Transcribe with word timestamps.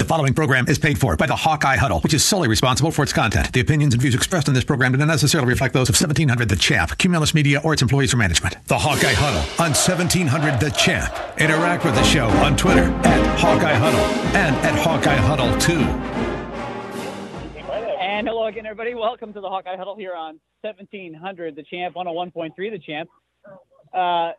The 0.00 0.06
following 0.06 0.32
program 0.32 0.66
is 0.66 0.78
paid 0.78 0.98
for 0.98 1.14
by 1.14 1.26
the 1.26 1.36
Hawkeye 1.36 1.76
Huddle, 1.76 2.00
which 2.00 2.14
is 2.14 2.24
solely 2.24 2.48
responsible 2.48 2.90
for 2.90 3.02
its 3.02 3.12
content. 3.12 3.52
The 3.52 3.60
opinions 3.60 3.92
and 3.92 4.00
views 4.00 4.14
expressed 4.14 4.48
in 4.48 4.54
this 4.54 4.64
program 4.64 4.92
do 4.92 4.98
not 4.98 5.08
necessarily 5.08 5.46
reflect 5.46 5.74
those 5.74 5.90
of 5.90 5.92
1700 5.92 6.48
The 6.48 6.56
Champ, 6.56 6.96
Cumulus 6.96 7.34
Media, 7.34 7.60
or 7.62 7.74
its 7.74 7.82
employees 7.82 8.14
or 8.14 8.16
management. 8.16 8.56
The 8.66 8.78
Hawkeye 8.78 9.12
Huddle 9.12 9.42
on 9.62 9.74
1700 9.74 10.58
The 10.58 10.70
Champ. 10.70 11.14
Interact 11.38 11.84
with 11.84 11.94
the 11.96 12.02
show 12.04 12.28
on 12.28 12.56
Twitter 12.56 12.84
at 12.84 13.38
Hawkeye 13.38 13.74
Huddle 13.74 14.00
and 14.34 14.56
at 14.64 14.78
Hawkeye 14.78 15.16
Huddle 15.16 15.54
2. 15.58 15.74
And 18.00 18.26
hello 18.26 18.46
again, 18.46 18.64
everybody. 18.64 18.94
Welcome 18.94 19.34
to 19.34 19.42
the 19.42 19.50
Hawkeye 19.50 19.76
Huddle 19.76 19.96
here 19.96 20.14
on 20.14 20.40
1700 20.62 21.54
The 21.54 21.62
Champ, 21.64 21.94
101.3 21.94 22.54
The 22.56 22.78
Champ. 22.78 23.10
Uh, 23.92 24.32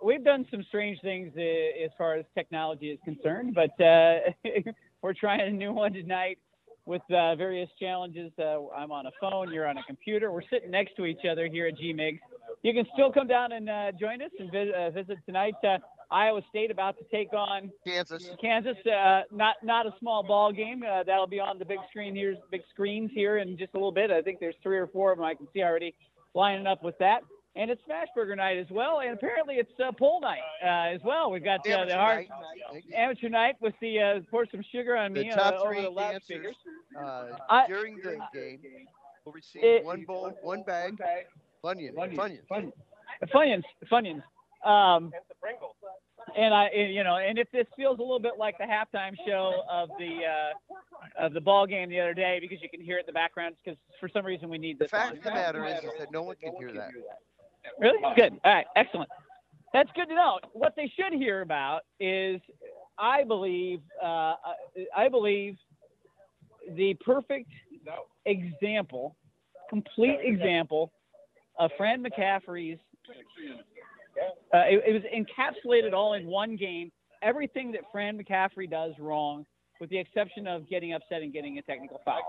we've 0.00 0.22
done 0.22 0.46
some 0.52 0.62
strange 0.68 1.00
things 1.00 1.32
uh, 1.36 1.40
as 1.84 1.90
far 1.98 2.14
as 2.14 2.24
technology 2.36 2.90
is 2.90 3.00
concerned, 3.04 3.56
but 3.56 3.84
uh, 3.84 4.18
we're 5.02 5.14
trying 5.14 5.40
a 5.40 5.50
new 5.50 5.72
one 5.72 5.92
tonight 5.92 6.38
with 6.86 7.02
uh, 7.10 7.34
various 7.36 7.68
challenges. 7.78 8.32
Uh, 8.38 8.66
I'm 8.68 8.90
on 8.90 9.06
a 9.06 9.10
phone, 9.20 9.52
you're 9.52 9.66
on 9.66 9.76
a 9.78 9.82
computer. 9.84 10.32
We're 10.32 10.48
sitting 10.50 10.70
next 10.70 10.96
to 10.96 11.04
each 11.04 11.24
other 11.30 11.46
here 11.46 11.66
at 11.66 11.74
GMIGS. 11.76 12.18
You 12.62 12.72
can 12.72 12.86
still 12.94 13.12
come 13.12 13.28
down 13.28 13.52
and 13.52 13.68
uh, 13.68 13.92
join 14.00 14.22
us 14.22 14.30
and 14.38 14.50
vi- 14.50 14.72
uh, 14.72 14.90
visit 14.90 15.18
tonight. 15.26 15.54
Uh, 15.62 15.78
Iowa 16.10 16.40
State 16.48 16.70
about 16.70 16.96
to 16.98 17.04
take 17.14 17.32
on 17.34 17.70
Kansas. 17.86 18.30
Kansas. 18.40 18.76
Uh, 18.86 19.22
not 19.30 19.56
not 19.62 19.86
a 19.86 19.90
small 20.00 20.22
ball 20.22 20.50
game. 20.50 20.82
Uh, 20.82 21.02
that'll 21.04 21.26
be 21.26 21.38
on 21.38 21.58
the 21.58 21.66
big 21.66 21.78
screen 21.90 22.16
here, 22.16 22.34
big 22.50 22.62
screens 22.70 23.10
here 23.14 23.38
in 23.38 23.58
just 23.58 23.74
a 23.74 23.76
little 23.76 23.92
bit. 23.92 24.10
I 24.10 24.22
think 24.22 24.40
there's 24.40 24.56
three 24.62 24.78
or 24.78 24.86
four 24.86 25.12
of 25.12 25.18
them 25.18 25.26
I 25.26 25.34
can 25.34 25.46
see 25.52 25.62
already 25.62 25.94
lining 26.34 26.66
up 26.66 26.82
with 26.82 26.96
that 26.98 27.20
and 27.58 27.70
it's 27.70 27.82
Smashburger 27.88 28.36
night 28.36 28.56
as 28.56 28.66
well, 28.70 29.00
and 29.00 29.10
apparently 29.12 29.56
it's 29.56 29.72
uh, 29.84 29.90
pole 29.92 30.20
night 30.20 30.40
uh, 30.62 30.94
as 30.94 31.00
well. 31.04 31.30
We've 31.30 31.42
got 31.44 31.60
uh, 31.68 31.84
the 31.84 31.94
hard 31.94 32.26
night. 32.72 32.84
amateur 32.94 33.28
night 33.28 33.56
with 33.60 33.74
the 33.80 34.00
uh, 34.00 34.20
pour 34.30 34.46
some 34.50 34.62
sugar 34.72 34.96
on 34.96 35.12
The 35.12 35.24
me 35.24 35.30
top 35.30 35.54
uh, 35.54 35.56
over 35.58 35.74
three 35.74 35.82
the 35.82 35.90
dancers 35.90 36.56
uh, 36.98 37.24
I- 37.50 37.66
during 37.66 37.96
the 37.96 38.18
game 38.32 38.60
will 39.24 39.32
receive 39.32 39.64
It- 39.64 39.84
one 39.84 40.04
bowl, 40.04 40.32
one 40.42 40.62
bag, 40.62 40.96
Funyun, 41.64 41.94
Funyun. 41.94 42.72
Funyuns, 43.34 43.64
Funyuns. 43.90 44.22
Um, 44.64 45.12
and 46.36 46.52
I, 46.52 46.64
and, 46.66 46.92
you 46.92 47.04
know, 47.04 47.16
and 47.16 47.38
if 47.38 47.48
this 47.52 47.66
feels 47.76 47.98
a 47.98 48.02
little 48.02 48.18
bit 48.20 48.32
like 48.38 48.58
the 48.58 48.64
halftime 48.64 49.14
show 49.26 49.62
of 49.70 49.88
the 49.98 50.20
uh, 50.26 51.24
of 51.24 51.32
the 51.32 51.40
ball 51.40 51.64
game 51.66 51.88
the 51.88 52.00
other 52.00 52.12
day, 52.14 52.38
because 52.40 52.60
you 52.60 52.68
can 52.68 52.80
hear 52.80 52.96
it 52.98 53.00
in 53.00 53.06
the 53.06 53.12
background, 53.12 53.54
because 53.64 53.78
for 54.00 54.08
some 54.08 54.24
reason 54.24 54.48
we 54.48 54.58
need 54.58 54.78
The 54.78 54.84
this. 54.84 54.90
fact 54.90 55.16
of 55.16 55.22
the 55.22 55.30
matter 55.30 55.64
is, 55.64 55.78
is 55.84 55.90
that 55.98 56.10
no 56.12 56.22
one 56.22 56.36
can 56.36 56.54
hear 56.58 56.72
that. 56.72 56.90
Really? 57.78 57.98
Good. 58.16 58.38
All 58.44 58.52
right. 58.52 58.66
Excellent. 58.76 59.08
That's 59.72 59.90
good 59.94 60.06
to 60.06 60.14
know. 60.14 60.38
What 60.52 60.74
they 60.76 60.90
should 60.96 61.12
hear 61.12 61.42
about 61.42 61.82
is, 62.00 62.40
I 62.98 63.24
believe, 63.24 63.80
uh, 64.02 64.34
I 64.96 65.08
believe, 65.10 65.56
the 66.74 66.94
perfect 67.04 67.50
example, 68.24 69.16
complete 69.68 70.18
example 70.22 70.92
of 71.58 71.70
Fran 71.76 72.02
McCaffery's. 72.02 72.78
Uh, 74.54 74.58
it, 74.68 74.82
it 74.86 74.92
was 74.92 75.02
encapsulated 75.14 75.92
all 75.92 76.14
in 76.14 76.26
one 76.26 76.56
game. 76.56 76.90
Everything 77.22 77.72
that 77.72 77.82
Fran 77.92 78.18
McCaffery 78.18 78.70
does 78.70 78.92
wrong, 78.98 79.44
with 79.80 79.90
the 79.90 79.98
exception 79.98 80.46
of 80.46 80.68
getting 80.68 80.92
upset 80.92 81.22
and 81.22 81.32
getting 81.32 81.58
a 81.58 81.62
technical 81.62 82.00
foul. 82.04 82.20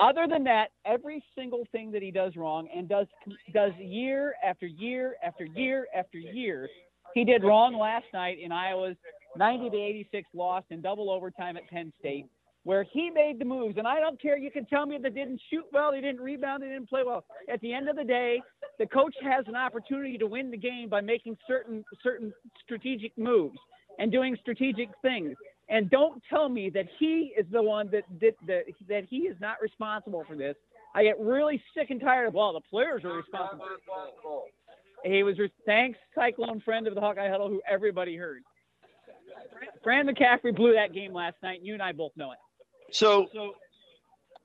Other 0.00 0.26
than 0.28 0.44
that, 0.44 0.68
every 0.84 1.22
single 1.36 1.66
thing 1.72 1.90
that 1.92 2.02
he 2.02 2.10
does 2.10 2.36
wrong 2.36 2.68
and 2.74 2.88
does 2.88 3.06
does 3.52 3.72
year 3.78 4.34
after 4.44 4.66
year 4.66 5.16
after 5.24 5.44
year 5.44 5.86
after 5.94 6.18
year, 6.18 6.68
he 7.14 7.24
did 7.24 7.42
wrong 7.44 7.76
last 7.76 8.06
night 8.12 8.38
in 8.40 8.52
Iowa's 8.52 8.96
90 9.36 9.70
to 9.70 9.76
86 9.76 10.28
loss 10.34 10.64
in 10.70 10.80
double 10.80 11.10
overtime 11.10 11.56
at 11.56 11.68
Penn 11.68 11.92
State, 11.98 12.26
where 12.64 12.84
he 12.84 13.10
made 13.10 13.38
the 13.38 13.44
moves. 13.44 13.76
And 13.78 13.86
I 13.86 14.00
don't 14.00 14.20
care. 14.20 14.36
You 14.36 14.50
can 14.50 14.66
tell 14.66 14.86
me 14.86 14.98
they 15.02 15.10
didn't 15.10 15.40
shoot 15.50 15.64
well, 15.72 15.92
they 15.92 16.00
didn't 16.00 16.20
rebound, 16.20 16.62
they 16.62 16.68
didn't 16.68 16.88
play 16.88 17.02
well. 17.04 17.24
At 17.52 17.60
the 17.60 17.72
end 17.72 17.88
of 17.88 17.96
the 17.96 18.04
day, 18.04 18.40
the 18.78 18.86
coach 18.86 19.14
has 19.22 19.44
an 19.48 19.56
opportunity 19.56 20.18
to 20.18 20.26
win 20.26 20.50
the 20.50 20.56
game 20.56 20.88
by 20.88 21.00
making 21.00 21.36
certain 21.46 21.84
certain 22.02 22.32
strategic 22.64 23.16
moves 23.18 23.58
and 23.98 24.10
doing 24.10 24.36
strategic 24.40 24.88
things. 25.02 25.36
And 25.68 25.88
don't 25.90 26.22
tell 26.28 26.48
me 26.48 26.70
that 26.70 26.86
he 26.98 27.32
is 27.36 27.46
the 27.50 27.62
one 27.62 27.88
that 27.92 28.04
that 28.20 28.34
that, 28.46 28.64
that 28.88 29.04
he 29.08 29.18
is 29.18 29.36
not 29.40 29.56
responsible 29.62 30.24
for 30.26 30.36
this. 30.36 30.56
I 30.94 31.04
get 31.04 31.18
really 31.18 31.62
sick 31.76 31.90
and 31.90 32.00
tired 32.00 32.28
of 32.28 32.34
well, 32.34 32.52
the 32.52 32.60
players 32.60 33.04
are 33.04 33.14
responsible. 33.14 33.64
He 35.04 35.22
was 35.22 35.38
re- 35.38 35.52
thanks, 35.66 35.98
Cyclone 36.14 36.60
friend 36.60 36.86
of 36.86 36.94
the 36.94 37.00
Hawkeye 37.00 37.28
Huddle, 37.28 37.48
who 37.48 37.60
everybody 37.68 38.16
heard. 38.16 38.42
Fran 39.82 40.06
McCaffery 40.06 40.54
blew 40.54 40.74
that 40.74 40.92
game 40.92 41.12
last 41.12 41.36
night. 41.42 41.58
And 41.58 41.66
you 41.66 41.74
and 41.74 41.82
I 41.82 41.92
both 41.92 42.12
know 42.16 42.32
it. 42.32 42.38
So 42.92 43.28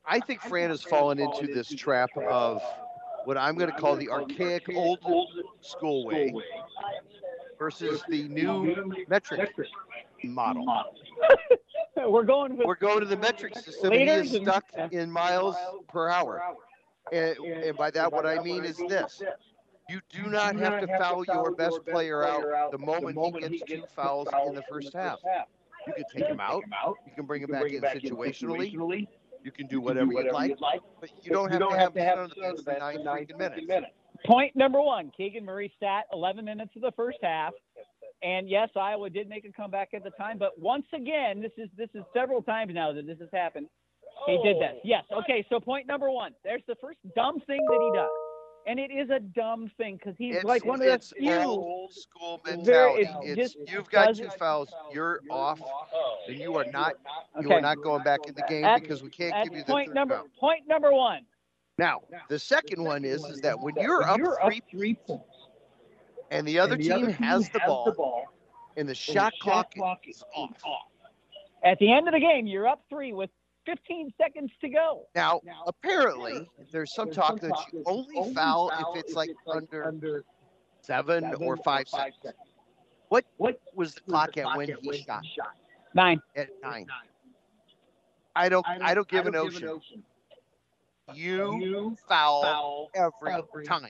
I 0.05 0.19
think 0.19 0.41
Fran 0.41 0.69
has 0.69 0.81
fallen 0.81 1.19
into 1.19 1.47
this 1.47 1.67
trap 1.67 2.09
of 2.17 2.61
what 3.25 3.37
I'm 3.37 3.55
going 3.55 3.69
to 3.69 3.77
call 3.77 3.97
the 3.97 4.09
archaic 4.09 4.63
old 4.73 4.99
school 5.61 6.05
way 6.05 6.33
versus 7.59 8.01
the 8.07 8.23
new 8.29 8.93
metric 9.09 9.53
model. 10.23 10.65
We're 12.07 12.23
going 12.23 12.57
with 12.57 12.67
We're 12.67 12.75
going 12.75 12.99
to 12.99 13.05
the 13.05 13.17
metric 13.17 13.57
system, 13.57 13.91
he 13.91 14.03
is 14.03 14.33
and- 14.33 14.45
stuck 14.45 14.65
in 14.91 15.11
miles 15.11 15.55
per 15.87 16.09
hour. 16.09 16.41
And, 17.11 17.37
and 17.37 17.77
by 17.77 17.89
that, 17.91 18.11
what 18.11 18.25
I 18.25 18.41
mean 18.41 18.65
is 18.65 18.77
this. 18.77 19.21
You 19.89 20.01
do 20.09 20.29
not 20.29 20.57
have 20.57 20.81
to 20.81 20.87
foul 20.97 21.23
your 21.25 21.51
best 21.55 21.85
player 21.85 22.25
out 22.25 22.71
the 22.71 22.77
moment 22.77 23.17
he 23.17 23.59
gets 23.59 23.63
two 23.63 23.83
fouls 23.95 24.27
in 24.47 24.53
the 24.53 24.63
first 24.69 24.93
half. 24.93 25.19
You 25.87 25.93
can 25.93 26.03
take 26.13 26.29
him 26.29 26.39
out. 26.41 26.63
You 27.05 27.13
can 27.15 27.25
bring 27.25 27.43
him 27.43 27.51
back 27.51 27.71
in 27.71 27.81
situationally. 27.81 29.07
You 29.43 29.51
can 29.51 29.67
do 29.67 29.79
whatever 29.79 30.11
you'd 30.11 30.33
like, 30.33 30.57
but 30.99 31.09
you 31.23 31.31
don't 31.31 31.51
have 31.51 31.93
to 31.93 32.03
have 32.03 32.19
him 32.19 32.31
sit 32.35 32.43
on 32.43 32.55
the 32.57 32.63
bench 32.63 32.79
for 32.79 33.03
nine 33.03 33.25
freaking 33.27 33.37
minutes. 33.37 33.87
Point 34.25 34.55
number 34.55 34.81
one, 34.81 35.11
Keegan 35.15 35.45
Murray 35.45 35.71
stat 35.77 36.05
11 36.11 36.43
minutes 36.43 36.71
of 36.75 36.81
the 36.81 36.91
first 36.93 37.19
half. 37.21 37.53
And 38.23 38.49
yes, 38.49 38.69
Iowa 38.75 39.09
did 39.09 39.29
make 39.29 39.45
a 39.45 39.51
comeback 39.51 39.89
at 39.93 40.03
the 40.03 40.09
time, 40.11 40.37
but 40.39 40.57
once 40.59 40.85
again, 40.93 41.39
this 41.41 41.51
is 41.57 41.69
this 41.77 41.89
is 41.93 42.03
several 42.15 42.41
times 42.41 42.73
now 42.73 42.91
that 42.91 43.05
this 43.05 43.19
has 43.19 43.29
happened. 43.31 43.67
He 44.25 44.39
did 44.43 44.57
that. 44.59 44.73
Oh. 44.77 44.81
Yes. 44.83 45.03
Okay. 45.19 45.45
So 45.49 45.59
point 45.59 45.85
number 45.87 46.09
one. 46.09 46.31
There's 46.43 46.63
the 46.67 46.75
first 46.81 46.97
dumb 47.15 47.39
thing 47.41 47.59
that 47.69 47.79
he 47.79 47.91
does, 47.95 48.09
and 48.65 48.79
it 48.79 48.89
is 48.91 49.11
a 49.11 49.19
dumb 49.19 49.69
thing 49.77 49.97
because 49.97 50.15
he's 50.17 50.37
It's, 50.37 50.43
like 50.45 50.65
one 50.65 50.81
of 50.81 50.87
the 50.87 50.93
it's 50.93 51.13
few. 51.15 51.31
old 51.35 51.93
school 51.93 52.41
mentality. 52.43 53.03
it 53.03 53.37
It's 53.37 53.53
just 53.53 53.71
you've 53.71 53.87
got 53.91 54.07
two 54.15 54.23
doesn't- 54.23 54.39
fouls, 54.39 54.73
you're 54.91 55.21
off, 55.29 55.61
and 56.27 56.39
you 56.39 56.55
are 56.57 56.65
not 56.65 56.95
you 57.39 57.51
are 57.51 57.61
not 57.61 57.83
going 57.83 58.01
back 58.03 58.21
in 58.27 58.33
the 58.33 58.41
game 58.49 58.63
That's- 58.63 58.81
because 58.81 59.03
we 59.03 59.11
can't 59.11 59.43
give 59.43 59.53
you 59.53 59.63
the 59.63 59.71
point 59.71 59.89
third 59.89 59.95
number 59.95 60.15
foul. 60.17 60.27
point 60.39 60.67
number 60.67 60.91
one. 60.91 61.23
Now, 61.77 62.01
the 62.29 62.39
second 62.39 62.83
one 62.83 63.05
is 63.05 63.23
is 63.25 63.39
that 63.41 63.59
when 63.59 63.75
you're 63.75 64.01
up 64.01 64.19
three 64.71 64.95
points 64.95 65.36
and 66.31 66.47
the 66.47 66.59
other 66.59 66.77
team 66.77 67.07
has 67.07 67.49
the 67.49 67.59
ball 67.59 68.25
and 68.75 68.87
the 68.87 68.95
shot 68.95 69.33
clock 69.41 69.73
is 70.07 70.23
off. 70.35 70.51
At 71.63 71.79
the 71.79 71.91
end 71.91 72.07
of 72.07 72.13
the 72.13 72.19
game, 72.19 72.47
you're 72.47 72.67
up 72.67 72.83
three 72.89 73.13
with 73.13 73.29
15 73.65 74.13
seconds 74.17 74.51
to 74.61 74.69
go. 74.69 75.07
Now, 75.15 75.41
apparently, 75.65 76.47
there's 76.71 76.93
some 76.93 77.11
talk 77.11 77.39
that 77.41 77.51
you 77.73 77.83
only 77.85 78.33
foul 78.33 78.71
if 78.95 79.03
it's 79.03 79.13
like 79.13 79.31
under 79.47 80.23
seven 80.81 81.33
or 81.39 81.57
five 81.57 81.87
seconds. 81.89 82.33
What 83.09 83.25
what 83.37 83.59
was 83.75 83.95
the 83.95 84.01
clock 84.01 84.37
at 84.37 84.55
when 84.55 84.69
he 84.81 85.03
shot? 85.03 85.23
Nine. 85.93 86.21
At 86.35 86.49
nine. 86.61 86.85
I 88.35 88.49
don't 88.49 88.65
I 88.67 88.93
don't 88.93 89.07
give 89.07 89.25
a 89.25 89.31
notion. 89.31 89.79
You 91.13 91.95
foul 92.07 92.89
every 92.93 93.65
time. 93.65 93.87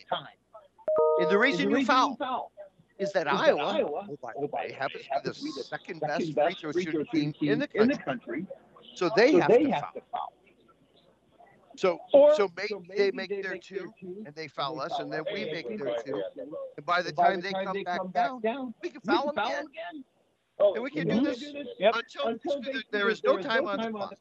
And 1.19 1.30
the 1.30 1.38
reason 1.38 1.69
you 1.72 1.85
foul 1.85 2.52
is 3.00 3.12
that 3.13 3.28
Iowa, 3.28 4.08
oh, 4.09 4.18
by 4.22 4.31
the 4.40 4.47
way, 4.47 4.75
happens 4.78 5.06
to 5.24 5.44
be 5.44 5.52
the 5.56 5.63
second 5.63 6.00
best 6.02 6.34
free 6.34 6.53
throw 6.56 6.72
shooting 6.72 7.34
team 7.34 7.62
in 7.74 7.88
the 7.88 7.97
country. 7.97 8.46
So 8.96 9.09
they 9.16 9.34
have 9.34 9.50
to 9.50 10.02
foul. 10.11 10.34
So 11.76 11.99
Or- 12.11 12.34
so 12.34 12.49
make 12.58 12.73
they 12.96 13.11
make 13.11 13.29
their 13.29 13.58
two 13.58 13.94
and 14.26 14.34
they 14.34 14.47
foul 14.47 14.82
us 14.82 14.97
and 14.99 15.14
then 15.14 15.23
we 15.32 15.46
make 15.46 15.67
their 15.78 15.96
two. 16.03 16.23
And 16.76 16.85
by 16.85 17.03
the 17.03 17.11
time 17.11 17.40
they 17.41 17.53
come 17.53 17.84
back 17.84 18.02
down, 18.11 18.73
we 18.82 18.90
can 18.90 19.02
foul 19.02 19.32
them 19.32 19.46
again. 19.46 20.03
Oh, 20.59 20.73
and 20.73 20.84
we 20.84 20.90
can 20.90 21.08
do 21.08 21.22
this 21.22 21.44
until 22.26 22.61
there 22.91 23.09
is 23.09 23.23
no 23.23 23.38
time 23.38 23.67
on 23.67 23.78
the 23.78 23.91
clock. 23.91 24.17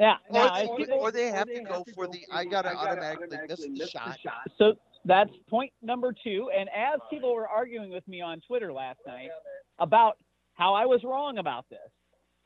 Yeah. 0.00 0.16
Or 0.28 0.32
Now, 0.32 0.76
they, 0.76 0.86
or 0.86 1.12
they 1.12 1.28
have 1.28 1.46
to 1.46 1.60
go 1.60 1.84
for 1.94 2.08
the 2.08 2.26
I 2.32 2.44
gotta 2.46 2.74
automatically 2.74 3.38
miss 3.46 3.60
the 3.60 3.86
shot. 3.86 4.18
So 4.56 4.74
that's 5.04 5.30
point 5.48 5.72
number 5.82 6.14
two. 6.24 6.50
And 6.56 6.68
as 6.68 7.00
people 7.10 7.34
were 7.34 7.48
arguing 7.48 7.90
with 7.90 8.06
me 8.06 8.20
on 8.20 8.40
Twitter 8.46 8.72
last 8.72 8.98
night 9.06 9.30
about 9.78 10.18
how 10.54 10.74
I 10.74 10.86
was 10.86 11.02
wrong 11.04 11.38
about 11.38 11.66
this, 11.70 11.78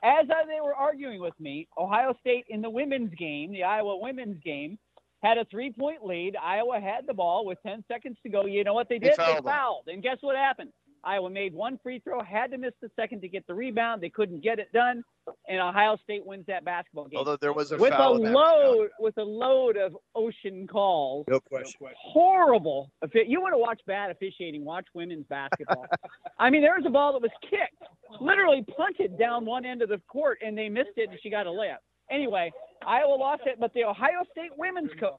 as 0.02 0.26
they 0.28 0.60
were 0.62 0.74
arguing 0.74 1.20
with 1.20 1.34
me, 1.40 1.66
Ohio 1.78 2.14
State 2.20 2.44
in 2.48 2.60
the 2.60 2.70
women's 2.70 3.14
game, 3.14 3.52
the 3.52 3.64
Iowa 3.64 3.96
women's 3.96 4.40
game, 4.42 4.78
had 5.22 5.38
a 5.38 5.44
three 5.46 5.72
point 5.72 6.04
lead. 6.04 6.36
Iowa 6.36 6.78
had 6.78 7.06
the 7.06 7.14
ball 7.14 7.46
with 7.46 7.58
10 7.66 7.82
seconds 7.88 8.16
to 8.22 8.28
go. 8.28 8.44
You 8.44 8.62
know 8.62 8.74
what 8.74 8.88
they 8.88 8.98
They 8.98 9.08
did? 9.08 9.16
fouled 9.16 9.44
They 9.44 9.50
fouled. 9.50 9.88
And 9.88 10.02
guess 10.02 10.18
what 10.20 10.36
happened? 10.36 10.70
Iowa 11.04 11.30
made 11.30 11.54
one 11.54 11.78
free 11.82 12.00
throw, 12.00 12.22
had 12.22 12.50
to 12.52 12.58
miss 12.58 12.72
the 12.80 12.90
second 12.96 13.20
to 13.22 13.28
get 13.28 13.46
the 13.46 13.54
rebound. 13.54 14.02
They 14.02 14.10
couldn't 14.10 14.42
get 14.42 14.58
it 14.58 14.72
done, 14.72 15.02
and 15.48 15.60
Ohio 15.60 15.96
State 16.02 16.24
wins 16.24 16.44
that 16.46 16.64
basketball 16.64 17.06
game. 17.08 17.18
Although 17.18 17.36
there 17.36 17.52
was 17.52 17.72
a 17.72 17.76
with 17.76 17.92
a 17.92 17.96
foul 17.96 18.20
that 18.20 18.32
load, 18.32 18.88
with 18.98 19.16
a 19.18 19.22
load 19.22 19.76
of 19.76 19.96
ocean 20.14 20.66
calls. 20.66 21.26
No 21.28 21.40
question. 21.40 21.80
Horrible. 21.96 22.90
You 23.12 23.40
want 23.40 23.54
to 23.54 23.58
watch 23.58 23.80
bad 23.86 24.10
officiating? 24.10 24.64
Watch 24.64 24.86
women's 24.94 25.26
basketball. 25.26 25.86
I 26.38 26.50
mean, 26.50 26.62
there 26.62 26.74
was 26.76 26.84
a 26.86 26.90
ball 26.90 27.12
that 27.12 27.22
was 27.22 27.30
kicked, 27.42 27.82
literally 28.20 28.64
punted 28.76 29.18
down 29.18 29.44
one 29.44 29.64
end 29.64 29.82
of 29.82 29.88
the 29.88 30.00
court, 30.08 30.38
and 30.44 30.56
they 30.56 30.68
missed 30.68 30.96
it, 30.96 31.10
and 31.10 31.18
she 31.22 31.30
got 31.30 31.46
a 31.46 31.50
layup. 31.50 31.78
Anyway, 32.10 32.52
Iowa 32.86 33.14
lost 33.14 33.42
it, 33.46 33.58
but 33.58 33.72
the 33.74 33.84
Ohio 33.84 34.24
State 34.30 34.50
women's 34.56 34.90
coach, 35.00 35.18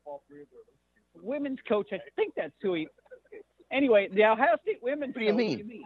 women's 1.16 1.60
coach, 1.68 1.90
I 1.92 2.00
think 2.16 2.34
that's 2.36 2.54
who 2.62 2.74
he. 2.76 2.88
Anyway, 3.72 4.08
the 4.14 4.24
Ohio 4.26 4.56
State 4.62 4.80
women's. 4.82 5.16
What 5.16 5.20
do 5.22 5.26
you 5.26 5.32
coach- 5.32 5.66
mean? 5.66 5.86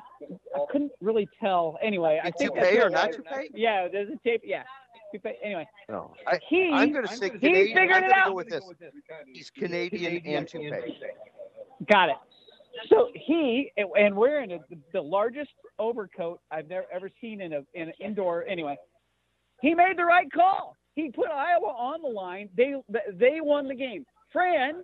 I 0.56 0.60
couldn't 0.72 0.92
really 1.02 1.28
tell. 1.40 1.78
Anyway, 1.82 2.20
I 2.22 2.32
think 2.32 2.54
to 2.54 2.60
that's 2.60 2.70
pay 2.72 2.82
or 2.82 2.90
not 2.90 3.12
to 3.14 3.22
pay? 3.22 3.50
Yeah, 3.54 3.88
there's 3.88 4.10
a 4.10 4.18
tape. 4.28 4.42
Yeah, 4.44 4.64
Toupee- 5.14 5.38
anyway, 5.44 5.68
No. 5.88 6.14
I, 6.28 6.40
he 6.50 6.72
I'm 6.74 6.92
going 6.92 7.08
to 7.08 7.16
say 7.16 7.26
he 7.30 7.40
Canadian. 7.40 7.78
figured 7.78 7.92
I'm 7.98 8.04
it 8.04 8.12
out. 8.12 8.28
go 8.28 8.34
with 8.36 8.50
this. 8.50 8.64
He's 9.34 9.50
Canadian 9.50 10.22
and 10.26 10.48
toupee. 10.48 10.98
Got 11.90 12.10
it. 12.10 12.16
So 12.90 13.10
he 13.16 13.72
and 13.78 14.16
wearing 14.16 14.52
a, 14.54 14.60
the 14.94 15.02
largest 15.02 15.52
overcoat 15.80 16.40
I've 16.52 16.68
never 16.68 16.86
ever 16.94 17.10
seen 17.22 17.42
in 17.42 17.54
a 17.54 17.62
in 17.74 17.88
an 17.90 17.94
indoor. 18.00 18.46
Anyway, 18.46 18.78
he 19.62 19.74
made 19.74 19.98
the 19.98 20.06
right 20.06 20.32
call. 20.32 20.76
He 20.96 21.10
put 21.12 21.30
Iowa 21.30 21.68
on 21.68 22.02
the 22.02 22.10
line. 22.10 22.50
They 22.56 22.76
they 23.14 23.40
won 23.42 23.68
the 23.68 23.76
game. 23.76 24.06
Fran, 24.32 24.84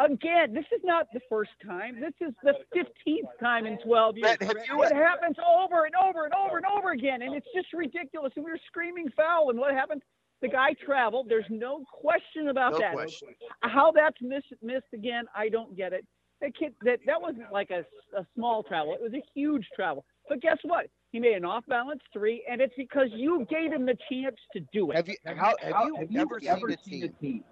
again, 0.00 0.54
this 0.54 0.64
is 0.74 0.80
not 0.84 1.06
the 1.12 1.20
first 1.28 1.50
time. 1.66 2.00
This 2.00 2.14
is 2.20 2.34
the 2.42 2.54
fifteenth 2.72 3.28
time 3.40 3.66
in 3.66 3.78
twelve 3.78 4.16
years. 4.16 4.36
Matt, 4.40 4.42
have 4.42 4.56
you- 4.68 4.82
It 4.82 4.92
happens 4.92 5.36
over 5.38 5.84
and 5.84 5.94
over 5.96 6.24
and 6.24 6.34
over 6.34 6.56
and 6.56 6.66
over 6.66 6.90
again, 6.92 7.22
and 7.22 7.34
it's 7.34 7.46
just 7.54 7.72
ridiculous. 7.72 8.32
And 8.36 8.44
we 8.44 8.50
were 8.50 8.60
screaming 8.66 9.08
foul, 9.16 9.50
and 9.50 9.58
what 9.58 9.72
happened? 9.74 10.02
The 10.40 10.48
guy 10.48 10.74
traveled. 10.84 11.28
There's 11.28 11.48
no 11.48 11.84
question 11.92 12.48
about 12.48 12.72
No 12.72 12.78
that. 12.78 12.92
question. 12.92 13.28
How 13.62 13.92
that's 13.92 14.20
missed 14.20 14.52
missed 14.62 14.92
again, 14.92 15.24
I 15.34 15.48
don't 15.48 15.76
get 15.76 15.92
it. 15.92 16.06
That 16.40 16.56
kid 16.56 16.74
that 16.82 16.98
that 17.06 17.20
wasn't 17.20 17.50
like 17.52 17.70
a, 17.70 17.84
a 18.18 18.26
small 18.34 18.62
travel; 18.62 18.94
it 18.94 19.00
was 19.00 19.14
a 19.14 19.22
huge 19.34 19.66
travel. 19.74 20.04
But 20.28 20.40
guess 20.40 20.58
what? 20.62 20.86
He 21.12 21.20
made 21.20 21.34
an 21.34 21.44
off 21.44 21.64
balance 21.66 22.02
three, 22.12 22.44
and 22.50 22.60
it's 22.60 22.74
because 22.76 23.08
you 23.12 23.46
gave 23.48 23.72
him 23.72 23.86
the 23.86 23.96
chance 24.10 24.36
to 24.52 24.60
do 24.72 24.90
it. 24.90 24.96
Have 24.96 25.08
you 25.08 25.14
how, 25.24 25.54
have 25.62 26.10
you 26.10 26.20
ever 26.20 26.74
seen 26.82 27.04
a 27.04 27.08
team 27.08 27.44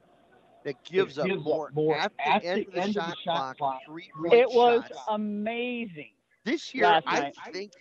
that 0.64 0.82
gives 0.84 1.18
up 1.18 1.28
more, 1.28 1.70
at 1.96 2.12
the 2.42 2.44
end 2.44 2.66
of 2.96 3.06
the 3.06 3.16
shot 3.24 3.56
clock, 3.58 3.80
three 3.86 4.10
point 4.16 4.34
It 4.34 4.50
was 4.50 4.82
shots? 4.88 5.00
amazing. 5.08 6.10
This 6.44 6.74
year, 6.74 6.84
last 6.84 7.04
I 7.06 7.20
night. 7.20 7.34
think, 7.52 7.72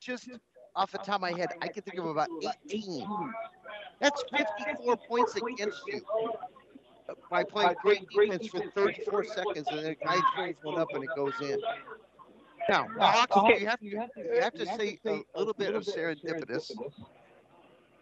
just 0.00 0.28
off 0.74 0.90
the 0.92 0.98
top 0.98 1.16
of 1.16 1.20
my 1.20 1.32
head, 1.32 1.50
I 1.60 1.68
can 1.68 1.82
think 1.82 1.98
of 1.98 2.06
about 2.06 2.28
18. 2.70 3.06
That's 4.00 4.24
54 4.36 4.96
points 5.08 5.36
against 5.36 5.80
you 5.86 6.00
by 7.30 7.44
playing 7.44 7.76
great 7.82 8.08
defense 8.08 8.46
for 8.48 8.60
34 8.74 9.24
seconds, 9.24 9.68
and 9.70 9.78
then 9.80 9.86
a 9.86 9.94
guy 9.94 10.20
throws 10.34 10.54
one 10.62 10.80
up 10.80 10.88
and 10.94 11.04
it 11.04 11.10
goes 11.16 11.34
in. 11.40 11.58
Now, 12.68 12.86
Hawks, 12.98 13.36
Okay. 13.36 13.60
you 13.60 13.66
have 13.66 13.80
to 13.80 13.86
you 13.86 13.98
have 14.40 14.54
to 14.54 14.66
say 14.66 14.98
a 15.06 15.22
little 15.36 15.54
bit 15.54 15.74
of 15.74 15.82
serendipitous, 15.84 16.70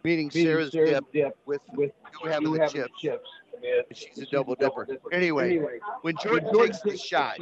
meaning 0.03 0.29
Sarah's 0.29 0.71
dip 0.71 1.37
with 1.45 1.61
you 1.77 1.91
having 2.25 2.53
the 2.53 2.89
chips. 2.99 3.29
And 3.63 3.97
She's 3.97 4.19
a 4.19 4.25
double 4.25 4.55
dipper. 4.55 4.87
Anyway, 5.11 5.59
when 6.01 6.15
Jordan 6.17 6.53
takes 6.53 6.81
the 6.81 6.97
shot, 6.97 7.39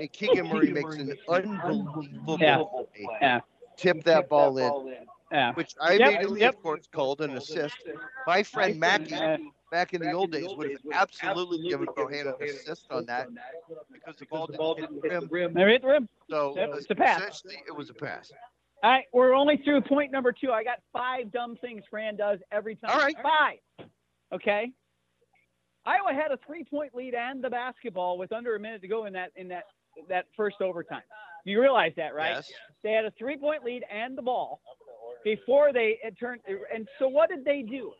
and 0.00 0.12
Keegan 0.12 0.48
Murray 0.48 0.72
makes 0.72 0.96
an 0.96 1.16
unbelievable 1.28 2.38
Yeah. 2.40 2.56
play, 2.56 3.08
Yeah. 3.20 3.40
tip 3.76 4.02
that 4.04 4.28
ball 4.28 4.58
in, 4.58 5.06
Yeah. 5.30 5.52
which 5.54 5.74
I 5.80 5.94
Yep, 5.94 6.08
immediately, 6.08 6.40
yep. 6.40 6.54
of 6.54 6.62
course, 6.62 6.86
called 6.88 7.20
an 7.20 7.36
assist. 7.36 7.76
My 8.26 8.42
friend 8.42 8.78
Mackie, 8.78 9.14
Uh, 9.14 9.38
back 9.70 9.92
in 9.94 10.00
the 10.00 10.12
old 10.12 10.32
days, 10.32 10.54
would 10.54 10.70
have 10.70 10.80
absolutely 10.92 11.68
given 11.68 11.86
Bohannon 11.88 12.40
an 12.40 12.48
assist 12.48 12.90
on 12.90 13.06
that 13.06 13.28
because 13.92 14.16
the 14.16 14.26
ball 14.26 14.46
didn't 14.46 15.02
hit 15.02 15.20
the 15.20 15.28
rim. 15.28 15.54
They 15.54 15.62
hit 15.62 15.82
the 15.82 15.88
rim. 15.88 16.08
So 16.30 16.54
Yep, 16.56 16.70
it's 16.74 16.90
a 16.90 16.94
pass. 16.94 17.20
essentially, 17.20 17.62
it 17.66 17.72
was 17.72 17.90
a 17.90 17.94
pass. 17.94 18.32
All 18.82 18.90
right, 18.90 19.06
we're 19.12 19.34
only 19.34 19.56
through 19.58 19.80
point 19.82 20.12
number 20.12 20.30
two. 20.30 20.52
I 20.52 20.62
got 20.62 20.82
five 20.92 21.30
dumb 21.32 21.56
things 21.56 21.84
Fran 21.86 22.16
does 22.16 22.38
every 22.52 22.76
time. 22.76 22.90
All 22.90 22.98
right. 22.98 23.16
Five. 23.22 23.58
Okay. 24.32 24.72
Iowa 25.86 26.12
had 26.14 26.30
a 26.32 26.38
three-point 26.46 26.94
lead 26.94 27.14
and 27.14 27.42
the 27.42 27.50
basketball 27.50 28.18
with 28.18 28.32
under 28.32 28.56
a 28.56 28.60
minute 28.60 28.80
to 28.82 28.88
go 28.88 29.04
in 29.06 29.12
that 29.14 29.30
in 29.36 29.48
that 29.48 29.64
that 30.08 30.26
first 30.36 30.60
overtime. 30.60 31.02
You 31.44 31.60
realize 31.60 31.92
that, 31.96 32.14
right? 32.14 32.36
Yes. 32.36 32.50
They 32.82 32.92
had 32.92 33.04
a 33.04 33.10
three-point 33.18 33.64
lead 33.64 33.84
and 33.92 34.16
the 34.16 34.22
ball 34.22 34.60
before 35.24 35.72
they 35.72 35.98
turned. 36.18 36.40
And 36.74 36.88
so 36.98 37.06
what 37.08 37.28
did 37.28 37.44
they 37.44 37.62
do? 37.62 37.92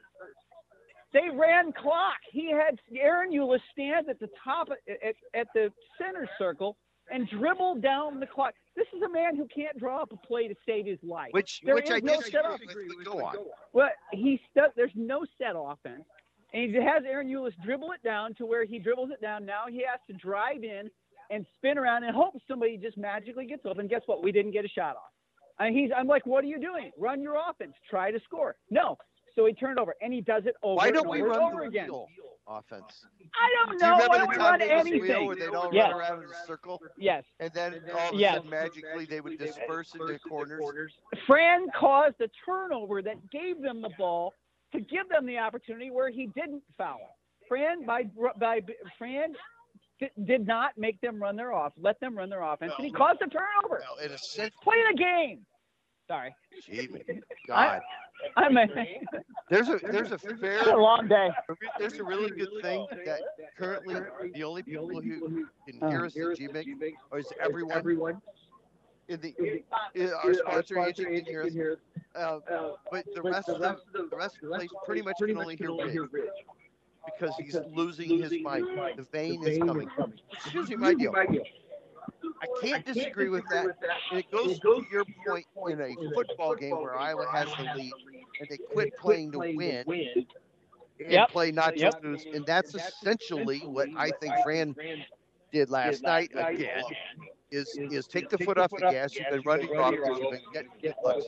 They 1.13 1.29
ran 1.33 1.73
clock. 1.73 2.17
He 2.33 2.51
had 2.51 2.81
Ahron 2.93 3.33
Ulis 3.33 3.61
stand 3.71 4.09
at 4.09 4.19
the 4.19 4.29
top 4.43 4.69
at, 4.89 5.15
at 5.39 5.47
the 5.55 5.71
center 5.99 6.29
circle 6.39 6.77
and 7.13 7.29
dribble 7.29 7.77
down 7.77 8.19
the 8.19 8.27
clock. 8.27 8.55
This 8.75 8.87
is 8.97 9.03
a 9.03 9.09
man 9.09 9.37
who 9.37 9.47
can't 9.55 9.79
draw 9.79 10.03
up 10.03 10.11
a 10.13 10.27
play 10.27 10.49
to 10.49 10.55
save 10.67 10.87
his 10.87 10.99
life. 11.05 11.29
Which, 11.33 11.61
There 11.65 11.75
which 11.77 11.85
is 11.85 11.91
I 11.93 12.01
no 12.01 12.17
disagree 12.17 12.31
setup. 12.33 12.61
with, 12.61 13.05
go 13.05 13.25
on. 13.25 13.37
Well, 13.73 13.91
he 14.13 14.41
stu- 14.51 14.73
there's 14.75 14.91
no 14.97 15.25
set 15.39 15.53
offense, 15.55 16.03
and 16.55 16.75
he 16.75 16.77
has 16.81 17.03
Ahron 17.03 17.27
Ulis 17.31 17.53
dribble 17.63 17.93
it 17.93 18.03
down 18.03 18.35
to 18.37 18.47
where 18.47 18.65
he 18.65 18.79
dribbles 18.79 19.11
it 19.11 19.21
down. 19.21 19.45
Now 19.45 19.65
he 19.69 19.79
has 19.79 20.01
to 20.09 20.13
drive 20.15 20.63
in 20.65 20.89
and 21.31 21.45
spin 21.57 21.77
around 21.79 22.05
and 22.05 22.15
hope 22.15 22.35
somebody 22.49 22.77
just 22.77 22.97
magically 22.97 23.45
gets 23.47 23.63
open. 23.67 23.81
And 23.81 23.91
guess 23.91 24.03
what? 24.07 24.23
We 24.23 24.31
didn't 24.33 24.53
get 24.53 24.65
a 24.65 24.69
shot 24.69 24.97
off. 24.97 25.11
And 25.59 25.77
he's, 25.77 25.91
I'm 25.97 26.07
like, 26.07 26.27
what 26.27 26.45
are 26.45 26.47
you 26.49 26.61
doing? 26.61 26.91
Run 26.99 27.21
your 27.23 27.37
offense. 27.51 27.75
Try 27.89 28.11
to 28.11 28.21
score. 28.25 28.57
No. 28.71 28.97
So 29.35 29.47
he 29.47 29.53
turned 29.53 29.81
over, 29.81 29.95
and 30.01 30.13
he 30.13 30.21
does 30.21 30.45
it 30.47 30.55
over 30.63 30.77
Why 30.77 30.87
and 30.87 30.95
don't 30.95 31.09
we 31.09 31.21
over 31.21 31.33
and 31.33 31.37
run 31.41 31.53
over 31.53 31.63
the 31.63 31.69
again. 31.69 31.87
wheel 31.89 32.07
offense? 32.47 33.05
I 33.35 33.67
don't 33.67 33.79
Do 33.79 33.85
you 33.85 33.91
know. 33.91 33.97
remember 33.97 34.09
Why 34.09 34.15
the 34.15 34.19
don't 34.19 34.29
we 34.29 34.35
time 34.37 34.45
run 34.45 34.59
there 34.61 34.69
wheel 34.69 34.79
anything? 34.87 35.27
where 35.27 35.37
they'd 35.37 35.49
all 35.49 35.75
Yes. 35.75 35.91
run 35.91 36.01
around 36.01 36.23
in 36.23 36.31
a 36.31 36.47
circle, 36.47 36.81
Yes. 36.97 37.25
and 37.41 37.51
then 37.53 37.83
all 37.93 38.11
of 38.11 38.15
a 38.15 38.19
Yes. 38.19 38.35
sudden 38.37 38.51
magically 38.51 39.07
they 39.07 39.21
would 39.21 39.37
disperse 39.39 39.93
into 39.97 40.19
corners? 40.21 40.95
Fran 41.27 41.67
caused 41.71 42.21
a 42.21 42.29
turnover 42.47 43.03
that 43.03 43.29
gave 43.31 43.61
them 43.61 43.81
the 43.81 43.89
ball 43.99 44.35
to 44.75 44.81
give 44.81 45.09
them 45.09 45.27
the 45.27 45.39
opportunity 45.39 45.91
where 45.91 46.11
he 46.11 46.27
didn't 46.35 46.63
foul. 46.77 47.17
Fran 47.49 47.85
by 47.85 48.05
by 48.39 48.61
Fran 48.99 49.35
did 50.25 50.47
not 50.47 50.77
make 50.77 51.01
them 51.01 51.23
run 51.23 51.37
their 51.37 51.53
off, 51.53 51.73
let 51.79 51.99
them 52.01 52.17
run 52.17 52.29
their 52.29 52.43
offense, 52.43 52.73
and 52.77 52.87
he 52.87 52.93
caused 52.93 53.21
a 53.23 53.29
turnover. 53.29 53.83
Well, 53.83 54.05
in 54.05 54.13
a 54.13 54.19
sense, 54.19 54.53
Play 54.63 54.77
the 54.91 54.97
game. 54.97 55.41
Sorry, 56.09 56.35
gee, 56.67 56.89
God, 57.49 57.81
I'm 58.37 58.57
a, 58.59 58.67
there's 59.49 59.69
a 59.69 59.79
there's 59.91 60.13
a 60.13 60.19
it's 60.23 60.67
a 60.67 60.77
long 60.77 61.09
day. 61.09 61.31
there's 61.79 61.95
a 61.95 62.05
really 62.05 62.31
good 62.31 62.51
thing 62.63 62.87
that 63.07 63.21
currently 63.57 63.97
the 64.35 64.45
only 64.45 64.63
people 64.63 64.89
who 64.89 65.47
can 65.67 65.89
hear 65.89 66.05
us 66.05 66.17
at 66.17 66.23
GMIG 66.39 66.93
is 67.17 67.27
everyone 67.41 68.21
in 69.09 69.21
the 69.21 69.35
in 69.95 70.13
our 70.13 70.33
sponsor 70.35 70.79
agent 70.79 71.13
can 71.13 71.25
hear 71.25 71.43
us. 71.45 71.57
Uh, 72.15 72.41
but 72.91 73.07
the 73.15 73.23
rest 73.23 73.53
of 73.53 73.61
the 73.61 73.77
the 74.11 74.17
rest 74.17 74.37
of 74.37 74.43
the 74.43 74.49
place 74.49 74.73
pretty 74.83 75.03
much 75.03 75.23
can 75.25 75.37
only 75.37 75.57
hear 75.57 75.73
Ridge 75.73 76.05
because 77.05 77.37
he's 77.37 77.61
losing 77.65 78.15
his 78.17 78.39
mind. 78.39 78.69
The 78.97 79.05
vein 79.13 79.43
is 79.43 79.59
coming. 79.59 79.91
It's 80.45 80.55
usually 80.55 80.77
my 80.77 80.95
deal. 80.95 81.17
I 82.43 82.47
can't 82.49 82.85
disagree 82.85 83.29
with 83.29 83.47
that. 83.49 83.71
And 84.11 84.19
it 84.19 84.31
goes 84.31 84.59
to 84.61 84.85
your 84.91 85.05
point 85.17 85.47
in 85.67 85.81
a 85.81 85.97
football 86.13 86.55
game 86.55 86.79
where 86.79 86.97
Iowa 86.97 87.27
has 87.27 87.55
the 87.55 87.65
lead 87.65 87.97
and 88.39 88.49
they 88.49 88.59
quit 88.59 88.95
playing 88.97 89.33
to 89.33 89.41
win 89.41 89.87
and 91.07 91.21
Yep. 91.21 91.29
play 91.29 91.51
not 91.53 91.77
to 91.79 91.91
lose. 92.03 92.27
And 92.33 92.47
that's 92.47 92.75
essentially 92.75 93.63
what 93.67 93.91
I 93.95 94.13
think 94.13 94.39
Fran 94.39 94.77
did 95.53 95.71
last 95.71 96.05
night 96.05 96.31
again. 96.35 96.85
Is 97.55 97.79
is 97.79 98.07
take 98.09 98.29
the 98.31 98.39
foot 98.39 98.59
off 98.59 98.71
the 98.71 98.91
gas. 98.91 99.15
You've 99.15 99.31
been 99.31 99.43
running 99.47 99.77
offense. 99.77 100.19
You've 100.21 100.31
been 100.31 100.41
getting 100.53 100.71
get 100.83 100.97
looks. 101.05 101.27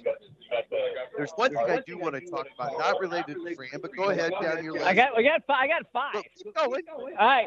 There's 1.16 1.30
one 1.36 1.50
thing 1.50 1.58
I 1.58 1.80
do 1.86 1.98
want 1.98 2.14
to 2.16 2.20
talk 2.20 2.46
about, 2.54 2.78
not 2.78 3.00
related 3.00 3.36
to 3.36 3.54
Fran, 3.54 3.80
but 3.80 3.94
go 3.96 4.10
ahead 4.10 4.32
down 4.42 4.64
your 4.64 4.74
list. 4.74 4.86
I 4.86 4.94
got 4.94 5.16
I 5.16 5.22
got 5.22 5.42
five. 5.46 5.56
I 5.62 5.68
got 5.68 5.82
five. 5.92 6.14
Look, 6.14 6.26
keep 6.36 6.54
going. 6.54 6.82
All 7.18 7.26
right. 7.26 7.46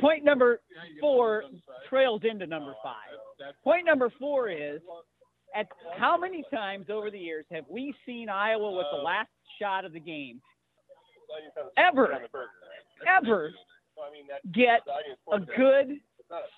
Point 0.00 0.24
number 0.24 0.60
four 1.00 1.42
trails 1.88 2.22
into 2.24 2.46
number 2.46 2.74
five. 2.82 3.54
Point 3.64 3.84
number 3.84 4.10
four 4.18 4.48
is 4.48 4.80
at 5.54 5.66
how 5.98 6.16
many 6.16 6.44
times 6.52 6.86
over 6.90 7.10
the 7.10 7.18
years 7.18 7.46
have 7.50 7.64
we 7.68 7.94
seen 8.04 8.28
Iowa 8.28 8.76
with 8.76 8.86
the 8.92 9.02
last 9.02 9.30
shot 9.60 9.84
of 9.84 9.92
the 9.92 10.00
game 10.00 10.40
ever, 11.76 12.18
ever 13.06 13.50
get 14.52 14.80
a 15.32 15.40
good, 15.40 16.00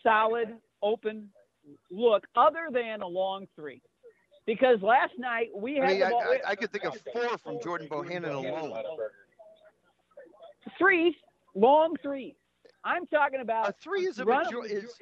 solid, 0.02 0.56
open 0.82 1.28
look 1.90 2.26
other 2.36 2.68
than 2.72 3.02
a 3.02 3.06
long 3.06 3.46
three? 3.56 3.82
Because 4.46 4.80
last 4.80 5.12
night 5.18 5.48
we 5.54 5.78
I 5.80 5.84
had 5.84 5.90
mean, 5.90 6.00
the 6.00 6.06
I, 6.06 6.10
ball, 6.10 6.22
I, 6.22 6.50
I 6.50 6.54
could 6.54 6.72
think 6.72 6.84
of 6.84 6.96
four 7.12 7.36
from 7.38 7.60
Jordan 7.62 7.88
Bohannon 7.88 8.30
alone. 8.34 8.72
threes, 10.78 11.14
long 11.54 11.94
threes. 12.02 12.34
I'm 12.84 13.06
talking 13.06 13.40
about 13.40 13.68
A 13.70 13.74
three 13.82 14.06
is 14.06 14.18
a 14.18 14.24
run- 14.24 14.44
major- 14.44 14.64
is 14.64 14.96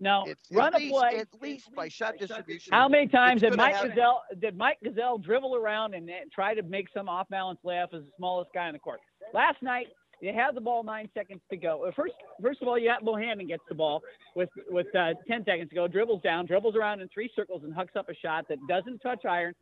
no. 0.00 0.24
It's 0.26 0.42
Run 0.52 0.74
at 0.74 0.80
a 0.80 0.84
least, 0.84 0.94
play. 0.94 1.16
at 1.18 1.28
least 1.40 1.74
by 1.74 1.88
shot 1.88 2.18
distribution. 2.18 2.72
How 2.72 2.86
many 2.88 3.06
times 3.08 3.40
did 3.40 3.56
Mike 3.56 3.76
have- 3.76 3.92
Gesell 3.92 4.18
did 4.40 4.56
Mike 4.56 4.78
Gesell 4.84 5.22
dribble 5.22 5.54
around 5.56 5.94
and 5.94 6.06
then 6.08 6.28
try 6.34 6.54
to 6.54 6.62
make 6.62 6.88
some 6.92 7.08
off 7.08 7.28
balance 7.28 7.58
layup 7.64 7.94
as 7.94 8.02
the 8.04 8.10
smallest 8.16 8.50
guy 8.52 8.66
on 8.66 8.72
the 8.74 8.78
court? 8.78 9.00
Last 9.32 9.62
night 9.62 9.86
you 10.20 10.32
had 10.32 10.54
the 10.54 10.60
ball 10.60 10.82
nine 10.82 11.08
seconds 11.14 11.40
to 11.50 11.56
go. 11.56 11.90
First, 11.94 12.14
first 12.42 12.62
of 12.62 12.68
all, 12.68 12.78
you 12.78 12.88
got 12.88 13.02
Bohannon 13.04 13.46
gets 13.48 13.62
the 13.68 13.74
ball 13.74 14.02
with 14.34 14.48
with 14.68 14.86
uh, 14.94 15.14
ten 15.28 15.44
seconds 15.44 15.68
to 15.70 15.74
go, 15.74 15.86
dribbles 15.88 16.22
down, 16.22 16.46
dribbles 16.46 16.76
around 16.76 17.00
in 17.00 17.08
three 17.08 17.30
circles, 17.36 17.62
and 17.64 17.74
hucks 17.74 17.96
up 17.96 18.08
a 18.08 18.14
shot 18.14 18.46
that 18.48 18.58
doesn't 18.68 18.98
touch 19.00 19.24
iron. 19.24 19.54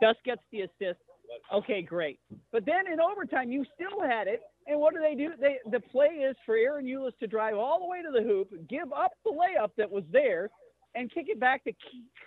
Thus 0.00 0.16
gets 0.24 0.42
the 0.52 0.62
assist. 0.62 1.00
Okay, 1.52 1.80
great. 1.80 2.20
But 2.52 2.66
then 2.66 2.86
in 2.92 3.00
overtime, 3.00 3.50
you 3.50 3.64
still 3.74 4.02
had 4.06 4.26
it. 4.28 4.42
And 4.66 4.78
what 4.78 4.94
do 4.94 5.00
they 5.00 5.14
do? 5.14 5.30
They 5.40 5.58
the 5.70 5.80
play 5.80 6.06
is 6.08 6.36
for 6.44 6.56
Ahron 6.56 6.84
Ulis 6.84 7.16
to 7.20 7.26
drive 7.26 7.56
all 7.56 7.80
the 7.80 7.86
way 7.86 8.02
to 8.02 8.10
the 8.12 8.22
hoop, 8.22 8.48
give 8.68 8.92
up 8.92 9.12
the 9.24 9.30
layup 9.30 9.70
that 9.78 9.90
was 9.90 10.04
there, 10.12 10.50
and 10.94 11.10
kick 11.12 11.26
it 11.28 11.40
back 11.40 11.64
to 11.64 11.72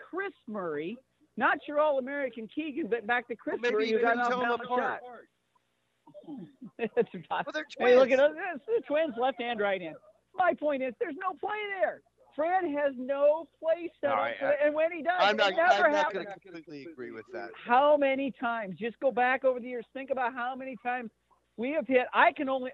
Kris 0.10 0.34
Murray, 0.48 0.98
not 1.38 1.60
your 1.68 1.80
All-American 1.80 2.48
Keegan, 2.54 2.88
but 2.90 3.06
back 3.08 3.28
to 3.28 3.36
Kris 3.36 3.54
Well, 3.54 3.62
maybe 3.62 3.74
Murray, 3.76 3.90
you 3.90 4.02
got 4.02 4.18
an 4.18 4.28
tell 4.30 4.40
them 4.42 4.52
off-balance 4.52 4.64
apart. 4.66 5.02
shot. 5.04 5.12
It's 6.80 7.30
not- 7.30 7.46
Well, 7.46 7.54
they're 7.54 7.66
Hey, 7.78 7.96
look 7.96 8.12
at 8.12 8.20
us. 8.20 8.34
It's 8.56 8.66
the 8.66 8.82
twins, 8.88 9.14
left 9.18 9.42
hand, 9.42 9.60
right 9.60 9.82
hand. 9.82 9.96
My 10.36 10.54
point 10.54 10.84
is, 10.84 10.94
there's 11.00 11.16
no 11.16 11.34
play 11.40 11.58
there. 11.80 12.02
Fran 12.36 12.70
has 12.76 12.94
no 12.98 13.48
play 13.62 13.90
set 14.02 14.10
All 14.12 14.18
up, 14.18 14.24
right, 14.24 14.36
for 14.38 14.50
it, 14.52 14.60
and 14.66 14.76
when 14.76 14.92
he 14.92 15.02
does, 15.02 15.14
I'm 15.18 15.36
it 15.36 15.38
not. 15.38 15.54
never 15.56 15.86
I'm 15.86 15.92
not 15.94 16.14
going 16.14 16.26
to 16.26 16.32
completely 16.34 16.86
agree 16.92 17.12
with 17.12 17.24
that. 17.32 17.50
How 17.66 17.96
many 17.96 18.32
times? 18.38 18.78
Just 18.78 19.00
go 19.00 19.10
back 19.10 19.46
over 19.46 19.60
the 19.62 19.68
years. 19.68 19.86
Think 19.94 20.10
about 20.10 20.34
how 20.34 20.54
many 20.54 20.76
times 20.84 21.12
we 21.56 21.72
have 21.72 21.88
hit. 21.88 22.08
I 22.14 22.34
can 22.34 22.50
only 22.50 22.72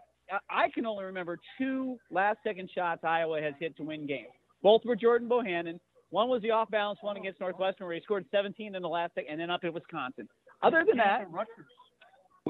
I 0.50 0.70
can 0.70 0.88
only 0.88 1.04
remember 1.06 1.38
two 1.60 1.98
last 2.10 2.40
second 2.44 2.72
shots 2.74 3.04
Iowa 3.04 3.40
has 3.42 3.54
hit 3.60 3.78
to 3.78 3.84
win 3.84 4.08
games. 4.08 4.30
Both 4.64 4.84
were 4.86 4.96
Jordan 4.96 5.30
Bohannon. 5.30 5.80
One 6.10 6.28
was 6.30 6.42
the 6.42 6.52
off 6.52 6.72
balance 6.72 6.98
one 7.02 7.18
against 7.18 7.40
Northwestern 7.40 7.86
where 7.86 7.96
he 7.96 8.02
scored 8.02 8.26
17 8.32 8.74
in 8.76 8.82
the 8.82 8.90
last 8.90 9.14
second, 9.14 9.32
and 9.32 9.40
then 9.40 9.50
up 9.52 9.64
at 9.64 9.74
Wisconsin. 9.74 10.28
Other 10.64 10.84
than 10.88 10.98
that, 10.98 11.28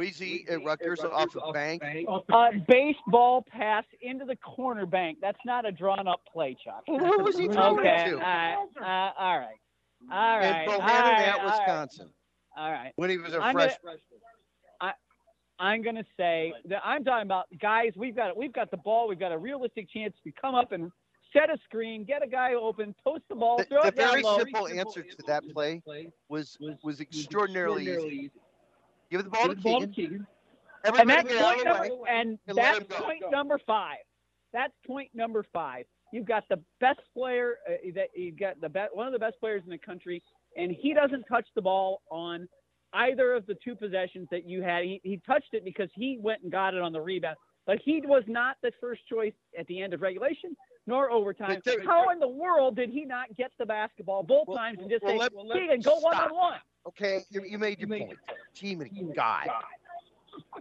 Wheezy 0.02 0.46
at 0.50 0.64
Rutgers 0.64 1.02
off 1.02 1.34
the 1.34 1.52
bank. 1.54 1.84
uh, 2.08 2.52
baseball 2.68 3.46
pass 3.52 3.84
into 4.02 4.24
the 4.26 4.38
corner 4.38 4.86
bank. 4.86 5.18
That's 5.22 5.40
not 5.46 5.66
a 5.66 5.72
drawn 5.72 6.08
up 6.08 6.22
play, 6.32 6.56
Chuck. 6.64 6.84
Well, 6.88 7.00
who 7.00 7.24
was 7.24 7.38
he 7.38 7.48
throwing 7.48 7.80
Okay. 7.80 8.12
it 8.12 8.14
Uh, 8.14 8.56
to? 8.78 8.84
uh, 8.84 9.12
all 9.18 9.40
right. 9.40 9.60
All 10.12 10.38
right. 10.40 10.44
and 10.46 10.70
Bohannon 10.72 10.80
right, 10.82 11.28
at 11.28 11.44
Wisconsin 11.46 12.10
All 12.56 12.72
right. 12.72 12.94
when 12.96 13.10
he 13.10 13.18
was 13.18 13.34
a 13.34 13.42
I'm 13.42 13.54
gonna- 13.56 13.70
freshman. 13.70 13.98
I'm 15.60 15.84
going 15.84 15.96
to 15.96 16.06
say 16.18 16.52
that 16.66 16.82
I'm 16.84 17.04
talking 17.04 17.28
about 17.28 17.46
guys. 17.60 17.92
We've 17.96 18.16
got 18.16 18.36
we've 18.36 18.52
got 18.52 18.72
the 18.72 18.78
ball. 18.78 19.08
We've 19.08 19.20
got 19.20 19.32
a 19.32 19.38
realistic 19.38 19.88
chance 19.92 20.16
to 20.24 20.32
come 20.32 20.56
up 20.56 20.72
and 20.72 20.92
set 21.34 21.52
a 21.52 21.58
screen, 21.66 22.04
get 22.04 22.24
a 22.24 22.28
guy 22.28 22.56
open, 22.56 22.96
post 23.04 23.22
the 23.30 23.36
ball, 23.36 23.60
The, 23.60 23.66
throw 23.66 23.82
the 23.84 23.90
it 23.90 23.96
down 23.96 24.10
very 24.10 24.24
simple 24.24 24.68
answer 24.68 25.04
to 25.04 25.18
that 25.28 25.44
play 25.54 25.84
was 26.30 26.58
was 26.82 27.00
extraordinarily 27.00 27.84
easy. 27.84 28.32
Give 29.12 29.24
the 29.24 29.30
ball 29.30 29.50
to 29.50 29.56
Keegan. 29.88 30.26
and 30.86 30.96
Everybody 30.98 31.06
that's 31.06 31.30
get 31.34 31.42
out 31.44 31.56
point 31.56 31.68
of 31.68 31.76
the 31.76 31.82
way. 31.82 31.90
number, 31.90 32.08
and 32.08 32.40
and 32.48 32.58
that's 32.58 32.80
point 32.90 33.24
number 33.30 33.60
five. 33.68 33.98
That's 34.54 34.74
point 34.88 35.10
number 35.14 35.46
five. 35.54 35.86
You've 36.14 36.26
got 36.26 36.44
the 36.50 36.60
best 36.80 37.00
player 37.14 37.58
uh, 37.70 37.74
that 37.96 38.08
you've 38.16 38.40
got 38.40 38.60
the 38.62 38.70
best 38.70 38.96
one 38.96 39.06
of 39.08 39.14
the 39.14 39.20
best 39.20 39.40
players 39.40 39.62
in 39.66 39.70
the 39.70 39.78
country, 39.78 40.24
and 40.58 40.72
he 40.72 40.94
doesn't 40.94 41.24
touch 41.26 41.48
the 41.56 41.62
ball 41.62 42.02
on 42.10 42.48
either 42.94 43.34
of 43.34 43.46
the 43.46 43.56
two 43.64 43.76
possessions 43.76 44.28
that 44.32 44.46
you 44.48 44.62
had. 44.64 44.84
He, 44.84 45.00
he 45.04 45.22
touched 45.28 45.54
it 45.54 45.64
because 45.64 45.90
he 45.94 46.18
went 46.20 46.42
and 46.44 46.52
got 46.52 46.74
it 46.74 46.82
on 46.82 46.92
the 46.92 47.00
rebound, 47.02 47.38
but 47.66 47.78
he 47.84 48.02
was 48.06 48.24
not 48.28 48.56
the 48.64 48.72
first 48.82 49.02
choice 49.08 49.34
at 49.60 49.68
the 49.68 49.82
end 49.82 49.94
of 49.94 50.02
regulation 50.02 50.56
nor 50.88 51.12
overtime. 51.12 51.62
How 51.86 52.10
in 52.10 52.20
the 52.20 52.28
world 52.28 52.76
did 52.76 52.90
he 52.90 53.06
not 53.06 53.28
get 53.38 53.52
the 53.60 53.66
basketball 53.68 54.24
both 54.24 54.48
Well- 54.48 54.58
times 54.58 54.80
and 54.82 54.90
just 54.90 55.04
well, 55.04 55.14
say, 55.14 55.20
let- 55.20 55.34
well, 55.34 55.48
let- 55.48 55.60
Keegan, 55.60 55.82
go 55.82 56.00
one 56.00 56.14
stop. 56.16 56.32
on 56.32 56.36
one? 56.38 56.60
Okay, 56.88 57.24
you, 57.30 57.44
you 57.44 57.58
made 57.58 57.80
your 57.80 57.90
point. 57.90 58.18
Team 58.56 58.82
and 58.82 59.16
guy. 59.16 59.48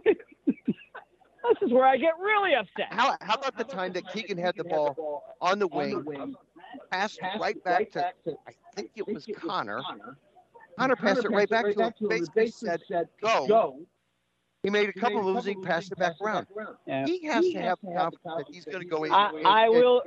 This 1.43 1.67
is 1.69 1.73
where 1.73 1.85
I 1.85 1.97
get 1.97 2.13
really 2.19 2.53
upset. 2.53 2.87
How, 2.91 3.17
how 3.19 3.33
about 3.33 3.57
the 3.57 3.63
time 3.63 3.93
that 3.93 4.07
Keegan 4.13 4.37
had 4.37 4.55
the 4.55 4.63
ball 4.63 5.23
on 5.41 5.57
the 5.59 5.67
wing, 5.67 6.35
passed 6.91 7.19
right 7.39 7.61
back 7.63 7.91
to, 7.91 8.05
I 8.47 8.51
think 8.75 8.91
it 8.95 9.07
was 9.07 9.25
Connor. 9.35 9.81
Connor 10.77 10.95
passed 10.95 11.25
it 11.25 11.31
right 11.31 11.49
back 11.49 11.65
to 11.73 11.81
him, 11.81 11.93
basically 12.07 12.51
said, 12.51 12.81
go. 13.21 13.79
He 14.63 14.69
made 14.69 14.89
a 14.89 14.93
couple 14.93 15.23
moves, 15.23 15.45
he 15.45 15.55
passed 15.55 15.91
it 15.91 15.97
back 15.97 16.13
around. 16.21 16.45
He 17.07 17.25
has 17.25 17.43
to 17.49 17.59
have 17.59 17.79
the 17.81 17.91
confidence 17.97 18.21
that 18.37 18.45
he's 18.51 18.65
going 18.65 18.83
to 18.83 18.87
go 18.87 19.03
in 19.03 19.11
I, 19.11 19.29
and, 19.29 19.47
I 19.47 19.65
and 19.65 19.73
will. 19.73 20.03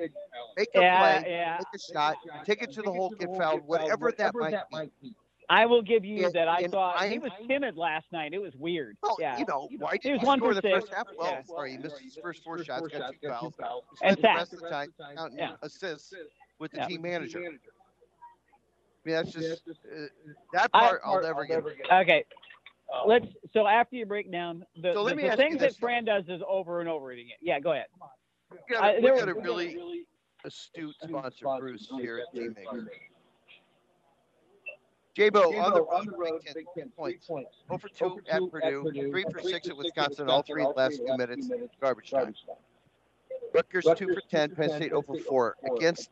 make 0.56 0.68
a 0.76 0.78
play, 0.78 1.56
make 1.58 1.66
a 1.74 1.92
shot, 1.92 2.16
take 2.46 2.62
it 2.62 2.72
to 2.74 2.82
the 2.82 2.92
hole, 2.92 3.12
get 3.18 3.36
fouled, 3.36 3.62
whatever 3.66 4.12
that 4.16 4.34
might 4.70 4.92
be. 5.02 5.14
I 5.50 5.66
will 5.66 5.82
give 5.82 6.04
you 6.04 6.22
Yeah, 6.22 6.28
that. 6.34 6.48
I 6.48 6.60
and 6.60 6.72
thought 6.72 6.96
I- 6.98 7.08
he 7.08 7.18
was 7.18 7.32
timid 7.46 7.76
last 7.76 8.06
night. 8.12 8.32
It 8.32 8.38
was 8.38 8.54
weird. 8.56 8.96
Well, 9.02 9.16
yeah. 9.20 9.38
you 9.38 9.44
know, 9.46 9.68
why 9.78 9.92
He 9.92 9.98
did 9.98 10.12
was 10.12 10.20
he 10.22 10.26
one 10.26 10.38
score 10.38 10.50
for 10.50 10.54
the 10.54 10.62
six. 10.62 10.84
first 10.86 10.94
half? 10.94 11.06
Well, 11.18 11.30
Yeah. 11.30 11.42
sorry, 11.42 11.72
he 11.72 11.78
missed 11.78 11.98
his 12.00 12.16
first 12.16 12.42
four 12.42 12.62
shots, 12.64 12.88
got 12.88 13.14
two 13.20 13.50
fouls. 13.50 13.84
And 14.02 14.16
Spent 14.18 14.22
the 14.22 14.28
rest 14.28 14.52
of 14.54 14.60
the 14.60 14.70
time 14.70 14.94
counting 15.16 15.38
Yeah. 15.38 15.56
assists 15.62 16.14
with 16.58 16.70
the 16.72 16.78
Yeah. 16.78 16.86
team 16.88 17.02
manager. 17.02 17.40
I 17.40 17.42
mean, 19.04 19.16
that's 19.16 19.32
just 19.32 19.68
uh, 19.68 20.06
that 20.54 20.72
part 20.72 21.02
I'll 21.04 21.20
never 21.22 21.44
get. 21.44 21.62
Okay. 21.92 22.24
Let's. 23.06 23.26
So 23.52 23.66
after 23.66 23.96
you 23.96 24.06
break 24.06 24.30
down 24.30 24.64
the, 24.76 24.94
So 24.94 25.04
the, 25.08 25.14
the 25.14 25.36
things 25.36 25.54
that 25.58 25.70
this, 25.70 25.76
Fran 25.76 26.04
does 26.04 26.24
is 26.28 26.40
over 26.46 26.80
and 26.80 26.88
over 26.88 27.10
again. 27.10 27.26
Yeah, 27.40 27.58
go 27.60 27.72
ahead. 27.72 27.86
We 28.50 28.58
got, 28.70 28.82
I- 28.84 28.92
a- 28.92 28.96
we 28.96 29.02
there 29.02 29.16
got 29.16 29.28
a 29.28 29.34
was- 29.34 29.44
really 29.44 30.06
astute 30.44 30.94
sponsor, 31.02 31.46
Bruce, 31.58 31.88
here 32.00 32.18
at 32.18 32.34
Teammaker. 32.34 32.86
J-Bo, 35.14 35.42
on 35.42 36.06
the 36.06 36.12
road, 36.12 36.42
Big 36.54 36.66
Ten 36.76 36.90
points. 36.90 37.30
Over 37.70 37.88
two 37.88 38.18
at 38.28 38.42
Purdue, 38.50 38.90
three 39.10 39.24
for 39.30 39.40
six 39.40 39.68
at 39.68 39.76
Wisconsin, 39.76 40.28
all 40.28 40.42
three 40.42 40.66
last 40.76 40.96
few 40.96 41.16
minutes, 41.16 41.48
garbage 41.80 42.10
time. 42.10 42.34
Rutgers 43.54 43.86
two 43.96 44.12
for 44.12 44.22
ten, 44.28 44.50
Penn 44.54 44.70
State 44.70 44.92
over 44.92 45.12
oh 45.12 45.16
oh 45.18 45.22
four. 45.22 45.56
Against 45.76 46.10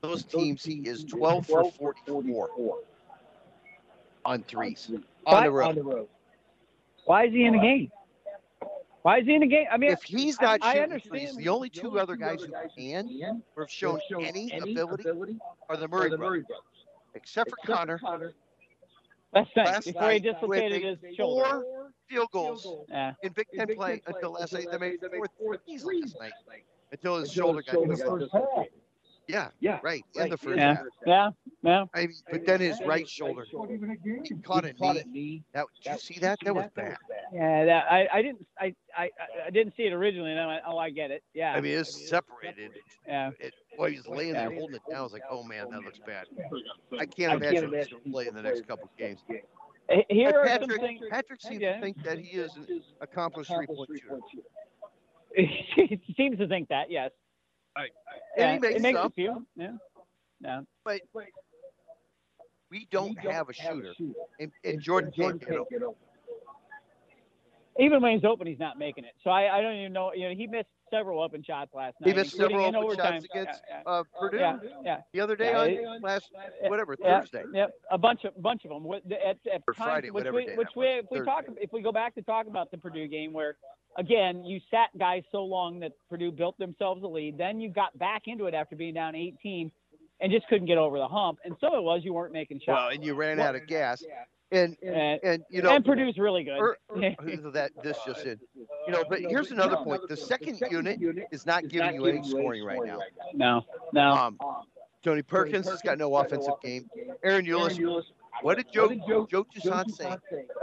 those 0.00 0.24
teams, 0.24 0.64
he 0.64 0.76
is 0.88 1.04
12 1.04 1.46
for 1.46 1.70
44 1.70 2.78
on 4.24 4.42
threes 4.44 4.90
on 5.26 5.44
the 5.44 5.50
road. 5.50 6.08
Why 7.04 7.24
is 7.26 7.32
he 7.32 7.44
in 7.44 7.52
the 7.52 7.58
game? 7.58 7.90
Why 9.02 9.18
is 9.18 9.26
he 9.26 9.34
in 9.34 9.40
the 9.40 9.46
game? 9.46 9.66
I 9.70 9.76
mean, 9.76 9.90
If 9.90 10.02
he's 10.02 10.40
not 10.40 10.60
I 10.62 10.72
shooting 10.74 10.84
understand. 10.84 11.10
threes, 11.10 11.36
the 11.36 11.48
only 11.48 11.70
two 11.70 11.98
other 11.98 12.16
guys 12.16 12.42
who 12.42 12.52
can 12.76 13.42
or 13.56 13.64
have 13.64 13.70
shown 13.70 14.00
any 14.20 14.50
ability 14.58 15.04
are 15.68 15.76
the 15.76 15.88
Murray 15.88 16.10
brothers, 16.10 16.44
except 17.14 17.50
for 17.50 17.56
Connor. 17.66 18.00
that's 19.32 19.50
nice. 19.56 19.66
last 19.66 19.84
Before 19.86 20.02
he 20.02 20.08
night 20.08 20.22
dislocated 20.22 20.84
with 20.84 21.02
his 21.02 21.12
a 21.12 21.16
shoulder. 21.16 21.62
Four 21.62 21.90
field 22.08 22.28
goals 22.32 22.66
Yeah. 22.88 23.12
in 23.22 23.32
Big 23.32 23.46
Ten 23.54 23.74
play 23.76 24.02
until 24.06 24.32
last 24.32 24.52
night. 24.52 24.66
They 24.70 24.78
made 24.78 24.98
four 25.38 25.56
threes 25.58 25.84
last 25.84 26.14
night 26.18 26.32
until 26.92 27.16
his 27.18 27.32
shoulder 27.32 27.62
got 27.62 27.88
dislocated. 27.88 28.30
Yeah, 29.30 29.48
Yeah, 29.60 29.78
right, 29.82 30.02
in 30.16 30.28
the 30.30 30.36
first 30.36 30.58
Yeah. 30.58 30.74
half. 30.74 30.84
Yeah. 31.06 31.30
Yeah. 31.62 31.84
I 31.94 32.00
mean, 32.06 32.14
but 32.30 32.46
then 32.46 32.60
his 32.60 32.80
right 32.86 33.08
shoulder, 33.08 33.44
he 34.24 34.34
caught 34.42 34.64
a 34.64 35.04
knee. 35.08 35.42
That, 35.52 35.66
did 35.82 35.92
you 35.92 35.98
see 35.98 36.18
that? 36.20 36.38
That 36.44 36.54
was 36.54 36.66
bad. 36.74 36.96
Yeah. 37.32 37.64
That, 37.66 37.84
I, 37.90 38.08
I 38.12 38.22
didn't. 38.22 38.46
I, 38.58 38.74
I. 38.96 39.10
I 39.46 39.50
didn't 39.50 39.74
see 39.76 39.84
it 39.84 39.92
originally, 39.92 40.30
and 40.30 40.40
I 40.40 40.46
went, 40.46 40.62
oh, 40.66 40.78
I 40.78 40.90
get 40.90 41.10
it. 41.10 41.22
Yeah. 41.34 41.52
I 41.52 41.60
mean, 41.60 41.78
it's 41.78 42.08
separated. 42.08 42.72
yeah. 43.06 43.30
It, 43.38 43.54
while 43.76 43.90
he's 43.90 44.06
laying 44.06 44.32
there 44.32 44.50
holding 44.52 44.76
it 44.76 44.82
down, 44.90 45.00
I 45.00 45.02
was 45.02 45.12
like, 45.12 45.22
oh 45.30 45.42
man, 45.44 45.70
that 45.70 45.80
looks 45.82 45.98
bad. 46.06 46.26
I 46.98 47.06
can't 47.06 47.34
imagine 47.34 47.70
can't 47.70 47.74
he's 47.76 47.88
going 47.88 48.02
to 48.04 48.10
play 48.10 48.26
in 48.28 48.34
the 48.34 48.42
next 48.42 48.66
couple 48.66 48.84
of 48.84 48.96
games. 48.96 49.20
Here 49.28 50.28
And 50.28 50.36
are 50.36 50.48
some 50.48 50.60
Patrick, 50.60 50.80
things. 50.80 51.00
Patrick 51.10 51.40
seems 51.40 51.60
Yeah. 51.60 51.74
to 51.76 51.80
think 51.80 52.02
that 52.04 52.18
he 52.18 52.36
is 52.38 52.54
an 52.56 52.82
accomplished 53.00 53.50
three-point 53.52 53.90
shooter. 54.00 54.18
he 55.34 56.00
seems 56.16 56.38
to 56.38 56.46
think 56.48 56.68
that. 56.68 56.90
Yes. 56.90 57.10
And 57.76 57.88
Yeah, 58.36 58.58
makes 58.58 58.76
it 58.76 58.82
makes 58.82 58.98
some. 58.98 59.06
a 59.06 59.10
few. 59.10 59.46
Yeah. 59.56 59.72
Yeah. 60.40 60.60
But 60.84 61.00
we 62.70 62.86
don't 62.90 63.18
have 63.18 63.48
a 63.48 63.52
shooter, 63.52 63.92
and, 64.38 64.52
and 64.64 64.80
Jordan 64.80 65.12
can't 65.12 65.40
get 65.40 65.82
open. 65.82 65.96
Even 67.80 68.02
when 68.02 68.12
he's 68.14 68.24
open, 68.24 68.46
he's 68.46 68.58
not 68.58 68.78
making 68.78 69.04
it. 69.04 69.12
So 69.24 69.30
I, 69.30 69.58
I 69.58 69.62
don't 69.62 69.74
even 69.76 69.92
know. 69.92 70.12
You 70.14 70.28
know, 70.28 70.34
he 70.34 70.46
missed 70.46 70.68
several 70.90 71.22
open 71.22 71.42
shots 71.42 71.70
last 71.74 71.96
night. 72.00 72.10
He 72.10 72.14
missed 72.14 72.36
several 72.36 72.64
open 72.66 72.76
overtime. 72.76 73.12
shots 73.14 73.24
against 73.32 73.62
Yeah, 73.68 73.82
uh, 73.86 74.02
Purdue 74.18 74.38
yeah, 74.38 74.56
yeah. 74.84 74.96
the 75.12 75.20
other 75.20 75.36
day 75.36 75.50
Yeah, 75.50 75.58
on 75.60 76.00
last 76.02 76.30
yeah, 76.62 76.68
whatever 76.68 76.96
yeah, 77.00 77.20
Thursday. 77.20 77.44
Yep, 77.52 77.70
a 77.90 77.98
bunch 77.98 78.24
of 78.24 78.40
bunch 78.42 78.64
of 78.64 78.70
them. 78.70 78.92
At, 78.92 79.38
at 79.52 79.62
Or 79.66 79.74
times, 79.74 79.86
Friday, 79.86 80.10
which 80.10 80.24
whatever 80.24 80.36
we, 80.36 80.46
day 80.46 80.56
which 80.56 80.68
we, 80.76 80.86
if 80.86 81.06
we 81.10 81.20
talk, 81.20 81.44
if 81.56 81.72
we 81.72 81.82
go 81.82 81.92
back 81.92 82.14
to 82.16 82.22
talk 82.22 82.46
about 82.46 82.70
the 82.70 82.78
Purdue 82.78 83.08
game, 83.08 83.32
where 83.32 83.56
again 83.96 84.44
you 84.44 84.60
sat 84.70 84.90
guys 84.98 85.22
so 85.32 85.42
long 85.44 85.80
that 85.80 85.92
Purdue 86.08 86.32
built 86.32 86.58
themselves 86.58 87.02
a 87.02 87.06
lead, 87.06 87.38
then 87.38 87.60
you 87.60 87.70
got 87.70 87.96
back 87.98 88.22
into 88.26 88.46
it 88.46 88.54
after 88.54 88.76
being 88.76 88.94
down 88.94 89.14
18, 89.14 89.70
and 90.20 90.32
just 90.32 90.46
couldn't 90.48 90.66
get 90.66 90.78
over 90.78 90.98
the 90.98 91.08
hump. 91.08 91.38
And 91.44 91.56
some 91.60 91.72
of 91.72 91.78
it 91.78 91.82
was 91.82 92.02
you 92.04 92.12
weren't 92.12 92.32
making 92.32 92.58
shots. 92.58 92.68
Well, 92.68 92.88
and 92.88 93.04
you 93.04 93.14
ran 93.14 93.40
out 93.40 93.56
of 93.56 93.66
gas, 93.66 94.02
and 94.52 94.76
and, 94.82 95.20
and 95.22 95.44
you 95.50 95.62
know 95.62 95.74
and 95.74 95.84
Purdue's 95.84 96.18
really 96.18 96.44
good. 96.44 96.58
or, 96.58 96.78
or 96.88 97.00
that 97.52 97.70
this 97.82 97.98
just 98.06 98.24
in. 98.24 98.38
You 98.86 98.92
know, 98.92 99.04
but 99.08 99.20
here's 99.20 99.50
another 99.50 99.76
point: 99.76 100.02
the 100.08 100.16
second 100.16 100.60
unit 100.70 101.00
is 101.30 101.46
not 101.46 101.68
giving 101.68 101.94
you 101.94 102.06
any 102.06 102.22
scoring 102.28 102.64
right 102.64 102.80
now. 102.84 102.98
no, 103.34 103.64
no. 103.92 104.12
Um, 104.12 104.38
Tony 105.02 105.22
Perkins 105.22 105.68
has 105.68 105.80
got 105.80 105.98
no 105.98 106.14
offensive 106.16 106.54
game. 106.62 106.88
Ahron 107.24 107.46
Ulis. 107.46 108.04
What 108.42 108.56
did 108.56 108.72
Joe 108.72 108.88
Joe, 109.06 109.26
Joe 109.30 109.44
Toussaint 109.44 109.90
say? 109.94 110.16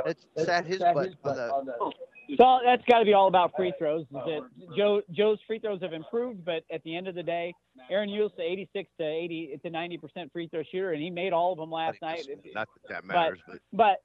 That 0.05 0.17
sat 0.37 0.65
his 0.65 0.79
butt 0.79 1.13
on 1.23 1.65
the. 1.65 1.91
So 2.35 2.59
that's 2.65 2.83
got 2.89 2.99
to 2.99 3.05
be 3.05 3.13
all 3.13 3.27
about 3.27 3.53
free 3.55 3.73
throws. 3.79 4.05
That 4.11 4.41
Joe 4.75 5.01
Joe's 5.11 5.39
free 5.47 5.59
throws 5.59 5.81
have 5.81 5.93
improved, 5.93 6.43
but 6.43 6.63
at 6.71 6.83
the 6.83 6.95
end 6.95 7.07
of 7.07 7.15
the 7.15 7.23
day, 7.23 7.53
Ahron 7.91 8.09
Ulis, 8.09 8.37
86 8.39 8.89
to 8.99 9.05
80 9.05 9.59
to 9.63 9.69
90 9.69 9.97
percent 9.97 10.31
free 10.33 10.47
throw 10.47 10.63
shooter, 10.69 10.91
and 10.91 11.01
he 11.01 11.09
made 11.09 11.31
all 11.31 11.53
of 11.53 11.57
them 11.57 11.71
last 11.71 12.01
night. 12.01 12.27
Not 12.53 12.67
that 12.89 12.89
that 12.89 13.05
matters, 13.05 13.39
but 13.47 13.59
but 13.71 14.01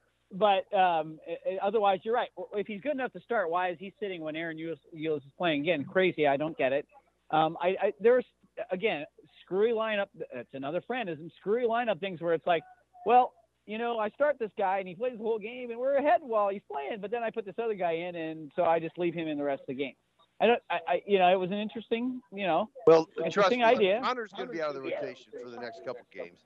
but 0.71 0.77
um, 0.77 1.19
otherwise, 1.61 1.99
you're 2.03 2.15
right. 2.15 2.29
If 2.53 2.67
he's 2.67 2.81
good 2.81 2.93
enough 2.93 3.13
to 3.13 3.19
start, 3.21 3.49
why 3.49 3.69
is 3.69 3.77
he 3.79 3.93
sitting 3.99 4.21
when 4.21 4.35
Ahron 4.35 4.55
Ulis, 4.55 4.77
Ulis 4.95 5.17
is 5.17 5.23
playing? 5.37 5.61
Again, 5.61 5.85
crazy. 5.85 6.25
I 6.25 6.37
don't 6.37 6.57
get 6.57 6.71
it. 6.71 6.87
Um, 7.31 7.57
I, 7.61 7.67
I 7.81 7.93
there's 7.99 8.25
again 8.71 9.05
screwy 9.43 9.71
lineup. 9.71 10.07
It's 10.33 10.53
another 10.53 10.81
friendism. 10.89 11.29
Screwy 11.39 11.67
lineup 11.67 11.99
things 11.99 12.21
where 12.21 12.33
it's 12.33 12.47
like, 12.47 12.63
well, 13.05 13.33
you 13.65 13.77
know, 13.77 13.97
I 13.99 14.09
start 14.09 14.37
this 14.39 14.51
guy 14.57 14.79
and 14.79 14.87
he 14.87 14.95
plays 14.95 15.17
the 15.17 15.23
whole 15.23 15.39
game 15.39 15.71
and 15.71 15.79
we're 15.79 15.95
ahead 15.95 16.19
while 16.21 16.49
he's 16.49 16.61
playing, 16.69 16.99
but 17.01 17.11
then 17.11 17.23
I 17.23 17.29
put 17.29 17.45
this 17.45 17.55
other 17.61 17.75
guy 17.75 17.93
in 17.93 18.15
and 18.15 18.51
so 18.55 18.63
I 18.63 18.79
just 18.79 18.97
leave 18.97 19.13
him 19.13 19.27
in 19.27 19.37
the 19.37 19.43
rest 19.43 19.61
of 19.61 19.67
the 19.67 19.75
game. 19.75 19.93
I 20.41 20.47
don't, 20.47 20.61
I, 20.69 20.79
I 20.87 21.01
you 21.05 21.19
know, 21.19 21.31
it 21.31 21.39
was 21.39 21.51
an 21.51 21.57
interesting, 21.57 22.21
you 22.33 22.45
know, 22.45 22.69
well, 22.87 23.07
interesting 23.23 23.59
trust 23.59 23.77
idea. 23.77 24.01
Connor's 24.03 24.31
going 24.33 24.47
to 24.47 24.53
be 24.53 24.61
out 24.61 24.69
of 24.69 24.75
the 24.75 24.81
rotation 24.81 25.31
for 25.41 25.49
the 25.49 25.59
next 25.59 25.85
couple 25.85 26.01
games. 26.11 26.39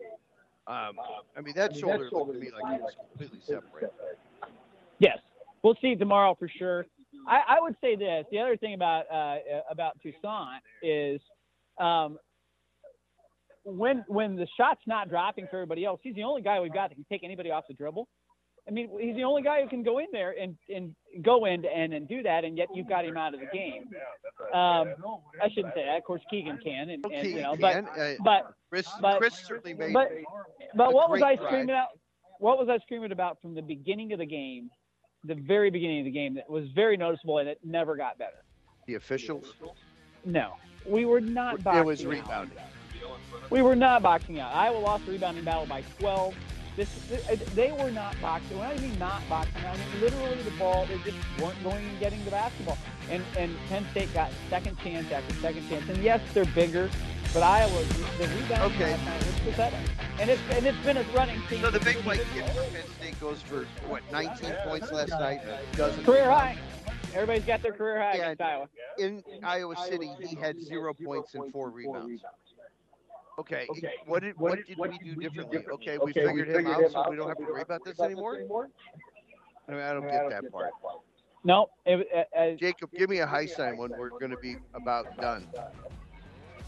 Um, 0.67 0.97
I 1.35 1.41
mean, 1.41 1.55
that 1.55 1.75
shoulder 1.75 2.09
looked 2.11 2.33
to 2.33 2.39
me 2.39 2.49
like 2.51 2.75
it 2.75 2.81
was 2.81 2.95
completely 3.09 3.39
separate. 3.41 3.93
Yes, 4.99 5.17
we'll 5.63 5.77
see 5.81 5.95
tomorrow 5.95 6.35
for 6.37 6.49
sure. 6.49 6.85
I, 7.27 7.41
I 7.47 7.59
would 7.61 7.75
say 7.81 7.95
this. 7.95 8.25
The 8.31 8.39
other 8.39 8.57
thing 8.57 8.73
about 8.73 9.09
uh, 9.11 9.37
about 9.71 9.97
Toussaint 10.03 10.61
is 10.83 11.21
um, 11.79 12.17
when 13.67 14.05
when 14.07 14.35
the 14.35 14.47
shot's 14.57 14.81
not 14.87 15.09
dropping 15.09 15.47
for 15.47 15.57
everybody 15.57 15.83
else, 15.83 15.99
he's 16.01 16.15
the 16.15 16.23
only 16.23 16.41
guy 16.41 16.59
we've 16.59 16.73
got 16.73 16.89
that 16.89 16.95
can 16.95 17.05
take 17.11 17.23
anybody 17.23 17.51
off 17.51 17.65
the 17.67 17.73
dribble. 17.73 18.07
I 18.67 18.71
mean, 18.71 18.89
he's 18.99 19.15
the 19.15 19.23
only 19.23 19.43
guy 19.43 19.61
who 19.61 19.69
can 19.69 19.81
go 19.81 19.99
in 19.99 20.07
there 20.11 20.35
and, 20.39 20.57
and 20.67 20.93
go 21.21 21.45
in 21.45 21.63
and, 21.65 21.93
and 21.93 22.05
do 22.07 22.21
that, 22.23 22.43
and 22.43 22.57
yet 22.57 22.67
you've 22.73 22.89
got 22.89 23.05
him 23.05 23.15
out 23.15 23.33
of 23.33 23.39
the 23.39 23.45
game. 23.45 23.83
Um, 24.53 24.93
I 25.41 25.47
shouldn't 25.53 25.73
say 25.73 25.85
that. 25.85 25.97
Of 25.97 26.03
course, 26.03 26.21
Keegan 26.29 26.59
can, 26.61 26.89
and, 26.89 27.05
and 27.05 27.27
you 27.27 27.41
know, 27.41 27.55
but 27.59 27.85
uh, 27.97 28.13
but 28.23 28.53
Kris, 28.69 28.87
but, 29.01 29.19
Kris 29.19 29.35
certainly 29.35 29.73
made. 29.73 29.93
But, 29.93 30.09
but 30.75 30.93
what 30.93 31.09
was 31.09 31.21
I 31.21 31.35
screaming 31.35 31.71
out? 31.71 31.87
What 32.39 32.57
was 32.57 32.67
I 32.69 32.77
screaming 32.79 33.11
about 33.11 33.41
from 33.41 33.55
the 33.55 33.61
beginning 33.61 34.11
of 34.13 34.19
the 34.19 34.25
game, 34.25 34.69
the 35.23 35.35
very 35.35 35.71
beginning 35.71 35.99
of 35.99 36.05
the 36.05 36.11
game? 36.11 36.35
That 36.35 36.49
was 36.49 36.65
very 36.75 36.97
noticeable, 36.97 37.37
and 37.37 37.47
it 37.47 37.59
never 37.63 37.95
got 37.95 38.17
better. 38.17 38.43
the 38.85 38.95
officials. 38.95 39.53
No, 40.25 40.55
we 40.85 41.05
were 41.05 41.21
not 41.21 41.59
It 41.59 41.85
was 41.85 42.05
out. 42.05 42.49
We 43.49 43.61
were 43.61 43.75
not 43.75 44.01
boxing 44.03 44.39
out. 44.39 44.53
Iowa 44.53 44.77
lost 44.79 45.05
the 45.05 45.11
rebounding 45.11 45.43
battle 45.43 45.65
by 45.65 45.83
12. 45.99 46.35
This, 46.75 46.89
they 47.55 47.71
were 47.71 47.89
not 47.89 48.15
boxing. 48.21 48.59
When 48.59 48.67
I 48.67 48.77
mean 48.77 48.97
not 48.99 49.27
boxing 49.27 49.63
out, 49.65 49.75
I 49.75 49.77
mean 49.77 50.01
literally 50.01 50.41
the 50.43 50.51
ball. 50.51 50.85
They 50.85 50.97
just 51.09 51.17
weren't 51.41 51.61
going 51.63 51.83
and 51.83 51.99
getting 51.99 52.23
the 52.23 52.29
basketball. 52.29 52.77
And 53.09 53.23
and 53.35 53.55
Penn 53.67 53.83
State 53.91 54.13
got 54.13 54.29
second 54.49 54.77
chance 54.79 55.11
after 55.11 55.33
second 55.35 55.67
chance. 55.69 55.89
And 55.89 56.03
yes, 56.03 56.21
they're 56.35 56.45
bigger, 56.45 56.87
but 57.33 57.41
Iowa 57.41 57.71
the 58.19 58.27
rebounding 58.27 58.75
Okay. 58.79 58.91
last 58.91 59.05
night 59.05 59.25
was 59.25 59.39
pathetic. 59.39 59.79
And 60.19 60.29
it's 60.29 60.41
and 60.51 60.67
it's 60.67 60.77
been 60.85 60.97
a 60.97 61.03
running 61.15 61.41
theme. 61.49 61.61
So 61.61 61.71
the 61.71 61.79
big 61.79 61.95
white 62.05 62.21
kid 62.35 62.45
from 62.51 62.65
Penn 62.71 62.83
State 62.99 63.19
goes 63.19 63.41
for 63.41 63.65
what 63.87 64.03
19 64.11 64.53
points 64.65 64.91
last 64.91 65.09
night. 65.09 65.41
Doesn't 65.73 66.03
career 66.03 66.29
high. 66.29 66.59
Everybody's 67.15 67.45
got 67.45 67.63
their 67.63 67.71
career 67.73 67.97
high 67.99 68.17
Yeah. 68.17 68.23
against 68.31 68.41
Iowa. 68.41 68.69
in 68.99 69.23
Iowa 69.43 69.75
City. 69.77 70.11
He 70.21 70.35
had 70.35 70.61
zero 70.61 70.93
points 70.93 71.33
and 71.33 71.51
four 71.51 71.71
rebounds. 71.71 72.21
Okay, 73.39 73.67
okay. 73.69 73.93
what 74.05 74.23
did 74.23 74.37
what 74.37 74.55
did 74.55 74.77
we 74.77 74.97
do 74.97 75.15
differently? 75.15 75.63
Okay, 75.73 75.97
we 75.99 76.11
figured 76.11 76.49
him 76.49 76.65
out, 76.67 76.91
so 76.91 77.05
we 77.09 77.15
don't 77.15 77.27
have 77.27 77.37
to 77.37 77.43
worry 77.43 77.61
about 77.61 77.85
this 77.85 77.99
anymore. 77.99 78.39
I 79.67 79.71
mean, 79.71 79.81
I 79.81 79.93
don't 79.93 80.07
get 80.07 80.29
that 80.29 80.51
part. 80.51 80.71
No, 81.43 81.67
it, 81.85 82.07
uh, 82.37 82.57
Jacob, 82.59 82.89
give 82.97 83.09
me 83.09 83.19
a 83.19 83.27
high 83.27 83.45
sign 83.45 83.77
when 83.77 83.91
we're 83.91 84.09
going 84.09 84.31
to 84.31 84.37
be 84.37 84.57
about 84.73 85.15
done. 85.17 85.47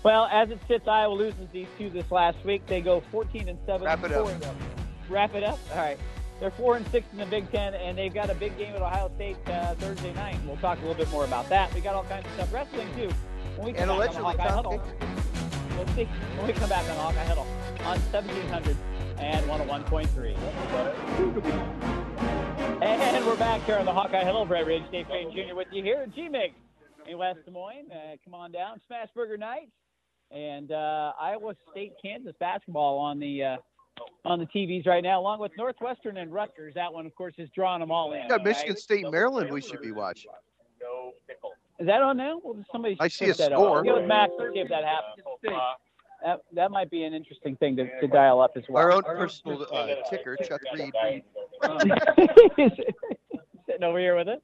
well, 0.03 0.25
as 0.31 0.49
it 0.51 0.59
sits, 0.67 0.87
Iowa 0.87 1.13
loses 1.13 1.47
these 1.51 1.67
two 1.77 1.89
this 1.89 2.09
last 2.11 2.37
week. 2.45 2.65
They 2.67 2.81
go 2.81 3.01
14 3.11 3.49
and 3.49 3.57
seven. 3.65 3.85
Wrap 3.85 4.03
it 4.03 4.11
up. 4.11 4.29
Wrap 5.09 5.33
it 5.33 5.43
up. 5.43 5.59
All 5.71 5.77
right. 5.77 5.97
They're 6.39 6.51
four 6.51 6.77
and 6.77 6.87
six 6.87 7.05
in 7.11 7.17
the 7.17 7.25
Big 7.25 7.51
Ten, 7.51 7.73
and 7.73 7.97
they've 7.97 8.13
got 8.13 8.29
a 8.29 8.35
big 8.35 8.57
game 8.57 8.73
at 8.73 8.81
Ohio 8.81 9.11
State 9.15 9.35
uh, 9.47 9.75
Thursday 9.75 10.13
night. 10.13 10.37
We'll 10.45 10.55
talk 10.57 10.77
a 10.77 10.81
little 10.81 10.95
bit 10.95 11.09
more 11.11 11.25
about 11.25 11.49
that. 11.49 11.73
We 11.73 11.81
got 11.81 11.95
all 11.95 12.05
kinds 12.05 12.25
of 12.27 12.31
stuff 12.33 12.53
wrestling 12.53 12.87
too. 12.95 13.09
When 13.57 13.65
we 13.65 13.73
come 13.73 13.89
And 13.89 13.99
back 13.99 14.15
on 14.15 14.15
the 14.15 14.21
allegedly, 14.21 14.23
Hawkeye 14.23 14.47
Tom 14.47 14.55
Huddle, 14.55 14.83
we'll 15.79 15.95
see. 15.95 16.05
When 16.37 16.47
we 16.47 16.53
come 16.53 16.69
back 16.69 16.87
on 16.89 16.95
Hawkeye 16.97 17.25
Huddle 17.25 17.47
on 17.85 17.99
1700 18.11 18.77
and 19.19 19.45
101.3. 19.45 20.35
And 22.81 23.25
we're 23.25 23.35
back 23.37 23.61
here 23.63 23.77
on 23.77 23.85
the 23.85 23.93
Hawkeye 23.93 24.23
Huddle. 24.23 24.45
Brett 24.45 24.65
Ridge, 24.65 24.83
Dave 24.91 25.07
Crane 25.07 25.31
Jr. 25.31 25.55
with 25.55 25.67
you 25.71 25.83
here 25.83 25.97
at 26.03 26.13
GMIG 26.15 26.53
in 27.07 27.17
West 27.17 27.39
Des 27.45 27.51
Moines. 27.51 27.91
Uh, 27.91 28.15
come 28.23 28.33
on 28.33 28.51
down, 28.51 28.79
Smashburger 28.89 29.39
Night, 29.39 29.69
and 30.31 30.71
uh, 30.71 31.13
Iowa 31.19 31.55
State 31.71 31.93
Kansas 32.01 32.35
basketball 32.39 32.97
on 32.99 33.19
the 33.19 33.43
uh, 33.43 33.57
on 34.23 34.39
the 34.39 34.45
TVs 34.45 34.87
right 34.87 35.03
now, 35.03 35.19
along 35.19 35.39
with 35.39 35.51
Northwestern 35.57 36.17
and 36.17 36.31
Rutgers. 36.31 36.73
That 36.75 36.93
one, 36.93 37.05
of 37.05 37.13
course, 37.15 37.33
is 37.37 37.49
drawing 37.53 37.81
them 37.81 37.91
all 37.91 38.13
in. 38.13 38.23
We 38.23 38.29
got 38.29 38.43
Michigan 38.43 38.71
right? 38.71 38.79
State, 38.79 39.11
Maryland. 39.11 39.51
We 39.51 39.61
should 39.61 39.81
be 39.81 39.91
watching. 39.91 40.31
Is 41.79 41.87
that 41.87 42.01
on 42.01 42.17
now? 42.17 42.41
Well, 42.43 42.63
somebody 42.71 42.97
I 42.99 43.07
should 43.07 43.17
see 43.17 43.25
a 43.25 43.27
put 43.29 43.37
that 43.37 43.51
score. 43.51 43.77
On. 43.79 43.83
Get 43.83 44.07
Max 44.07 44.33
and 44.37 44.53
see 44.53 44.59
if 44.59 44.69
that 44.69 44.83
happens. 44.83 45.25
That, 46.23 46.41
that 46.51 46.71
might 46.71 46.91
be 46.91 47.03
an 47.03 47.13
interesting 47.13 47.55
thing 47.55 47.77
to, 47.77 48.01
to 48.01 48.07
dial 48.07 48.41
up 48.41 48.51
as 48.57 48.63
well. 48.67 48.83
Our 48.83 48.91
own 48.91 49.03
personal 49.03 49.65
uh, 49.73 49.87
ticker, 50.09 50.35
Chuck 50.43 50.59
Reed. 50.73 50.91
He's 52.57 52.71
sitting 53.65 53.83
over 53.83 53.99
here 53.99 54.17
with 54.17 54.27
us. 54.27 54.41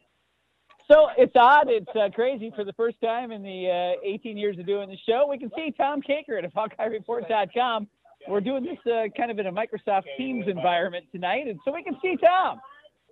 So 0.89 1.09
it's 1.17 1.35
odd. 1.35 1.67
It's 1.67 1.89
uh, 1.93 2.09
crazy. 2.13 2.53
For 2.55 2.63
the 2.63 2.71
first 2.73 3.01
time 3.01 3.31
in 3.31 3.43
the 3.43 3.97
uh, 3.97 4.07
18 4.07 4.37
years 4.37 4.57
of 4.57 4.65
doing 4.65 4.87
the 4.87 4.97
show, 5.05 5.27
we 5.29 5.37
can 5.37 5.51
see 5.55 5.73
Tom 5.77 6.01
Kakert 6.01 6.45
at 6.45 6.53
HawkeyeReport.com. 6.53 7.87
We're 8.29 8.41
doing 8.41 8.63
this 8.63 8.77
uh, 8.91 9.07
kind 9.17 9.29
of 9.29 9.39
in 9.39 9.47
a 9.47 9.51
Microsoft 9.51 10.03
Teams 10.17 10.47
environment 10.47 11.05
tonight, 11.11 11.47
and 11.47 11.59
so 11.65 11.73
we 11.73 11.83
can 11.83 11.97
see 12.01 12.15
Tom. 12.17 12.59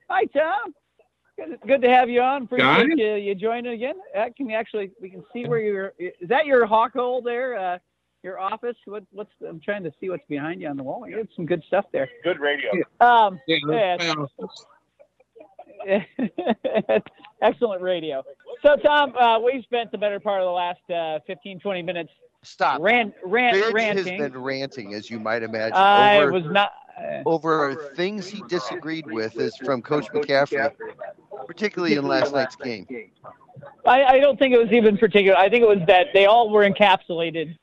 Hi, 0.09 0.25
Tom. 0.25 0.73
Good, 1.37 1.59
good 1.67 1.81
to 1.81 1.89
have 1.89 2.09
you 2.09 2.21
on. 2.21 2.43
Appreciate 2.43 2.89
Guys? 2.89 2.97
you, 2.97 3.15
you 3.15 3.35
joining 3.35 3.73
again. 3.73 3.95
Uh, 4.15 4.25
can 4.37 4.45
we 4.45 4.53
actually 4.53 4.91
we 5.01 5.09
can 5.09 5.23
see 5.33 5.45
where 5.47 5.59
you're? 5.59 5.93
Is 5.97 6.29
that 6.29 6.45
your 6.45 6.65
hawk 6.65 6.93
hole 6.93 7.21
there? 7.21 7.57
Uh, 7.57 7.77
your 8.21 8.39
office? 8.39 8.75
What, 8.85 9.03
what's 9.11 9.31
I'm 9.47 9.59
trying 9.59 9.83
to 9.83 9.91
see 9.99 10.09
what's 10.09 10.25
behind 10.29 10.61
you 10.61 10.67
on 10.67 10.77
the 10.77 10.83
wall. 10.83 11.07
You 11.09 11.17
have 11.17 11.27
some 11.35 11.45
good 11.45 11.63
stuff 11.67 11.85
there. 11.91 12.07
Good 12.23 12.39
radio. 12.39 12.71
Um, 13.01 13.39
Yeah, 13.47 13.57
Yeah. 13.67 13.97
that's 13.97 14.15
my 14.15 14.23
office. 14.23 14.65
Excellent 17.41 17.81
radio. 17.81 18.23
So, 18.61 18.75
Tom, 18.77 19.15
uh, 19.17 19.39
we've 19.39 19.63
spent 19.63 19.91
the 19.91 19.97
better 19.97 20.19
part 20.19 20.41
of 20.41 20.45
the 20.45 20.51
last 20.51 20.89
uh, 20.89 21.19
15, 21.27 21.59
20 21.59 21.81
minutes 21.81 22.11
Stop. 22.43 22.79
rant, 22.81 23.13
rant, 23.25 23.53
Biggs 23.73 23.81
has 23.81 24.05
been 24.05 24.37
ranting, 24.37 24.93
as 24.93 25.09
you 25.09 25.19
might 25.19 25.43
imagine, 25.43 25.73
I 25.75 26.17
over, 26.17 26.31
was 26.31 26.43
not. 26.45 26.71
Uh, 26.97 27.23
over 27.25 27.91
things 27.95 28.27
he 28.27 28.43
disagreed 28.47 29.05
with 29.07 29.37
is 29.39 29.55
from 29.57 29.81
Coach 29.81 30.07
McCaffery, 30.13 30.71
particularly 31.47 31.95
in 31.95 32.07
last 32.07 32.33
night's 32.33 32.55
game. 32.55 32.85
I, 33.85 34.03
I 34.03 34.19
don't 34.19 34.37
think 34.37 34.53
it 34.53 34.59
was 34.59 34.71
even 34.71 34.97
particular. 34.97 35.37
I 35.37 35.49
think 35.49 35.63
it 35.63 35.67
was 35.67 35.79
that 35.87 36.07
they 36.13 36.25
all 36.25 36.49
were 36.49 36.69
encapsulated 36.69 37.57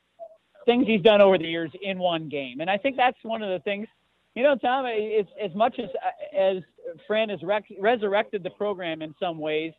things 0.65 0.85
he's 0.85 1.01
done 1.01 1.21
over 1.21 1.37
the 1.37 1.47
years 1.47 1.71
in 1.81 1.97
one 1.97 2.29
game, 2.29 2.59
and 2.59 2.69
I 2.69 2.77
think 2.77 2.97
that's 2.97 3.17
one 3.23 3.41
of 3.41 3.49
the 3.49 3.59
things. 3.59 3.87
You 4.35 4.43
know, 4.43 4.55
Tom, 4.55 4.85
it's, 4.87 5.29
as 5.41 5.53
much 5.55 5.79
as 5.79 5.89
as 6.37 6.57
Fran 7.07 7.29
has 7.29 7.41
rec- 7.43 7.65
resurrected 7.79 8.43
the 8.43 8.49
program 8.51 9.01
in 9.01 9.13
some 9.19 9.39
ways 9.39 9.73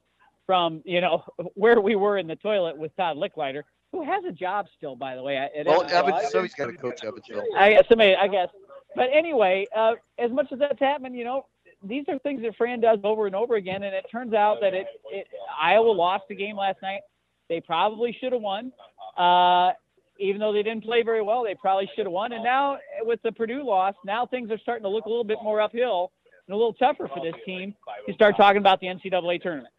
from 0.46 0.82
you 0.84 1.00
know 1.00 1.24
where 1.54 1.80
we 1.80 1.96
were 1.96 2.18
in 2.18 2.26
the 2.26 2.36
toilet 2.36 2.76
with 2.76 2.94
Todd 2.96 3.16
Lickliter, 3.16 3.62
who 3.92 4.02
has 4.02 4.24
a 4.24 4.32
job 4.32 4.66
still, 4.76 4.96
by 4.96 5.14
the 5.14 5.22
way. 5.22 5.36
at 5.36 5.50
Well, 5.66 5.82
Evansville. 5.82 6.14
Evans, 6.14 6.32
somebody's 6.32 6.54
got 6.54 6.70
a 6.70 6.72
coach 6.72 7.04
Evansville. 7.04 7.44
I 7.56 7.72
guess 7.72 7.88
somebody, 7.88 8.16
I 8.16 8.26
guess. 8.28 8.48
But 8.94 9.08
anyway, 9.12 9.66
uh, 9.74 9.92
as 10.18 10.30
much 10.30 10.52
as 10.52 10.58
that's 10.58 10.78
happened, 10.78 11.16
you 11.16 11.24
know, 11.24 11.46
these 11.82 12.04
are 12.08 12.18
things 12.20 12.42
that 12.42 12.56
Fran 12.56 12.80
does 12.80 12.98
over 13.04 13.26
and 13.26 13.34
over 13.34 13.56
again, 13.56 13.82
and 13.82 13.94
it 13.94 14.04
turns 14.10 14.34
out 14.34 14.58
that 14.60 14.74
it, 14.74 14.86
it 15.10 15.26
Iowa 15.60 15.90
lost 15.90 16.24
the 16.28 16.34
game 16.34 16.56
last 16.56 16.80
night. 16.82 17.00
They 17.48 17.60
probably 17.60 18.16
should 18.20 18.32
have 18.32 18.42
won. 18.42 18.72
Uh, 19.16 19.72
even 20.18 20.40
though 20.40 20.52
they 20.52 20.62
didn't 20.62 20.84
play 20.84 21.02
very 21.02 21.22
well, 21.22 21.42
they 21.42 21.54
probably 21.54 21.90
should 21.96 22.06
have 22.06 22.12
won. 22.12 22.32
And 22.32 22.44
now 22.44 22.78
with 23.00 23.20
the 23.22 23.32
Purdue 23.32 23.64
loss, 23.64 23.94
now 24.04 24.26
things 24.26 24.50
are 24.50 24.58
starting 24.58 24.84
to 24.84 24.88
look 24.88 25.06
a 25.06 25.08
little 25.08 25.24
bit 25.24 25.38
more 25.42 25.60
uphill 25.60 26.12
and 26.46 26.54
a 26.54 26.56
little 26.56 26.74
tougher 26.74 27.08
for 27.08 27.20
this 27.22 27.34
team 27.44 27.74
to 28.06 28.14
start 28.14 28.36
talking 28.36 28.58
about 28.58 28.80
the 28.80 28.86
NCAA 28.86 29.42
tournament. 29.42 29.72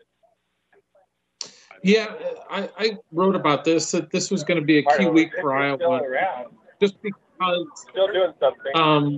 Yeah, 1.84 2.13
I, 2.49 2.69
I 2.78 2.97
wrote 3.12 3.36
about 3.36 3.65
this 3.65 3.91
that 3.91 4.10
this 4.12 4.32
was 4.32 4.43
going 4.43 4.60
to 4.60 4.65
be 4.65 4.78
a 4.80 4.84
key 4.97 5.06
week 5.08 5.32
for 5.39 5.54
Iowa, 5.54 6.02
just 6.82 6.95
because 7.43 7.86
Still 7.91 8.08
doing 8.08 8.34
something. 8.39 8.71
um, 8.75 9.17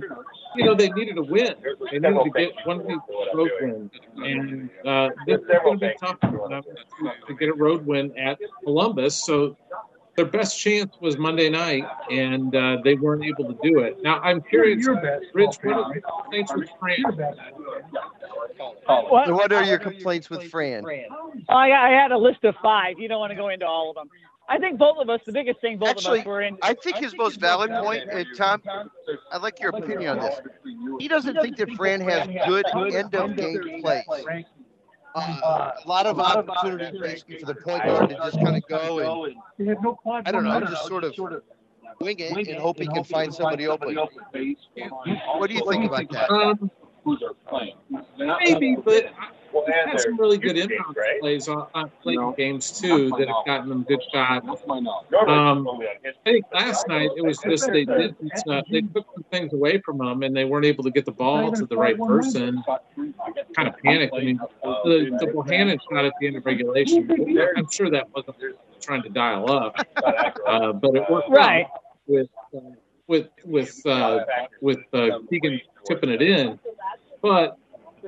you 0.56 0.64
know 0.64 0.74
they 0.74 0.90
needed 0.90 1.18
a 1.18 1.22
win. 1.22 1.54
They 1.90 1.98
needed 1.98 2.24
to 2.24 2.30
get 2.30 2.52
one 2.64 2.80
of 2.80 2.86
these 2.86 2.98
road 3.34 3.50
wins, 3.60 3.90
and 4.16 4.70
uh, 4.86 5.10
this 5.26 5.40
is 5.40 5.46
going 5.46 5.78
to 5.78 5.86
be 5.88 5.94
tough 6.00 6.18
for 6.20 6.48
them 6.48 6.62
to, 6.62 7.12
to 7.28 7.34
get 7.34 7.48
a 7.48 7.54
road 7.54 7.86
win 7.86 8.16
at 8.18 8.38
Columbus. 8.64 9.14
So 9.24 9.56
their 10.16 10.24
best 10.26 10.58
chance 10.58 10.94
was 11.00 11.18
Monday 11.18 11.50
night, 11.50 11.84
and 12.10 12.54
uh, 12.54 12.78
they 12.82 12.94
weren't 12.94 13.24
able 13.24 13.52
to 13.52 13.58
do 13.62 13.80
it. 13.80 14.02
Now 14.02 14.18
I'm 14.20 14.40
curious, 14.42 14.86
Rich, 15.34 15.56
what 15.62 15.76
are 15.76 15.92
your 15.92 16.02
complaints 16.02 16.52
with 16.54 16.70
Fran? 16.80 17.02
What? 18.86 19.32
What 19.32 19.52
are 19.52 19.64
your 19.64 19.78
complaints 19.78 20.30
with 20.30 20.50
Fran? 20.50 20.86
I, 21.48 21.70
I 21.70 21.90
had 21.90 22.12
a 22.12 22.18
list 22.18 22.44
of 22.44 22.54
five. 22.62 22.98
You 22.98 23.08
don't 23.08 23.20
want 23.20 23.30
to 23.30 23.36
go 23.36 23.48
into 23.48 23.66
all 23.66 23.90
of 23.90 23.96
them. 23.96 24.08
I 24.48 24.58
think 24.58 24.78
both 24.78 24.98
of 24.98 25.10
us, 25.10 25.20
the 25.26 25.32
biggest 25.32 25.60
thing 25.60 25.78
both 25.78 25.98
of 25.98 26.06
us 26.06 26.24
were 26.24 26.42
in. 26.42 26.56
I 26.62 26.74
think 26.74 26.96
his 26.96 27.16
most 27.16 27.40
valid 27.40 27.70
point, 27.70 28.04
and 28.10 28.26
Tom, 28.36 28.62
I'd 29.32 29.42
like 29.42 29.60
your 29.60 29.70
opinion 29.70 30.18
on 30.18 30.20
this. 30.20 30.40
He 31.00 31.08
doesn't 31.08 31.40
think 31.40 31.56
that 31.56 31.70
Fran 31.72 32.00
has 32.00 32.28
good 32.46 32.66
end 32.94 33.14
of 33.14 33.36
game 33.36 33.82
plays. 33.82 34.04
Uh, 35.14 35.72
a 35.82 35.88
lot 35.88 36.06
of 36.06 36.20
opportunity 36.20 36.98
basically 36.98 37.38
for 37.38 37.46
the 37.46 37.54
point 37.54 37.82
guard 37.84 38.10
to 38.10 38.16
just 38.16 38.38
kind 38.38 38.54
of 38.54 38.62
go 38.68 39.24
and 39.24 39.34
I 40.26 40.30
don't 40.30 40.44
know, 40.44 40.60
just 40.60 40.86
sort 40.86 41.04
of 41.04 41.14
wing 42.00 42.16
it 42.18 42.48
and 42.48 42.58
hope 42.58 42.78
he 42.78 42.86
can 42.86 43.02
find 43.02 43.32
somebody 43.34 43.66
open. 43.66 43.96
What 43.96 45.48
do 45.48 45.54
you 45.54 45.70
think 45.70 45.86
about 45.86 46.10
that? 46.10 46.30
Um, 46.30 46.70
maybe, 48.18 48.76
but 48.84 49.06
I've 49.68 49.90
had 49.90 50.00
some 50.00 50.18
really 50.18 50.38
good 50.38 50.56
inbound 50.56 50.96
plays 51.20 51.48
on, 51.48 51.66
on 51.74 51.90
late 52.04 52.18
games 52.36 52.70
too 52.80 53.10
that 53.18 53.28
have 53.28 53.46
gotten 53.46 53.68
them 53.68 53.82
good 53.84 54.02
shots. 54.12 54.46
Um, 55.26 55.66
I 55.68 56.12
think 56.24 56.44
last 56.52 56.88
night 56.88 57.10
it 57.16 57.24
was 57.24 57.38
just 57.38 57.66
they 57.72 57.84
didn't 57.84 58.18
uh, 58.48 58.62
they 58.70 58.82
took 58.82 59.06
some 59.14 59.24
things 59.30 59.52
away 59.52 59.80
from 59.84 59.98
them 59.98 60.22
and 60.22 60.36
they 60.36 60.44
weren't 60.44 60.66
able 60.66 60.84
to 60.84 60.90
get 60.90 61.04
the 61.04 61.12
ball 61.12 61.52
to 61.52 61.66
the 61.66 61.76
right 61.76 61.98
person. 61.98 62.62
Kind 63.54 63.68
of 63.68 63.76
panicked. 63.78 64.14
I 64.14 64.20
mean, 64.20 64.40
the, 64.62 65.16
the 65.20 65.26
Bohannon 65.26 65.78
shot 65.90 66.04
at 66.04 66.12
the 66.20 66.26
end 66.26 66.36
of 66.36 66.44
regulation. 66.46 67.08
I'm 67.56 67.70
sure 67.70 67.90
that 67.90 68.06
wasn't 68.14 68.36
trying 68.80 69.02
to 69.02 69.08
dial 69.08 69.50
up, 69.50 69.76
uh, 70.46 70.72
but 70.72 70.94
it 70.94 71.10
worked 71.10 71.30
Right. 71.30 71.66
with 72.06 72.28
uh, 72.56 72.60
with 73.08 73.28
with 73.44 73.86
uh, 73.86 74.20
with 74.60 74.80
uh, 74.92 75.18
Keegan 75.30 75.60
tipping 75.86 76.10
it 76.10 76.22
in. 76.22 76.58
But 77.22 77.56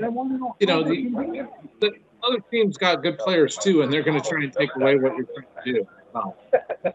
you 0.00 0.66
know 0.66 0.84
the, 0.84 1.48
the 1.80 1.92
other 2.22 2.38
teams 2.50 2.76
got 2.76 3.02
good 3.02 3.18
players 3.18 3.56
too, 3.56 3.82
and 3.82 3.92
they're 3.92 4.02
going 4.02 4.20
to 4.20 4.28
try 4.28 4.42
and 4.42 4.52
take 4.52 4.74
away 4.76 4.96
what 4.96 5.16
you're 5.16 5.26
trying 5.26 5.64
to 5.64 5.72
do. 5.72 5.86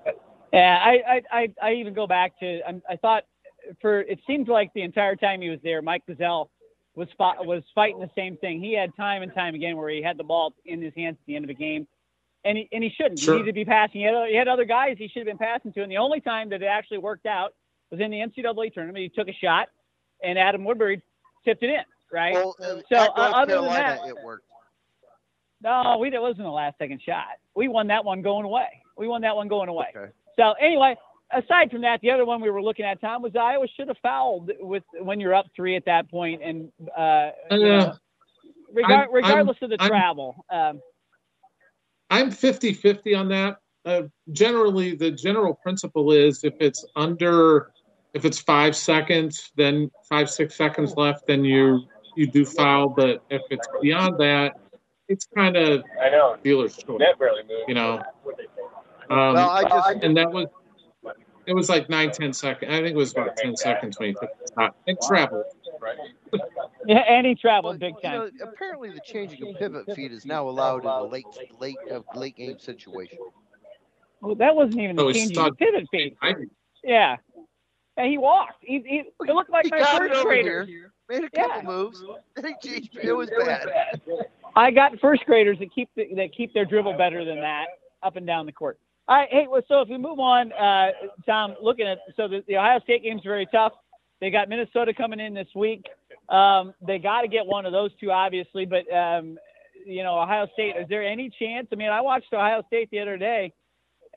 Yeah, 0.53 0.77
I, 0.83 0.91
I, 0.91 1.21
I, 1.31 1.53
I 1.63 1.73
even 1.73 1.95
go 1.95 2.05
back 2.05 2.39
to 2.39 2.59
I, 2.67 2.79
I 2.87 2.95
thought 2.97 3.23
for 3.81 4.01
it 4.01 4.19
seemed 4.27 4.47
like 4.47 4.71
the 4.73 4.83
entire 4.83 5.15
time 5.15 5.41
he 5.41 5.49
was 5.49 5.59
there, 5.63 5.81
Mike 5.81 6.03
Gesell 6.07 6.49
was 6.95 7.07
fought, 7.17 7.43
was 7.43 7.63
fighting 7.73 7.99
the 7.99 8.09
same 8.15 8.37
thing. 8.37 8.61
He 8.61 8.73
had 8.73 8.95
time 8.95 9.23
and 9.23 9.33
time 9.33 9.55
again 9.55 9.77
where 9.77 9.89
he 9.89 10.01
had 10.01 10.15
the 10.15 10.23
ball 10.23 10.53
in 10.65 10.79
his 10.79 10.93
hands 10.95 11.17
at 11.19 11.25
the 11.25 11.35
end 11.35 11.45
of 11.45 11.47
the 11.47 11.55
game, 11.55 11.87
and 12.45 12.57
he 12.57 12.69
and 12.71 12.83
he 12.83 12.91
shouldn't. 12.91 13.19
Sure. 13.19 13.33
He 13.33 13.39
needed 13.39 13.51
to 13.51 13.55
be 13.55 13.65
passing. 13.65 14.01
He 14.01 14.05
had, 14.05 14.27
he 14.27 14.35
had 14.35 14.47
other 14.47 14.65
guys 14.65 14.97
he 14.99 15.07
should 15.07 15.21
have 15.21 15.37
been 15.37 15.39
passing 15.39 15.73
to, 15.73 15.81
and 15.81 15.91
the 15.91 15.97
only 15.97 16.21
time 16.21 16.49
that 16.51 16.61
it 16.61 16.67
actually 16.67 16.99
worked 16.99 17.25
out 17.25 17.55
was 17.89 17.99
in 17.99 18.11
the 18.11 18.17
NCAA 18.17 18.73
tournament. 18.73 19.01
He 19.01 19.09
took 19.09 19.27
a 19.27 19.33
shot, 19.33 19.69
and 20.23 20.37
Adam 20.37 20.63
Woodbury 20.63 21.01
tipped 21.45 21.63
it 21.63 21.71
in. 21.71 21.83
Right. 22.13 22.33
Well, 22.35 22.55
uh, 22.61 22.75
So, 22.89 22.95
at 22.95 23.09
uh, 23.09 23.15
North 23.15 23.33
other 23.33 23.53
than 23.55 23.65
that- 23.65 24.07
it 24.07 24.15
worked. 24.23 24.45
No, 25.61 25.97
we 25.99 26.09
that 26.11 26.21
wasn't 26.21 26.45
a 26.45 26.51
last 26.51 26.77
second 26.77 27.01
shot. 27.01 27.25
We 27.55 27.67
won 27.69 27.87
that 27.87 28.03
one 28.05 28.21
going 28.21 28.45
away. 28.45 28.67
We 28.97 29.07
won 29.07 29.21
that 29.21 29.35
one 29.35 29.47
going 29.47 29.69
away. 29.69 29.87
Okay. 29.95 30.11
So 30.37 30.51
anyway, 30.59 30.95
aside 31.31 31.71
from 31.71 31.81
that, 31.81 32.01
the 32.01 32.11
other 32.11 32.25
one 32.25 32.41
we 32.41 32.49
were 32.51 32.61
looking 32.61 32.85
at, 32.85 32.99
Tom, 33.01 33.21
was 33.21 33.33
Iowa 33.35 33.65
should 33.75 33.87
have 33.87 33.97
fouled 34.03 34.51
with 34.59 34.83
when 34.99 35.19
you're 35.21 35.33
up 35.33 35.45
three 35.55 35.75
at 35.77 35.85
that 35.85 36.09
point, 36.11 36.41
and 36.43 36.69
uh, 36.95 37.31
you 37.49 37.59
know, 37.59 37.77
Uh, 37.79 37.95
regar- 38.75 38.89
I'm- 38.99 39.09
regardless 39.13 39.57
of 39.61 39.69
the 39.71 39.77
I'm- 39.79 39.89
travel. 39.89 40.35
Um, 40.49 40.81
I'm 42.11 42.29
50 42.29 42.73
50 42.73 43.15
on 43.15 43.29
that. 43.29 43.57
Uh, 43.85 44.03
generally, 44.33 44.95
the 44.95 45.11
general 45.11 45.55
principle 45.55 46.11
is 46.11 46.43
if 46.43 46.53
it's 46.59 46.85
under, 46.95 47.71
if 48.13 48.25
it's 48.25 48.39
five 48.39 48.75
seconds, 48.75 49.51
then 49.55 49.89
five, 50.09 50.29
six 50.29 50.55
seconds 50.55 50.95
left, 50.97 51.25
then 51.25 51.43
you 51.45 51.87
you 52.15 52.27
do 52.27 52.45
foul. 52.45 52.89
But 52.89 53.23
if 53.29 53.41
it's 53.49 53.67
beyond 53.81 54.17
that, 54.19 54.53
it's 55.07 55.27
kind 55.35 55.55
of 55.57 55.83
I 56.01 56.09
know. 56.09 56.37
dealer's 56.43 56.75
choice, 56.77 56.99
Net 56.99 57.17
barely 57.19 57.41
moved. 57.43 57.67
you 57.67 57.73
know. 57.75 58.01
Um, 59.09 59.33
Well, 59.35 59.49
I 59.49 59.63
just 59.63 60.03
and 60.03 60.15
that 60.17 60.31
was, 60.31 60.47
it 61.45 61.53
was 61.53 61.67
like 61.69 61.89
nine, 61.89 62.11
ten 62.11 62.31
seconds. 62.31 62.71
I 62.71 62.77
think 62.77 62.87
it 62.87 62.95
was 62.95 63.11
about 63.11 63.35
10 63.35 63.57
seconds 63.57 63.99
when 63.99 64.09
he 64.09 64.13
took 64.13 64.29
the 64.39 64.51
shot. 64.57 64.75
And 64.87 64.97
travel. 65.05 65.43
Right. 65.81 65.97
yeah, 66.87 66.99
and 66.99 67.27
he 67.27 67.35
traveled 67.35 67.81
Well, 67.81 67.91
big 67.91 67.95
you 68.01 68.09
time. 68.09 68.17
know, 68.19 68.29
apparently 68.41 68.91
the 68.91 69.01
changing 69.01 69.49
of 69.49 69.55
pivot 69.59 69.93
feet 69.93 70.13
is 70.13 70.25
now 70.25 70.47
allowed 70.47 70.83
in 70.83 70.89
a 70.89 71.03
late, 71.03 71.25
late, 71.59 71.75
uh, 71.91 71.99
late 72.15 72.37
game 72.37 72.57
situation. 72.59 73.19
well, 74.21 74.35
that 74.35 74.55
wasn't 74.55 74.79
even 74.79 74.95
the 74.95 75.03
Oh, 75.03 75.07
it's 75.09 75.19
changing 75.19 75.35
not- 75.43 75.57
pivot 75.57 75.89
feet. 75.91 76.15
Yeah. 76.81 77.17
Yeah, 77.97 78.05
he 78.07 78.17
walked. 78.17 78.55
He, 78.61 78.83
he 78.85 78.97
it 78.99 79.33
looked 79.33 79.51
like 79.51 79.65
He 79.65 79.71
my 79.71 79.83
first 79.97 80.23
grader. 80.23 80.65
here, 80.65 80.91
made 81.09 81.23
a 81.23 81.29
couple 81.29 81.57
Yeah. 81.57 81.61
moves, 81.63 82.03
then 82.35 82.45
he 82.61 82.69
changed. 82.69 82.97
It 83.01 83.13
was 83.13 83.29
bad. 83.45 83.69
I 84.55 84.71
got 84.71 84.99
first 84.99 85.25
graders 85.25 85.59
that 85.59 85.73
keep 85.73 85.89
the, 85.95 86.07
that 86.15 86.33
keep 86.35 86.53
their 86.53 86.65
dribble 86.65 86.93
better 86.97 87.23
than 87.25 87.39
that 87.41 87.65
up 88.01 88.15
and 88.15 88.25
down 88.25 88.45
the 88.45 88.51
court. 88.51 88.79
All 89.07 89.17
right, 89.17 89.27
hey, 89.29 89.47
well, 89.49 89.61
so 89.67 89.81
if 89.81 89.89
we 89.89 89.97
move 89.97 90.19
on, 90.19 90.53
uh, 90.53 90.91
Tom, 91.25 91.55
looking 91.61 91.85
at 91.87 91.99
so 92.15 92.27
the, 92.27 92.43
the 92.47 92.57
Ohio 92.57 92.79
State 92.81 93.03
game's 93.03 93.19
is 93.21 93.25
very 93.25 93.45
tough. 93.47 93.73
They 94.21 94.31
got 94.31 94.47
Minnesota 94.47 94.93
coming 94.93 95.19
in 95.19 95.33
this 95.33 95.47
week. 95.55 95.85
Um, 96.29 96.73
they 96.85 96.99
got 96.99 97.21
to 97.21 97.27
get 97.27 97.45
one 97.45 97.65
of 97.65 97.73
those 97.73 97.91
two, 97.99 98.11
obviously. 98.11 98.65
But 98.65 98.91
um, 98.95 99.37
you 99.85 100.03
know, 100.03 100.17
Ohio 100.19 100.47
State. 100.53 100.75
Is 100.77 100.87
there 100.87 101.03
any 101.03 101.29
chance? 101.37 101.67
I 101.71 101.75
mean, 101.75 101.89
I 101.89 101.99
watched 102.01 102.31
Ohio 102.33 102.63
State 102.67 102.89
the 102.91 102.99
other 102.99 103.17
day. 103.17 103.53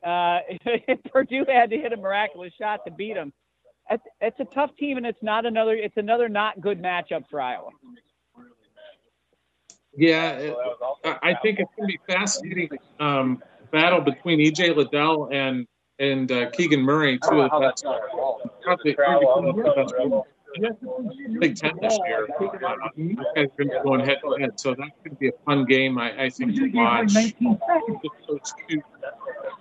Uh, 0.05 0.39
Purdue 1.11 1.45
had 1.49 1.69
to 1.71 1.77
hit 1.77 1.91
a 1.91 1.97
miraculous 1.97 2.53
shot 2.59 2.81
to 2.85 2.91
beat 2.91 3.15
them. 3.15 3.33
It's, 3.89 4.39
a 4.39 4.45
tough 4.45 4.75
team, 4.77 4.97
and 4.97 5.05
it's 5.05 5.21
not 5.21 5.45
another. 5.45 5.73
It's 5.73 5.97
another 5.97 6.27
not 6.29 6.59
good 6.61 6.81
matchup 6.81 7.23
for 7.29 7.39
Iowa. 7.41 7.69
yeah, 9.95 10.31
it, 10.31 10.55
I 11.03 11.35
think 11.41 11.59
it's 11.59 11.71
going 11.77 11.89
to 11.89 11.97
be 11.97 11.99
fascinating 12.07 12.69
um, 12.99 13.41
battle 13.71 14.01
between 14.01 14.39
EJ 14.39 14.75
Liddell 14.75 15.29
and 15.31 15.65
and 15.99 16.31
uh, 16.31 16.49
Keegan 16.51 16.81
Murray, 16.81 17.19
two 17.27 17.41
of 17.41 17.49
the 17.49 17.59
best, 17.59 17.85
Big 21.39 21.55
Ten 21.55 21.71
this 21.81 21.97
year. 22.05 22.27
Uh, 22.39 22.89
these 22.95 23.15
guys 23.35 23.47
are 23.59 23.83
going 23.83 24.01
head 24.01 24.17
to 24.23 24.37
head, 24.39 24.59
so 24.59 24.69
that's 24.69 24.91
going 25.03 25.11
to 25.11 25.15
be 25.15 25.27
a 25.29 25.31
fun 25.45 25.65
game, 25.65 25.97
I, 25.97 26.25
I 26.25 26.29
think, 26.29 26.55
to 26.55 26.69
watch. 26.73 27.13
Those 28.27 28.53
two 28.69 28.81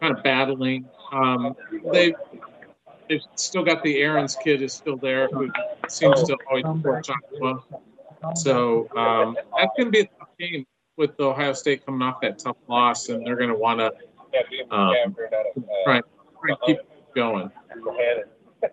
kind 0.01 0.17
of 0.17 0.23
battling. 0.23 0.87
Um, 1.13 1.55
they 1.93 2.15
they've 3.09 3.23
still 3.35 3.65
got 3.65 3.83
the 3.83 3.99
Aaron's 3.99 4.37
kid 4.37 4.63
is 4.63 4.73
still 4.73 4.97
there, 4.97 5.29
who 5.29 5.51
seems 5.89 6.23
to 6.25 6.37
always 6.49 6.65
support 6.65 7.05
Joshua. 7.05 7.63
So 8.35 8.89
um, 8.97 9.37
that's 9.57 9.71
going 9.77 9.87
to 9.87 9.91
be 9.91 10.01
a 10.01 10.07
tough 10.19 10.29
game 10.39 10.67
with 10.97 11.19
Ohio 11.21 11.53
State 11.53 11.85
coming 11.85 12.03
off 12.03 12.21
that 12.23 12.39
tough 12.39 12.57
loss, 12.69 13.09
and 13.09 13.27
they're 13.27 13.37
going 13.37 13.51
to 13.51 13.55
want 13.55 13.81
to 13.81 13.93
um, 14.75 15.15
try, 15.85 16.01
try 16.01 16.49
and 16.49 16.57
keep 16.67 16.79
going. 17.15 17.51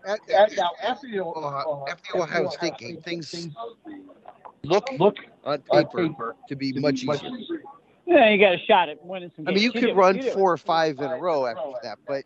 At, 0.08 0.30
at, 0.30 0.58
after 0.84 1.08
the 1.10 1.20
Ohio, 1.20 1.86
after 1.90 2.14
the 2.14 2.24
Ohio 2.24 2.50
State 2.50 2.78
game, 2.78 3.02
things 3.02 3.50
look 4.64 4.88
look 4.98 5.18
on 5.44 5.62
paper 5.62 6.36
to 6.48 6.56
be 6.56 6.74
much 6.74 7.04
easier. 7.04 7.62
Yeah, 8.06 8.30
you 8.30 8.38
got 8.38 8.54
a 8.54 8.60
shot 8.66 8.90
at 8.90 9.06
winning 9.06 9.32
some 9.36 9.46
Games. 9.46 9.54
I 9.54 9.60
mean, 9.60 9.64
you 9.64 9.72
could 9.72 9.96
run 9.96 10.22
four 10.22 10.52
or 10.52 10.58
five 10.58 11.00
in 11.00 11.06
a 11.06 11.18
row 11.18 11.46
after 11.46 11.72
that, 11.84 12.00
but 12.08 12.24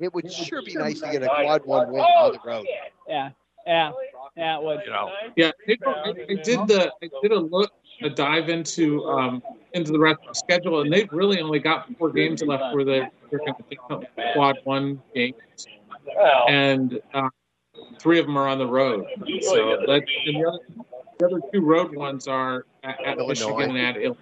it 0.00 0.14
would 0.14 0.32
sure 0.32 0.62
be 0.62 0.74
nice 0.74 1.00
to 1.00 1.10
get 1.10 1.22
a 1.22 1.26
quad 1.26 1.64
one 1.64 1.90
win 1.90 2.00
on 2.00 2.32
the 2.32 2.40
road. 2.44 2.66
Yeah, 3.08 3.30
yeah, 3.66 3.92
yeah, 4.36 4.58
it 4.58 4.62
would. 4.62 4.80
You 4.84 4.90
know, 4.90 5.10
Yeah, 5.36 5.50
it, 5.66 5.78
I, 5.86 6.10
I 6.10 6.12
did 6.12 6.68
the 6.68 6.92
I 7.02 7.08
did 7.22 7.32
a 7.32 7.40
look 7.40 7.72
a 8.02 8.10
dive 8.10 8.48
into 8.48 9.04
um, 9.06 9.42
into 9.74 9.92
the 9.92 9.98
rest 9.98 10.20
of 10.22 10.28
the 10.28 10.34
schedule, 10.34 10.80
and 10.80 10.92
they've 10.92 11.10
really 11.12 11.40
only 11.40 11.58
got 11.58 11.88
four 11.98 12.10
games 12.10 12.42
left 12.42 12.74
where 12.74 12.84
they're, 12.84 13.10
they're 13.30 13.40
going 13.40 13.54
to 13.54 13.64
become 13.68 14.04
quad 14.34 14.56
one 14.64 15.02
games, 15.14 15.66
and 16.48 17.00
uh, 17.14 17.28
three 17.98 18.18
of 18.18 18.26
them 18.26 18.36
are 18.36 18.48
on 18.48 18.58
the 18.58 18.66
road. 18.66 19.06
So 19.42 19.78
that 19.86 20.04
and 20.26 20.36
the, 20.36 20.44
other, 20.46 20.58
the 21.18 21.26
other 21.26 21.40
two 21.52 21.60
road 21.60 21.94
ones 21.94 22.28
are 22.28 22.64
at, 22.84 23.00
at 23.04 23.18
Michigan 23.18 23.76
and 23.76 23.78
at 23.78 23.96
Illinois. 23.96 24.16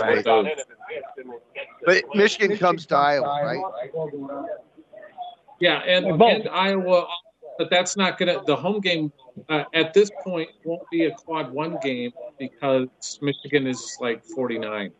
Right. 0.00 0.24
Those. 0.24 0.46
but 1.84 2.04
Michigan 2.14 2.56
comes 2.58 2.86
to 2.86 2.96
Iowa, 2.96 3.26
right? 3.26 3.90
Yeah, 5.60 5.78
and, 5.78 6.20
and 6.20 6.48
Iowa, 6.48 7.06
but 7.58 7.70
that's 7.70 7.96
not 7.96 8.18
going 8.18 8.34
to, 8.34 8.44
the 8.46 8.56
home 8.56 8.80
game 8.80 9.12
uh, 9.48 9.64
at 9.74 9.94
this 9.94 10.10
point 10.22 10.50
won't 10.64 10.88
be 10.90 11.06
a 11.06 11.12
quad 11.12 11.52
one 11.52 11.78
game 11.82 12.12
because 12.38 12.88
Michigan 13.22 13.66
is 13.66 13.96
like 14.00 14.24
49. 14.24 14.90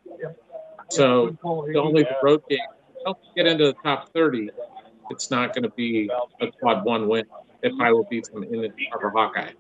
So 0.89 1.37
the 1.43 1.79
only 1.79 2.05
the 2.05 2.17
road 2.23 2.43
game, 2.49 2.59
help 3.05 3.19
get 3.35 3.47
into 3.47 3.67
the 3.67 3.75
top 3.83 4.13
30, 4.13 4.51
it's 5.11 5.31
not 5.31 5.55
going 5.55 5.65
to 5.65 5.71
be 5.71 6.11
a 6.41 6.51
quad 6.61 6.85
one 6.85 7.09
win 7.09 7.25
if 7.63 7.73
Iowa 7.81 8.05
beats 8.09 8.29
them 8.29 8.45
in 8.45 8.63
the 8.63 8.73
Carver 8.91 9.11
Hawkeye. 9.11 9.53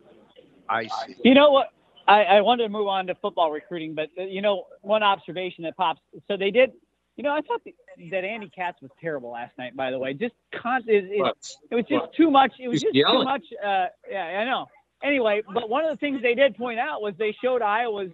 I 0.69 0.87
see. 0.87 1.17
You 1.25 1.35
know 1.35 1.51
what? 1.51 1.73
I, 2.07 2.25
I 2.25 2.41
wanted 2.41 2.65
to 2.65 2.69
move 2.69 2.87
on 2.87 3.07
to 3.09 3.15
football 3.17 3.51
recruiting, 3.51 3.95
but 3.95 4.09
uh, 4.19 4.23
you 4.23 4.43
know, 4.43 4.65
one 4.83 5.03
observation 5.03 5.65
that 5.65 5.77
pops. 5.77 6.01
So 6.29 6.37
they 6.37 6.51
did. 6.51 6.73
You 7.17 7.25
know, 7.25 7.33
I 7.33 7.41
thought 7.41 7.63
that, 7.65 7.73
that 8.11 8.25
Andy 8.25 8.51
Katz 8.55 8.83
was 8.83 8.91
terrible 9.01 9.31
last 9.31 9.57
night. 9.57 9.75
By 9.75 9.91
the 9.91 9.99
way, 9.99 10.13
just 10.13 10.35
con- 10.55 10.85
it, 10.87 11.05
it, 11.11 11.57
it 11.71 11.75
was 11.75 11.85
just 11.89 12.15
too 12.15 12.31
much. 12.31 12.53
It 12.59 12.69
was 12.69 12.83
He's 12.83 12.93
just 12.93 13.07
too 13.07 13.25
much. 13.25 13.45
Uh, 13.65 13.87
yeah, 14.11 14.41
I 14.41 14.45
know. 14.45 14.67
Anyway, 15.03 15.43
but 15.53 15.69
one 15.71 15.85
of 15.85 15.91
the 15.91 15.97
things 15.97 16.21
they 16.21 16.35
did 16.35 16.57
point 16.57 16.79
out 16.79 17.01
was 17.01 17.15
they 17.19 17.35
showed 17.43 17.63
Iowa's 17.63 18.11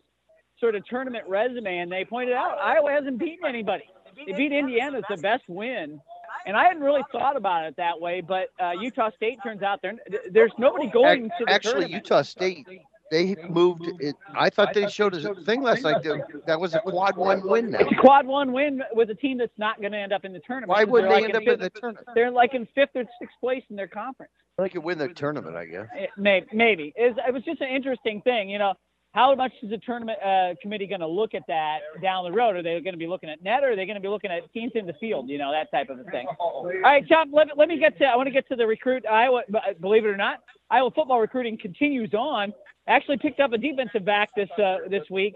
sort 0.61 0.76
of 0.76 0.87
tournament 0.87 1.24
resume, 1.26 1.78
and 1.78 1.90
they 1.90 2.05
pointed 2.05 2.35
out 2.35 2.59
Iowa 2.59 2.92
hasn't 2.92 3.18
beaten 3.18 3.44
anybody. 3.44 3.85
They 4.26 4.33
beat 4.33 4.52
Indiana. 4.52 4.98
It's 4.98 5.09
the 5.09 5.16
best 5.16 5.42
win. 5.48 6.00
And 6.46 6.57
I 6.57 6.64
hadn't 6.64 6.83
really 6.83 7.02
thought 7.12 7.37
about 7.37 7.66
it 7.66 7.76
that 7.76 8.00
way, 8.00 8.20
but 8.20 8.48
uh, 8.61 8.72
Utah 8.72 9.11
State 9.16 9.38
turns 9.44 9.62
out 9.62 9.81
there 9.83 9.94
there's 10.31 10.52
nobody 10.59 10.88
going 10.88 11.28
to 11.38 11.44
the 11.44 11.52
Actually, 11.52 11.72
tournament. 11.72 12.05
Utah 12.05 12.22
State, 12.22 12.66
they 13.12 13.37
moved 13.51 13.87
it. 14.01 14.16
I 14.35 14.48
thought 14.48 14.72
they 14.72 14.88
showed 14.88 15.14
a 15.14 15.35
thing 15.44 15.62
last 15.62 15.83
night. 15.83 16.03
That, 16.03 16.22
that 16.46 16.59
was 16.59 16.75
a 16.75 16.81
quad 16.81 17.14
one 17.14 17.46
win 17.46 17.70
now. 17.70 17.81
It's 17.81 17.92
a 17.92 18.01
quad 18.01 18.27
one 18.27 18.53
win 18.53 18.83
with 18.94 19.11
a 19.11 19.14
team 19.14 19.37
that's 19.37 19.53
not 19.59 19.81
going 19.81 19.92
to 19.92 19.98
end 19.98 20.14
up 20.14 20.25
in 20.25 20.33
the 20.33 20.40
tournament. 20.40 20.70
Why 20.70 20.85
wouldn't 20.85 21.11
they're 21.11 21.20
like 21.20 21.35
end 21.35 21.37
up 21.37 21.53
in 21.55 21.61
the 21.61 21.68
tournament? 21.68 22.09
They're 22.14 22.31
like 22.31 22.55
in 22.55 22.66
fifth 22.75 22.96
or 22.96 23.05
sixth 23.20 23.37
place 23.38 23.64
in 23.68 23.77
their 23.77 23.87
conference. 23.87 24.33
They 24.57 24.70
could 24.70 24.83
win 24.83 24.96
the 24.96 25.09
tournament, 25.09 25.57
I 25.57 25.66
guess. 25.66 25.88
It, 25.94 26.09
may, 26.16 26.46
maybe 26.55 26.94
it 26.96 27.14
was, 27.14 27.25
it 27.29 27.35
was 27.35 27.42
just 27.42 27.61
an 27.61 27.68
interesting 27.68 28.22
thing. 28.22 28.48
You 28.48 28.59
know, 28.59 28.75
how 29.12 29.35
much 29.35 29.53
is 29.62 29.68
the 29.70 29.79
tournament 29.79 30.18
uh, 30.22 30.55
committee 30.62 30.87
going 30.87 31.01
to 31.01 31.07
look 31.07 31.35
at 31.35 31.42
that 31.46 31.81
down 32.03 32.25
the 32.25 32.33
road? 32.33 32.57
Are 32.57 32.62
they 32.62 32.81
going 32.81 32.94
to 32.94 32.98
be 32.98 33.07
looking 33.07 33.29
at 33.29 33.42
net, 33.42 33.62
or 33.62 33.72
are 33.72 33.77
they 33.77 33.85
going 33.85 33.96
to 33.96 34.01
be 34.01 34.09
looking 34.09 34.31
at 34.31 34.51
teams 34.53 34.72
in 34.75 34.87
the 34.87 34.94
field? 34.94 35.29
You 35.29 35.37
know, 35.38 35.53
that 35.53 35.70
type 35.70 35.90
of 35.90 35.98
a 36.01 36.05
thing. 36.11 36.27
All 36.38 36.66
right, 36.83 37.07
Chop. 37.07 37.29
Let, 37.31 37.48
me- 37.48 37.53
let 37.57 37.68
me 37.68 37.79
get 37.79 37.98
to. 37.98 38.05
I 38.07 38.16
want 38.16 38.27
to 38.27 38.33
get 38.33 38.48
to 38.48 38.57
the 38.57 38.66
recruit. 38.66 39.05
Iowa. 39.07 39.42
Believe 39.81 40.05
it 40.05 40.09
or 40.09 40.16
not, 40.16 40.38
Iowa 40.70 40.90
football 40.90 41.20
recruiting 41.20 41.59
continues 41.59 42.14
on. 42.14 42.55
Actually 42.88 43.18
picked 43.18 43.38
up 43.38 43.53
a 43.53 43.59
defensive 43.59 44.05
back 44.05 44.31
this 44.35 44.48
uh, 44.59 44.79
this 44.88 45.05
week. 45.11 45.35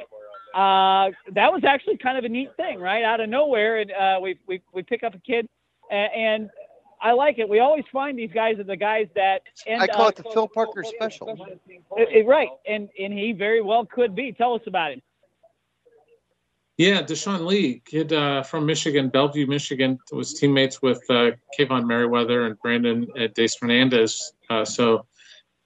Uh, 0.54 1.10
that 1.34 1.52
was 1.52 1.62
actually 1.68 1.98
kind 1.98 2.16
of 2.16 2.24
a 2.24 2.28
neat 2.28 2.48
thing, 2.56 2.80
right? 2.80 3.04
Out 3.04 3.20
of 3.20 3.28
nowhere, 3.28 3.80
and 3.80 3.92
uh, 3.92 4.18
we 4.22 4.38
we 4.48 4.62
we 4.72 4.82
pick 4.82 5.02
up 5.02 5.14
a 5.14 5.18
kid, 5.18 5.46
and 5.90 6.48
I 7.00 7.12
like 7.12 7.38
it. 7.38 7.48
We 7.48 7.58
always 7.60 7.84
find 7.92 8.18
these 8.18 8.32
guys 8.32 8.58
are 8.58 8.64
the 8.64 8.76
guys 8.76 9.08
that 9.14 9.42
end 9.66 9.82
I 9.82 9.86
call 9.86 10.06
up, 10.06 10.18
it 10.18 10.24
the 10.24 10.30
Phil 10.30 10.48
Parker 10.48 10.82
special. 10.84 11.46
it- 11.96 12.08
it- 12.10 12.26
right, 12.26 12.48
and 12.66 12.88
and 12.98 13.12
he 13.12 13.32
very 13.32 13.60
well 13.60 13.84
could 13.86 14.14
be. 14.14 14.32
Tell 14.32 14.54
us 14.54 14.62
about 14.66 14.92
him. 14.92 15.02
Yeah, 16.78 17.02
Deshaun 17.02 17.46
Lee, 17.46 17.80
kid 17.86 18.12
uh, 18.12 18.42
from 18.42 18.66
Michigan, 18.66 19.08
Bellevue, 19.08 19.46
Michigan, 19.46 19.98
was 20.12 20.34
teammates 20.34 20.82
with 20.82 21.02
uh, 21.08 21.30
Kaevon 21.58 21.86
Merriweather 21.86 22.44
and 22.44 22.58
Brandon 22.60 23.06
uh, 23.18 23.28
Dace 23.34 23.56
Fernandez. 23.56 24.32
Uh, 24.50 24.64
so 24.66 25.06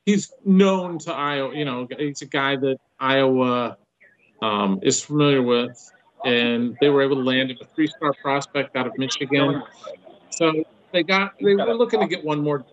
he's 0.07 0.33
known 0.45 0.99
to 1.01 1.13
Iowa. 1.13 1.55
You 1.57 1.65
know, 1.65 1.89
he's 1.99 2.23
a 2.23 2.27
guy 2.27 2.55
that 2.57 2.77
Iowa 3.01 3.77
um, 4.41 4.79
is 4.83 5.03
familiar 5.03 5.43
with, 5.43 5.77
and 6.25 6.77
they 6.81 6.89
were 6.89 7.03
able 7.03 7.17
to 7.17 7.23
land 7.23 7.51
him 7.51 7.57
a 7.61 7.65
three-star 7.65 8.15
prospect 8.23 8.77
out 8.77 8.87
of 8.87 8.97
Michigan. 8.97 9.65
So 10.31 10.63
they 10.93 11.03
got 11.03 11.35
they 11.39 11.55
were 11.55 11.75
looking 11.75 12.01
to 12.01 12.07
get 12.07 12.25
one 12.25 12.43
more 12.43 12.65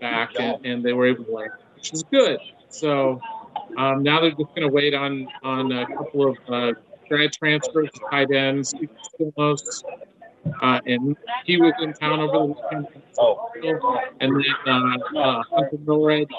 back, 0.00 0.30
and, 0.38 0.64
and 0.64 0.84
they 0.84 0.92
were 0.92 1.06
able 1.06 1.24
to 1.24 1.32
land, 1.32 1.50
which 1.74 1.92
is 1.92 2.02
good. 2.04 2.38
So 2.68 3.20
um, 3.76 4.02
now 4.02 4.20
they're 4.20 4.30
just 4.30 4.54
going 4.54 4.62
to 4.62 4.68
wait 4.68 4.94
on 4.94 5.26
on 5.42 5.72
a 5.72 5.86
couple 5.86 6.30
of 6.30 6.36
uh, 6.48 6.72
grad 7.08 7.32
transfers, 7.32 7.90
tight 8.10 8.30
ends, 8.30 8.74
uh, 10.62 10.80
and 10.86 11.16
he 11.44 11.56
was 11.56 11.72
in 11.80 11.92
town 11.94 12.20
over 12.20 12.38
the 12.38 12.44
weekend. 12.44 12.86
Oh. 13.18 13.50
And 14.20 14.44
then 14.44 14.54
uh, 14.66 15.18
uh, 15.18 15.42
Hunter 15.50 15.76
Millridge, 15.84 16.30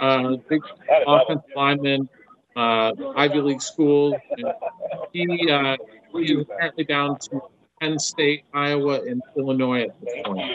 uh, 0.00 0.36
big 0.48 0.62
offensive 1.06 1.50
lineman, 1.56 2.08
uh, 2.56 2.92
Ivy 3.16 3.40
League 3.40 3.62
school. 3.62 4.16
And 4.36 4.52
he 5.12 5.50
uh, 5.50 5.76
he 6.12 6.34
is 6.34 6.42
apparently 6.42 6.84
down 6.84 7.18
to 7.20 7.42
Penn 7.82 7.98
State, 7.98 8.44
Iowa, 8.54 9.00
and 9.00 9.20
Illinois 9.36 9.82
at 9.82 10.00
this 10.00 10.14
point. 10.24 10.52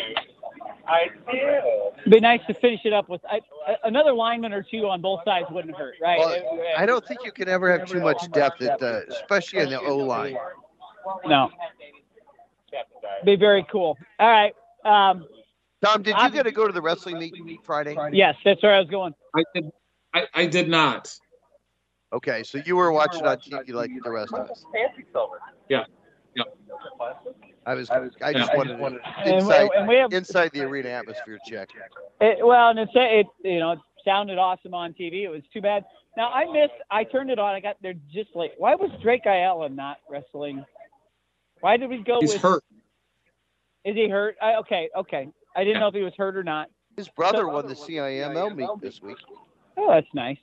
It'd 1.99 2.11
be 2.11 2.21
nice 2.21 2.39
to 2.47 2.53
finish 2.53 2.79
it 2.85 2.93
up 2.93 3.09
with 3.09 3.19
I, 3.29 3.41
another 3.83 4.13
lineman 4.13 4.53
or 4.53 4.63
two 4.63 4.87
on 4.87 5.01
both 5.01 5.25
sides 5.25 5.47
wouldn't 5.51 5.75
hurt, 5.75 5.95
right? 6.01 6.17
Well, 6.17 6.59
I 6.77 6.85
don't 6.85 7.05
think 7.05 7.25
you 7.25 7.33
can 7.33 7.49
ever 7.49 7.69
have 7.77 7.89
too 7.89 7.99
much 7.99 8.31
depth, 8.31 8.61
at 8.61 8.79
the, 8.79 9.05
especially 9.09 9.59
in 9.59 9.69
the 9.69 9.81
O 9.81 9.97
line. 9.97 10.37
no. 11.25 11.51
Be 13.25 13.35
very 13.35 13.65
cool. 13.69 13.97
All 14.19 14.29
right. 14.29 14.53
Um, 14.85 15.25
Tom, 15.83 16.03
did 16.03 16.15
you 16.17 16.31
get 16.31 16.43
to 16.43 16.51
go 16.51 16.65
to 16.65 16.73
the 16.73 16.81
wrestling 16.81 17.19
meet 17.19 17.59
Friday? 17.65 17.97
yes, 18.13 18.35
that's 18.45 18.63
where 18.63 18.73
I 18.73 18.79
was 18.79 18.89
going. 18.89 19.13
I 19.35 19.43
did, 19.53 19.69
I, 20.13 20.23
I 20.33 20.45
did 20.45 20.69
not. 20.69 21.13
Okay, 22.13 22.43
so 22.43 22.59
you 22.65 22.77
were 22.77 22.93
watching 22.93 23.25
on 23.25 23.37
TV 23.37 23.73
like 23.73 23.91
the 24.01 24.11
rest 24.11 24.33
of 24.33 24.49
us. 24.49 24.63
Yeah. 25.67 25.83
Yeah. 26.37 26.43
I 27.65 27.75
was. 27.75 27.89
I 27.89 27.99
just 28.33 28.53
Yeah. 28.53 28.57
wanted 28.57 28.77
to 28.77 29.01
And, 29.25 29.35
inside, 29.35 29.69
and 29.75 29.87
we 29.87 29.95
have 29.95 30.13
inside 30.13 30.51
the 30.53 30.63
arena 30.63 30.89
atmosphere 30.89 31.39
check. 31.43 31.69
It, 32.21 32.45
well, 32.45 32.69
and 32.69 32.79
it's 32.79 32.91
it 32.95 33.27
you 33.43 33.59
know 33.59 33.73
it 33.73 33.79
sounded 34.05 34.37
awesome 34.37 34.73
on 34.73 34.93
TV. 34.93 35.23
It 35.23 35.29
was 35.29 35.43
too 35.53 35.61
bad. 35.61 35.85
Now 36.15 36.29
I 36.29 36.45
missed. 36.51 36.73
I 36.89 37.03
turned 37.03 37.29
it 37.29 37.39
on. 37.39 37.53
I 37.53 37.59
got 37.59 37.75
there 37.81 37.93
just 38.11 38.35
late. 38.35 38.53
Why 38.57 38.75
was 38.75 38.91
Drake 39.01 39.25
Ayala 39.25 39.69
not 39.69 39.97
wrestling? 40.09 40.65
Why 41.61 41.77
did 41.77 41.89
we 41.89 41.97
go 41.97 42.19
He's 42.19 42.33
with? 42.33 42.41
hurt. 42.41 42.63
Is 43.83 43.95
he 43.95 44.09
hurt? 44.09 44.35
I, 44.41 44.55
okay, 44.55 44.89
okay. 44.95 45.29
I 45.55 45.63
didn't 45.63 45.79
know 45.79 45.87
if 45.87 45.93
he 45.95 46.01
was 46.03 46.13
hurt 46.17 46.35
or 46.35 46.43
not. 46.43 46.69
His 46.95 47.07
brother 47.09 47.47
won 47.47 47.67
the 47.67 47.73
CIML 47.73 48.55
meet 48.55 48.69
this 48.81 49.01
week. 49.01 49.17
Oh, 49.77 49.91
that's 49.91 50.13
nice. 50.13 50.37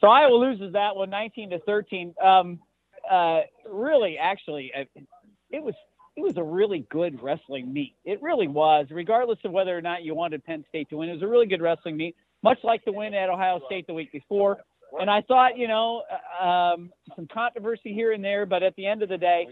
So 0.00 0.08
Iowa 0.08 0.34
loses 0.34 0.72
that 0.72 0.94
one, 0.94 1.10
19 1.10 1.50
to 1.50 1.58
13. 1.60 2.14
Um, 2.22 2.58
uh, 3.10 3.40
really, 3.70 4.18
actually, 4.18 4.72
uh, 4.74 4.84
it 5.50 5.62
was 5.62 5.74
it 6.16 6.22
was 6.22 6.36
a 6.36 6.42
really 6.42 6.86
good 6.90 7.22
wrestling 7.22 7.72
meet. 7.72 7.94
It 8.04 8.22
really 8.22 8.48
was, 8.48 8.86
regardless 8.90 9.38
of 9.44 9.52
whether 9.52 9.76
or 9.76 9.82
not 9.82 10.02
you 10.02 10.14
wanted 10.14 10.42
Penn 10.44 10.64
State 10.68 10.88
to 10.90 10.96
win. 10.96 11.10
It 11.10 11.14
was 11.14 11.22
a 11.22 11.26
really 11.26 11.46
good 11.46 11.60
wrestling 11.60 11.96
meet, 11.96 12.16
much 12.42 12.58
like 12.64 12.84
the 12.86 12.92
win 12.92 13.12
at 13.12 13.28
Ohio 13.28 13.60
State 13.66 13.86
the 13.86 13.92
week 13.92 14.12
before. 14.12 14.58
And 14.98 15.10
I 15.10 15.20
thought, 15.20 15.58
you 15.58 15.68
know, 15.68 16.04
uh, 16.40 16.46
um, 16.46 16.90
some 17.14 17.26
controversy 17.26 17.92
here 17.92 18.12
and 18.12 18.24
there, 18.24 18.46
but 18.46 18.62
at 18.62 18.74
the 18.76 18.86
end 18.86 19.02
of 19.02 19.10
the 19.10 19.18
day, 19.18 19.46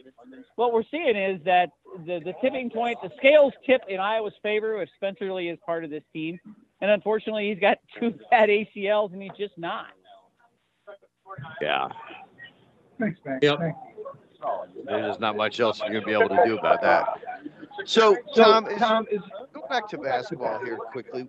what 0.57 0.73
we're 0.73 0.85
seeing 0.91 1.17
is 1.17 1.39
that 1.45 1.71
the, 2.07 2.21
the 2.25 2.33
tipping 2.41 2.71
point, 2.71 2.97
the 3.03 3.11
scales 3.19 3.53
tip 3.67 3.83
in 3.89 4.01
Iowa's 4.01 4.33
favor 4.43 4.81
if 4.81 4.89
Spencer 4.97 5.31
Lee 5.33 5.51
is 5.51 5.59
part 5.67 5.85
of 5.85 5.91
this 5.91 6.05
team. 6.15 6.39
And 6.81 6.91
unfortunately, 6.91 7.51
he's 7.51 7.61
got 7.61 7.79
two 8.01 8.15
bad 8.31 8.49
ACLs, 8.49 9.13
and 9.13 9.21
he's 9.21 9.33
just 9.39 9.59
not. 9.59 9.89
Yeah, 11.61 11.89
Thanks, 12.99 13.19
Yep. 13.43 13.59
There's 14.85 15.19
not 15.19 15.37
much 15.37 15.61
else 15.61 15.81
you're 15.81 16.01
gonna 16.01 16.05
be 16.05 16.13
able 16.13 16.29
to 16.29 16.43
do 16.45 16.59
about 16.59 16.81
that. 16.83 17.07
So, 17.85 18.17
Tom, 18.35 18.67
is, 19.11 19.23
go 19.53 19.67
back 19.69 19.89
to 19.89 19.99
basketball 19.99 20.65
here 20.65 20.77
quickly. 20.77 21.29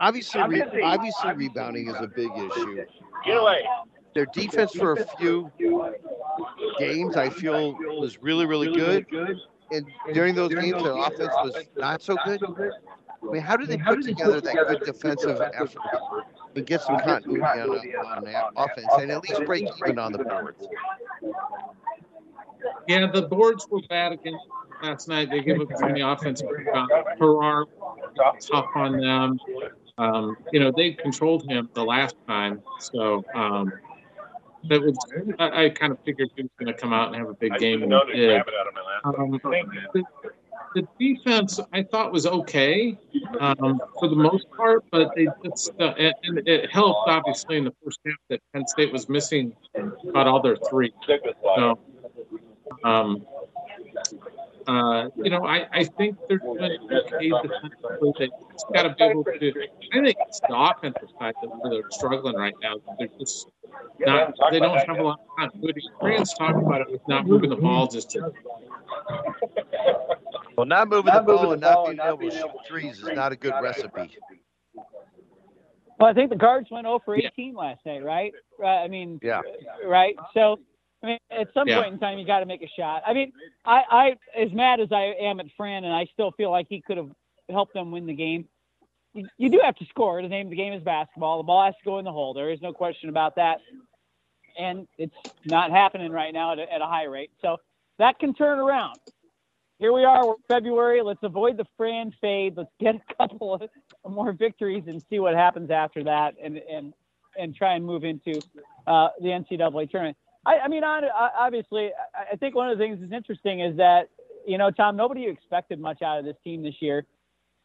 Obviously, 0.00 0.42
re, 0.42 0.62
obviously, 0.82 1.32
rebounding 1.34 1.88
is 1.88 1.96
a 1.96 2.06
big 2.06 2.30
issue. 2.36 2.84
Get 3.24 3.36
away. 3.36 3.64
Their 4.14 4.26
defense 4.26 4.72
for 4.72 4.94
a 4.94 5.06
few 5.18 5.50
games, 6.78 7.16
I 7.16 7.30
feel, 7.30 7.74
was 7.74 8.18
really, 8.20 8.46
really 8.46 8.72
good. 8.72 9.06
And 9.72 9.86
during 10.12 10.34
those 10.34 10.52
games, 10.52 10.82
their 10.82 10.96
offense 10.96 11.32
was 11.44 11.64
not 11.76 12.02
so 12.02 12.16
good. 12.24 12.40
I 12.42 13.32
mean, 13.32 13.42
how 13.42 13.56
did 13.56 13.68
they 13.68 13.76
put 13.76 14.02
together 14.02 14.40
that 14.40 14.54
good 14.68 14.80
defensive 14.84 15.40
effort 15.40 15.78
and 16.54 16.66
get 16.66 16.80
some 16.82 16.98
continuity 16.98 17.42
on, 17.42 17.70
the- 17.70 17.96
on 17.98 18.24
that 18.24 18.44
offense 18.56 18.88
and 18.98 19.10
at 19.10 19.22
least 19.22 19.44
break 19.44 19.68
even 19.84 19.98
on 19.98 20.12
the 20.12 20.18
boards? 20.18 20.66
Yeah, 22.88 23.10
the 23.10 23.22
boards 23.22 23.66
were 23.70 23.80
bad 23.88 24.12
again 24.12 24.38
last 24.82 25.08
night. 25.08 25.30
They 25.30 25.40
gave 25.40 25.60
up 25.60 25.68
too 25.68 25.86
many 25.86 26.00
offensive 26.00 26.48
rebounds. 26.50 26.92
Harrar 27.18 27.66
tough 28.50 28.66
on 28.74 28.98
them. 29.00 29.38
Um, 29.98 30.36
you 30.52 30.60
know, 30.60 30.72
they 30.74 30.92
controlled 30.92 31.48
him 31.48 31.68
the 31.74 31.84
last 31.84 32.16
time, 32.26 32.62
so 32.78 33.22
um, 33.34 33.70
that 34.68 34.80
was. 34.80 34.96
I, 35.38 35.64
I 35.66 35.70
kind 35.70 35.92
of 35.92 35.98
figured 36.04 36.30
he 36.36 36.42
was 36.42 36.50
going 36.58 36.72
to 36.72 36.78
come 36.78 36.92
out 36.92 37.08
and 37.08 37.16
have 37.16 37.28
a 37.28 37.34
big 37.34 37.52
I 37.52 37.58
game, 37.58 37.80
didn't 37.80 37.82
and 37.82 37.90
know 37.90 38.02
he 38.06 38.12
they 38.20 38.26
did. 38.28 38.40
out 38.40 38.48
of 38.66 38.74
my 38.74 38.80
lap. 38.80 39.18
Um, 39.18 39.40
Thank 39.50 39.68
you. 39.94 40.04
The, 40.74 40.86
defense 40.98 41.60
I 41.72 41.82
thought 41.82 42.12
was 42.12 42.26
okay 42.26 42.98
um, 43.40 43.80
for 43.98 44.08
the 44.08 44.16
most 44.16 44.50
part, 44.50 44.84
but 44.90 45.10
they 45.16 45.26
just 45.44 45.70
uh, 45.80 45.94
and, 45.98 46.46
it 46.46 46.70
helped 46.70 47.08
obviously 47.08 47.56
in 47.56 47.64
the 47.64 47.74
first 47.84 48.00
half 48.06 48.16
that 48.28 48.40
Penn 48.52 48.66
State 48.66 48.92
was 48.92 49.08
missing 49.08 49.54
about 50.08 50.26
all 50.26 50.42
their 50.42 50.56
three. 50.56 50.92
So, 51.56 51.78
um, 52.84 53.26
uh, 54.66 55.08
you 55.16 55.30
know, 55.30 55.44
I, 55.44 55.66
I 55.72 55.84
think 55.84 56.16
they're 56.28 56.38
doing 56.38 56.60
okay 56.60 57.30
defensively. 57.30 58.12
They 58.18 58.28
just 58.52 58.66
got 58.72 58.82
to 58.82 58.94
be 58.94 59.04
able 59.04 59.24
to. 59.24 59.32
I 59.32 60.02
think 60.02 60.16
it's 60.28 60.40
the 60.40 60.54
offensive 60.54 61.08
side 61.18 61.34
that 61.42 61.70
they're 61.70 61.90
struggling 61.90 62.36
right 62.36 62.54
now. 62.62 62.76
They're 62.98 63.08
just 63.18 63.50
not. 63.98 64.34
They 64.50 64.60
don't 64.60 64.76
have 64.86 64.98
a 64.98 65.02
lot 65.02 65.20
of 65.20 65.36
continuity. 65.38 65.82
Friends 65.98 66.34
talking 66.34 66.64
about 66.64 66.82
it 66.82 66.90
with 66.90 67.00
not 67.08 67.26
moving 67.26 67.50
the 67.50 67.56
ball 67.56 67.88
just 67.88 68.10
to 68.12 68.32
Well, 70.56 70.66
not 70.66 70.88
moving 70.88 71.12
the 71.14 71.20
ball 71.20 71.52
and 71.52 71.60
not 71.60 71.86
being 71.86 72.00
able 72.00 72.18
to 72.18 72.30
shoot 72.30 72.50
threes 72.66 72.98
is 72.98 73.08
not 73.14 73.32
a 73.32 73.36
good 73.36 73.54
recipe. 73.60 74.10
Well, 75.98 76.08
I 76.08 76.14
think 76.14 76.30
the 76.30 76.36
Guards 76.36 76.70
went 76.70 76.86
0 76.86 77.00
for 77.04 77.16
Yeah. 77.16 77.28
18 77.28 77.54
last 77.54 77.84
night, 77.84 78.02
right? 78.02 78.32
Right. 78.58 78.82
I 78.82 78.88
mean, 78.88 79.20
Yeah. 79.22 79.42
right. 79.84 80.16
So, 80.32 80.58
I 81.02 81.06
mean, 81.06 81.18
at 81.30 81.52
some 81.52 81.68
Yeah. 81.68 81.82
point 81.82 81.94
in 81.94 81.98
time, 82.00 82.18
you 82.18 82.24
got 82.26 82.40
to 82.40 82.46
make 82.46 82.62
a 82.62 82.68
shot. 82.68 83.02
I 83.06 83.12
mean, 83.12 83.32
I, 83.66 83.84
I, 83.90 84.16
as 84.34 84.50
mad 84.52 84.80
as 84.80 84.92
I 84.92 85.14
am 85.20 85.40
at 85.40 85.46
Fran, 85.56 85.84
and 85.84 85.92
I 85.92 86.06
still 86.06 86.32
feel 86.32 86.50
like 86.50 86.68
he 86.68 86.80
could 86.80 86.96
have 86.96 87.10
helped 87.50 87.74
them 87.74 87.90
win 87.90 88.06
the 88.06 88.14
game. 88.14 88.48
You, 89.12 89.28
you 89.36 89.50
do 89.50 89.60
have 89.62 89.76
to 89.76 89.84
score. 89.86 90.22
The 90.22 90.28
name 90.28 90.46
of 90.46 90.50
the 90.50 90.56
game 90.56 90.72
is 90.72 90.82
basketball. 90.82 91.38
The 91.38 91.44
ball 91.44 91.64
has 91.64 91.74
to 91.76 91.84
go 91.84 91.98
in 91.98 92.04
the 92.04 92.12
hole. 92.12 92.32
There 92.32 92.50
is 92.50 92.62
no 92.62 92.72
question 92.72 93.08
about 93.10 93.36
that. 93.36 93.60
And 94.58 94.88
it's 94.98 95.14
not 95.44 95.70
happening 95.70 96.12
right 96.12 96.32
now 96.32 96.52
at 96.52 96.58
a, 96.60 96.72
at 96.72 96.80
a 96.80 96.86
high 96.86 97.04
rate. 97.04 97.30
So 97.42 97.58
that 97.98 98.18
can 98.18 98.32
turn 98.34 98.58
around. 98.58 98.98
Here 99.80 99.94
we 99.94 100.04
are. 100.04 100.26
We're 100.26 100.34
February. 100.46 101.00
Let's 101.02 101.22
avoid 101.22 101.56
the 101.56 101.64
Fran 101.78 102.12
fade. 102.20 102.52
Let's 102.54 102.70
get 102.78 102.96
a 102.96 103.14
couple 103.16 103.54
of 103.54 103.62
more 104.06 104.30
victories 104.32 104.84
and 104.86 105.02
see 105.08 105.20
what 105.20 105.34
happens 105.34 105.70
after 105.70 106.04
that, 106.04 106.34
and 106.40 106.58
and 106.70 106.92
and 107.38 107.56
try 107.56 107.76
and 107.76 107.86
move 107.86 108.04
into 108.04 108.42
uh, 108.86 109.08
the 109.22 109.28
NCAA 109.28 109.90
tournament. 109.90 110.18
I, 110.44 110.58
I 110.58 110.68
mean, 110.68 110.84
on, 110.84 111.04
obviously, 111.06 111.92
I 112.14 112.36
think 112.36 112.54
one 112.54 112.68
of 112.68 112.76
the 112.76 112.84
things 112.84 112.98
that's 113.00 113.12
interesting 113.12 113.60
is 113.60 113.78
that 113.78 114.10
you 114.46 114.58
know, 114.58 114.70
Tom, 114.70 114.96
nobody 114.96 115.26
expected 115.26 115.80
much 115.80 116.02
out 116.02 116.18
of 116.18 116.26
this 116.26 116.36
team 116.44 116.62
this 116.62 116.76
year. 116.80 117.06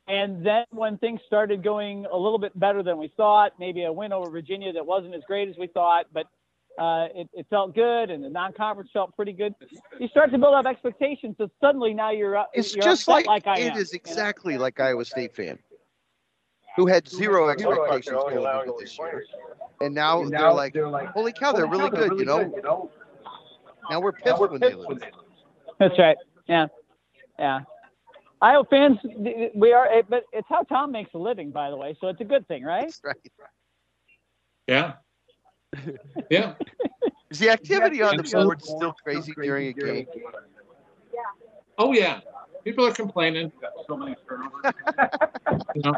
And 0.08 0.45
then 0.45 0.65
when 0.71 0.97
things 0.97 1.19
started 1.28 1.63
going 1.63 2.06
a 2.06 2.15
little 2.15 2.38
bit 2.38 2.58
better 2.58 2.82
than 2.82 2.97
we 2.97 3.12
thought, 3.17 3.54
maybe 3.60 3.84
a 3.84 3.91
win 3.91 4.13
over 4.13 4.30
Virginia 4.30 4.71
that 4.71 4.86
wasn't 4.86 5.15
as 5.15 5.23
great 5.28 5.49
as 5.49 5.58
we 5.58 5.67
thought, 5.67 6.06
but 6.13 6.28
uh, 6.77 7.07
it, 7.15 7.29
it 7.33 7.45
felt 7.49 7.73
good, 7.73 8.09
and 8.09 8.23
the 8.23 8.29
non-conference 8.29 8.89
felt 8.91 9.15
pretty 9.15 9.31
good. 9.31 9.53
You 9.99 10.07
start 10.09 10.31
to 10.31 10.38
build 10.38 10.53
up 10.53 10.65
expectations, 10.65 11.35
so 11.38 11.49
suddenly 11.61 11.93
now 11.93 12.11
you're 12.11 12.35
up. 12.35 12.49
It's 12.53 12.73
you're 12.73 12.83
just 12.83 13.07
upset 13.07 13.27
like, 13.27 13.47
I 13.47 13.59
it 13.59 13.71
am, 13.71 13.77
is 13.77 13.93
you 13.93 13.99
know? 13.99 14.01
exactly 14.03 14.57
like 14.57 14.79
Iowa 14.79 15.05
State 15.05 15.35
fan, 15.35 15.57
who 16.75 16.85
had 16.85 17.07
zero 17.07 17.49
expectations 17.49 18.17
going 18.29 18.67
into 18.67 18.77
this 18.79 18.97
year, 18.97 19.25
and 19.81 19.93
now 19.93 20.23
they're 20.23 20.51
like, 20.51 20.75
"Holy 21.09 21.31
cow, 21.31 21.51
they're 21.53 21.67
really 21.67 21.89
good," 21.89 22.19
you 22.19 22.25
know. 22.25 22.89
Now 23.89 24.01
we're 24.01 24.11
pissed 24.11 24.39
when 24.39 24.59
they 24.61 24.73
lose. 24.73 24.99
That's 25.79 25.97
right. 25.99 26.17
Yeah, 26.47 26.67
yeah. 27.39 27.61
Iowa 28.41 28.65
fans, 28.69 28.97
we 29.55 29.71
are, 29.71 29.88
but 30.09 30.23
it's 30.33 30.47
how 30.49 30.63
Tom 30.63 30.91
makes 30.91 31.13
a 31.13 31.17
living, 31.17 31.51
by 31.51 31.69
the 31.69 31.77
way. 31.77 31.95
So 32.01 32.09
it's 32.09 32.21
a 32.21 32.25
good 32.25 32.47
thing, 32.47 32.63
right? 32.63 32.83
That's 32.83 33.01
right. 33.03 33.31
Yeah. 34.67 34.93
Yeah. 36.29 36.53
Is 37.29 37.39
the 37.39 37.49
activity 37.49 38.01
on 38.01 38.17
the 38.17 38.23
board 38.23 38.61
still 38.63 38.93
crazy 39.03 39.33
during 39.33 39.67
a 39.67 39.73
game? 39.73 40.07
Yeah. 41.13 41.19
Oh 41.77 41.91
yeah. 41.91 42.21
People 42.63 42.85
are 42.85 42.93
complaining. 42.93 43.51
You 43.89 44.15
know, 45.75 45.93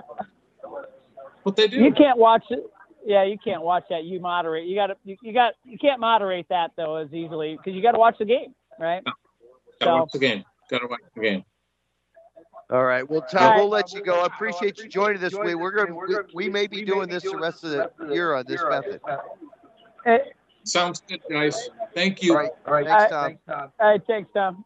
what 1.44 1.56
they 1.56 1.68
do. 1.68 1.78
You 1.78 1.94
can't 1.94 2.18
watch 2.18 2.44
it. 2.50 2.63
Yeah, 3.06 3.24
you 3.24 3.38
can't 3.38 3.62
watch 3.62 3.86
that. 3.90 4.04
You 4.04 4.20
moderate. 4.20 4.68
You 4.68 4.76
got 4.76 4.88
to. 4.88 4.96
You, 5.06 5.16
you 5.22 5.32
got. 5.34 5.54
You 5.63 5.78
can't 5.78 6.00
moderate 6.00 6.48
that 6.50 6.72
though 6.76 6.98
as 6.98 7.13
easily 7.13 7.56
because 7.56 7.74
you 7.74 7.82
got 7.82 7.94
to 7.94 8.00
watch 8.00 8.18
the 8.20 8.26
game, 8.26 8.54
right? 8.80 9.02
Gotta 9.80 10.02
watch 10.02 10.12
the 10.12 10.20
game. 10.20 10.44
Gotta 10.70 10.88
watch 10.88 11.00
the 11.16 11.22
game. 11.22 11.46
All 12.70 12.84
right. 12.84 13.10
Well, 13.10 13.22
Tom, 13.22 13.44
All 13.44 13.50
right. 13.50 13.58
we'll 13.58 13.70
let 13.70 13.94
you 13.94 14.04
go. 14.04 14.22
I 14.22 14.26
appreciate 14.26 14.78
you 14.80 14.90
joining 14.90 15.24
us. 15.24 15.34
We 15.34 15.56
we're 15.56 15.72
gonna 15.72 15.96
we, 15.96 16.16
we 16.34 16.50
may 16.50 16.68
be 16.68 16.84
doing 16.84 17.08
this 17.08 17.24
the 17.24 17.38
rest 17.38 17.63
of 17.63 17.72
the 17.72 18.13
year 18.13 18.36
on 18.36 18.46
this 18.46 18.62
method. 18.70 19.00
Eh, 20.08 20.17
Sounds 20.63 21.02
good, 21.08 21.22
guys. 21.30 21.70
Thank 21.93 22.20
All 22.24 22.26
you. 22.28 22.36
right. 22.36 22.52
Thanks, 22.86 23.41
Tom. 23.48 23.72
All 23.80 23.89
right, 23.91 24.02
thanks, 24.08 24.30
Tom. 24.34 24.65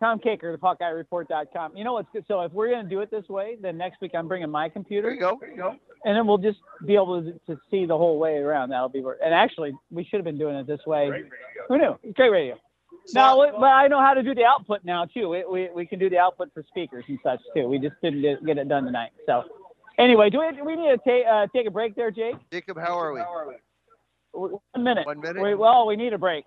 Tom 0.00 0.18
Kakert, 0.20 0.52
the 0.52 0.58
HawkeyeReport.com. 0.58 1.74
You 1.76 1.82
know 1.84 1.94
what's 1.94 2.08
good? 2.12 2.24
So 2.28 2.42
if 2.42 2.52
we're 2.52 2.68
going 2.68 2.84
to 2.84 2.88
do 2.90 3.00
it 3.00 3.10
this 3.10 3.26
way, 3.30 3.56
then 3.60 3.78
next 3.78 4.00
week 4.02 4.10
I'm 4.14 4.28
bringing 4.28 4.50
my 4.50 4.68
computer. 4.68 5.16
There 5.18 5.28
computer, 5.30 5.52
you 5.54 5.58
go. 5.62 5.76
and 6.04 6.14
then 6.16 6.26
we'll 6.26 6.36
just 6.38 6.58
be 6.84 6.94
able 6.94 7.22
to, 7.22 7.32
to 7.46 7.58
see 7.70 7.86
the 7.86 7.96
whole 7.96 8.18
way 8.18 8.36
around. 8.36 8.68
That'll 8.70 8.90
be. 8.90 9.00
wor- 9.00 9.16
And 9.24 9.32
actually, 9.32 9.72
we 9.90 10.04
should 10.04 10.16
have 10.18 10.24
been 10.24 10.36
doing 10.38 10.54
it 10.56 10.66
this 10.66 10.84
way. 10.86 11.24
Who 11.68 11.78
knew? 11.78 11.98
Great 12.14 12.30
radio. 12.30 12.58
Now, 13.14 13.36
but 13.58 13.64
I 13.66 13.88
know 13.88 14.00
how 14.00 14.14
to 14.14 14.22
do 14.22 14.34
the 14.34 14.44
output 14.44 14.84
now 14.84 15.06
too. 15.06 15.28
We, 15.30 15.44
we, 15.44 15.68
we 15.74 15.86
can 15.86 15.98
do 15.98 16.10
the 16.10 16.18
output 16.18 16.52
for 16.52 16.62
speakers 16.68 17.04
and 17.08 17.18
such 17.22 17.40
too. 17.54 17.66
We 17.68 17.78
just 17.78 17.94
didn't 18.02 18.20
get 18.20 18.44
get 18.44 18.58
it 18.58 18.68
done 18.68 18.84
tonight. 18.84 19.12
So, 19.26 19.44
anyway, 19.96 20.28
do 20.28 20.40
we, 20.40 20.56
do 20.56 20.64
we 20.64 20.74
need 20.76 20.88
to 20.90 20.98
take 21.06 21.24
uh, 21.26 21.46
take 21.54 21.66
a 21.66 21.70
break 21.70 21.94
there, 21.94 22.10
Jake? 22.10 22.34
Jacob, 22.52 22.76
how 22.78 22.98
are 22.98 23.12
we? 23.14 23.20
One 24.36 24.84
minute. 24.84 25.06
One 25.06 25.20
minute? 25.20 25.42
Wait, 25.42 25.54
well, 25.54 25.86
we 25.86 25.96
need 25.96 26.12
a 26.12 26.18
break. 26.18 26.44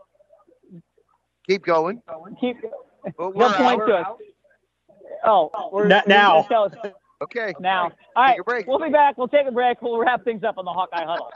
Keep 1.48 1.64
going. 1.66 2.02
Keep. 2.40 2.58
But 3.18 3.36
we're 3.36 3.48
What 3.48 3.56
point 3.58 3.82
to 3.88 3.94
us? 3.96 4.08
Oh, 5.26 5.70
we're 5.72 5.92
N- 5.92 6.04
now. 6.08 6.36
we're- 6.38 6.48
tell 6.48 6.64
us 6.66 6.74
Okay. 7.22 7.54
Now, 7.60 7.92
all 8.16 8.24
right, 8.24 8.40
break. 8.46 8.66
we'll 8.68 8.80
be 8.80 8.90
back. 8.90 9.18
We'll 9.18 9.28
take 9.28 9.46
a 9.46 9.52
break. 9.52 9.82
We'll 9.82 9.98
wrap 9.98 10.24
things 10.24 10.44
up 10.44 10.58
on 10.58 10.64
the 10.64 10.72
Hawkeye 10.72 11.04
Huddle. 11.04 11.30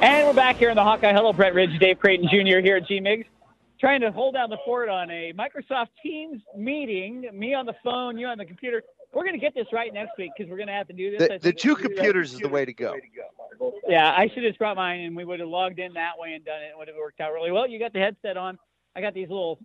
and 0.00 0.26
we're 0.26 0.32
back 0.32 0.56
here 0.56 0.70
in 0.70 0.76
the 0.76 0.82
Hawkeye 0.82 1.12
Huddle. 1.12 1.34
Brett 1.34 1.52
Ridge, 1.54 1.78
Dave 1.78 1.98
Creighton 1.98 2.26
Jr. 2.28 2.60
here 2.60 2.76
at 2.76 2.86
G-Migs, 2.86 3.26
trying 3.78 4.00
to 4.00 4.10
hold 4.10 4.34
down 4.34 4.48
the 4.48 4.56
fort 4.64 4.88
on 4.88 5.10
a 5.10 5.34
Microsoft 5.34 5.88
Teams 6.02 6.40
meeting. 6.56 7.28
Me 7.34 7.52
on 7.52 7.66
the 7.66 7.74
phone, 7.84 8.16
you 8.16 8.26
on 8.26 8.38
the 8.38 8.46
computer. 8.46 8.82
We're 9.12 9.24
going 9.24 9.34
to 9.34 9.40
get 9.40 9.54
this 9.54 9.66
right 9.72 9.92
next 9.92 10.12
week 10.16 10.30
because 10.34 10.48
we're 10.50 10.56
going 10.56 10.68
to 10.68 10.72
have 10.72 10.86
to 10.86 10.94
do 10.94 11.10
this. 11.18 11.28
The, 11.28 11.38
the 11.38 11.52
two 11.52 11.74
computers 11.76 12.32
is 12.32 12.38
the 12.38 12.48
way 12.48 12.64
to 12.64 12.72
go. 12.72 12.94
Yeah, 13.88 14.10
I 14.10 14.28
should 14.32 14.44
have 14.44 14.56
brought 14.58 14.76
mine, 14.76 15.00
and 15.00 15.16
we 15.16 15.24
would 15.24 15.40
have 15.40 15.48
logged 15.48 15.78
in 15.78 15.92
that 15.94 16.12
way 16.18 16.34
and 16.34 16.44
done 16.44 16.62
it. 16.62 16.66
It 16.66 16.78
would 16.78 16.88
have 16.88 16.96
worked 16.96 17.20
out 17.20 17.32
really 17.32 17.50
well. 17.50 17.68
You 17.68 17.78
got 17.78 17.92
the 17.92 17.98
headset 17.98 18.36
on. 18.36 18.58
I 18.96 19.00
got 19.00 19.14
these 19.14 19.28
little, 19.28 19.58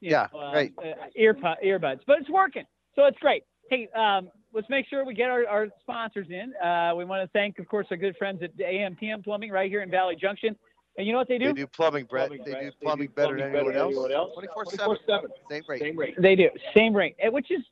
you 0.00 0.10
Yeah, 0.10 0.28
know, 0.32 0.40
uh, 0.40 0.52
right. 0.52 0.72
uh, 0.78 1.06
ear 1.16 1.34
earbuds, 1.34 2.00
but 2.06 2.18
it's 2.20 2.30
working, 2.30 2.64
so 2.94 3.04
it's 3.04 3.18
great. 3.18 3.44
Hey, 3.70 3.88
um, 3.94 4.28
let's 4.52 4.68
make 4.68 4.86
sure 4.88 5.04
we 5.04 5.14
get 5.14 5.30
our, 5.30 5.46
our 5.46 5.68
sponsors 5.80 6.26
in. 6.30 6.54
Uh, 6.56 6.94
we 6.96 7.04
want 7.04 7.22
to 7.22 7.28
thank, 7.32 7.58
of 7.58 7.66
course, 7.66 7.86
our 7.90 7.96
good 7.96 8.16
friends 8.16 8.42
at 8.42 8.56
AMPM 8.56 9.24
Plumbing 9.24 9.50
right 9.50 9.70
here 9.70 9.82
in 9.82 9.90
Valley 9.90 10.16
Junction. 10.16 10.56
And 10.98 11.06
you 11.06 11.12
know 11.12 11.18
what 11.18 11.28
they 11.28 11.38
do? 11.38 11.46
They 11.46 11.62
do 11.62 11.66
plumbing, 11.66 12.04
Brett. 12.04 12.30
They 12.30 12.36
do 12.52 12.70
plumbing 12.82 13.08
better 13.14 13.36
than 13.38 13.54
anyone 13.54 14.12
else. 14.12 14.34
24 14.34 14.98
7. 15.06 15.30
Same 15.78 15.96
rate. 15.96 16.14
They 16.18 16.36
do 16.36 16.50
same 16.74 16.94
rate, 16.94 17.16
which 17.30 17.50
is 17.50 17.62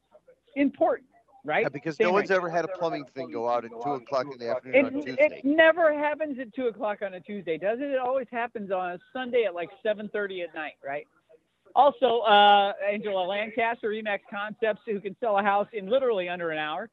important, 0.57 1.09
right? 1.45 1.63
Yeah, 1.63 1.69
because 1.69 1.97
Same 1.97 2.09
no 2.09 2.13
one's 2.13 2.31
rate. 2.31 2.37
ever 2.37 2.49
had 2.49 2.65
a 2.65 2.69
plumbing 2.69 3.05
thing 3.15 3.31
go 3.31 3.49
out 3.49 3.65
at 3.65 3.71
2 3.71 3.77
o'clock 3.95 4.27
in 4.33 4.39
the 4.39 4.51
afternoon 4.51 4.87
on 4.87 4.93
Tuesday. 4.93 5.17
it 5.19 5.45
never 5.45 5.93
happens 5.93 6.39
at 6.39 6.53
two 6.55 6.67
o'clock 6.69 6.99
on 7.03 7.15
a 7.15 7.21
Tuesday, 7.21 7.59
does 7.59 7.79
it? 7.81 7.85
It 7.91 7.99
always 7.99 8.27
happens 8.31 8.71
on 8.71 8.93
a 8.93 8.99
Sunday 9.13 9.45
at 9.45 9.55
like 9.55 9.71
seven 9.83 10.09
thirty 10.09 10.43
at 10.43 10.55
night, 10.55 10.75
right? 10.85 11.07
Also, 11.75 12.19
uh, 12.21 12.73
Angela 12.91 13.23
Lancaster, 13.27 13.91
Remax 13.91 14.21
Concepts, 14.29 14.81
who 14.87 15.01
can 15.01 15.17
sell 15.21 15.39
a 15.39 15.43
house 15.43 15.69
in 15.73 15.89
literally 15.89 16.29
under 16.29 16.51
an 16.51 16.59
hour. 16.59 16.91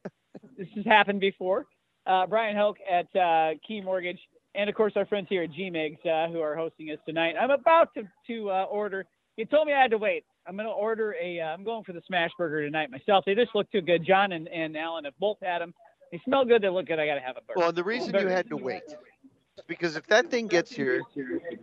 this 0.57 0.67
has 0.75 0.85
happened 0.85 1.19
before. 1.19 1.65
Uh, 2.05 2.25
Brian 2.27 2.55
Hoke 2.55 2.77
at 2.89 3.13
uh, 3.15 3.55
Key 3.67 3.81
Mortgage, 3.81 4.19
and 4.55 4.69
of 4.69 4.75
course 4.75 4.93
our 4.95 5.05
friends 5.05 5.27
here 5.29 5.43
at 5.43 5.51
GMIGS 5.51 6.05
uh, 6.05 6.31
who 6.31 6.39
are 6.41 6.55
hosting 6.55 6.89
us 6.91 6.99
tonight. 7.05 7.35
I'm 7.39 7.49
about 7.51 7.93
to 7.95 8.03
to 8.27 8.49
uh, 8.51 8.63
order. 8.65 9.05
You 9.35 9.45
told 9.45 9.67
me 9.67 9.73
I 9.73 9.81
had 9.81 9.91
to 9.91 9.97
wait. 9.97 10.23
I'm 10.47 10.55
going 10.55 10.67
to 10.67 10.73
order 10.73 11.15
a. 11.21 11.39
Uh, 11.41 11.47
I'm 11.47 11.63
going 11.63 11.83
for 11.83 11.93
the 11.93 12.01
smash 12.07 12.31
burger 12.37 12.63
tonight 12.63 12.89
myself. 12.89 13.25
They 13.25 13.35
just 13.35 13.53
look 13.53 13.69
too 13.71 13.81
good. 13.81 14.05
John 14.05 14.31
and, 14.31 14.47
and 14.47 14.77
Alan 14.77 15.05
have 15.05 15.17
both 15.19 15.37
had 15.41 15.59
them. 15.59 15.73
They 16.11 16.21
smell 16.23 16.45
good. 16.45 16.61
They 16.61 16.69
look 16.69 16.87
good. 16.87 16.99
I 16.99 17.05
got 17.05 17.15
to 17.15 17.21
have 17.21 17.35
a 17.37 17.41
burger. 17.41 17.59
Well, 17.59 17.71
the 17.71 17.83
reason 17.83 18.15
you 18.15 18.27
had 18.27 18.47
to 18.49 18.57
wait 18.57 18.83
is 18.87 18.95
because 19.67 19.95
if 19.95 20.05
that 20.07 20.29
thing 20.29 20.47
gets 20.47 20.71
here 20.71 21.01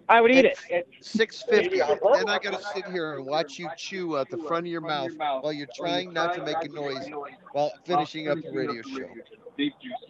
I 0.08 0.20
would 0.20 0.30
eat 0.30 0.44
it. 0.44 0.58
6.50, 1.02 2.16
then 2.16 2.28
I 2.28 2.38
got 2.38 2.58
to 2.58 2.66
sit 2.74 2.86
here 2.86 3.14
and 3.14 3.24
watch 3.24 3.58
you 3.58 3.70
chew 3.76 4.18
out 4.18 4.28
the 4.28 4.38
front 4.38 4.66
of 4.66 4.72
your 4.72 4.80
mouth 4.80 5.12
while 5.16 5.52
you're 5.52 5.68
trying 5.74 6.12
not 6.12 6.34
to 6.34 6.44
make 6.44 6.56
a 6.62 6.68
noise 6.68 7.08
while 7.52 7.72
finishing 7.84 8.28
up 8.28 8.38
the 8.42 8.52
radio 8.52 8.82
show. 8.82 9.08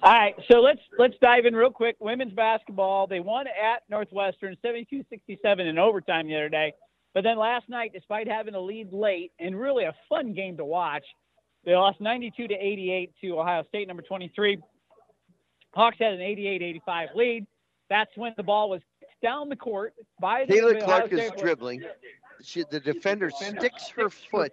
All 0.02 0.12
right, 0.12 0.34
so 0.50 0.60
let's 0.60 0.80
let's 0.98 1.14
dive 1.20 1.44
in 1.44 1.54
real 1.54 1.70
quick. 1.70 1.96
Women's 2.00 2.32
basketball, 2.32 3.06
they 3.06 3.20
won 3.20 3.46
at 3.46 3.82
Northwestern 3.90 4.56
72-67 4.64 5.60
in 5.60 5.78
overtime 5.78 6.26
the 6.26 6.34
other 6.34 6.48
day. 6.48 6.72
But 7.14 7.22
then 7.22 7.38
last 7.38 7.68
night, 7.68 7.92
despite 7.94 8.28
having 8.28 8.54
a 8.54 8.60
lead 8.60 8.92
late 8.92 9.32
and 9.38 9.58
really 9.58 9.84
a 9.84 9.94
fun 10.08 10.34
game 10.34 10.56
to 10.56 10.64
watch, 10.64 11.04
they 11.64 11.74
lost 11.74 12.00
92 12.00 12.48
to 12.48 12.54
88 12.54 13.12
to 13.22 13.38
Ohio 13.38 13.62
State, 13.68 13.86
number 13.88 14.02
23. 14.02 14.58
Hawks 15.72 15.96
had 15.98 16.12
an 16.12 16.20
88-85 16.20 17.14
lead. 17.14 17.46
That's 17.88 18.10
when 18.16 18.34
the 18.36 18.42
ball 18.42 18.68
was 18.68 18.82
down 19.22 19.48
the 19.48 19.56
court 19.56 19.94
by 20.20 20.44
the 20.44 20.52
Taylor 20.52 20.80
Clark 20.80 21.12
is 21.12 21.30
dribbling. 21.38 21.82
She, 22.42 22.64
the 22.70 22.80
defender 22.80 23.30
sticks 23.30 23.88
her 23.96 24.10
foot. 24.10 24.52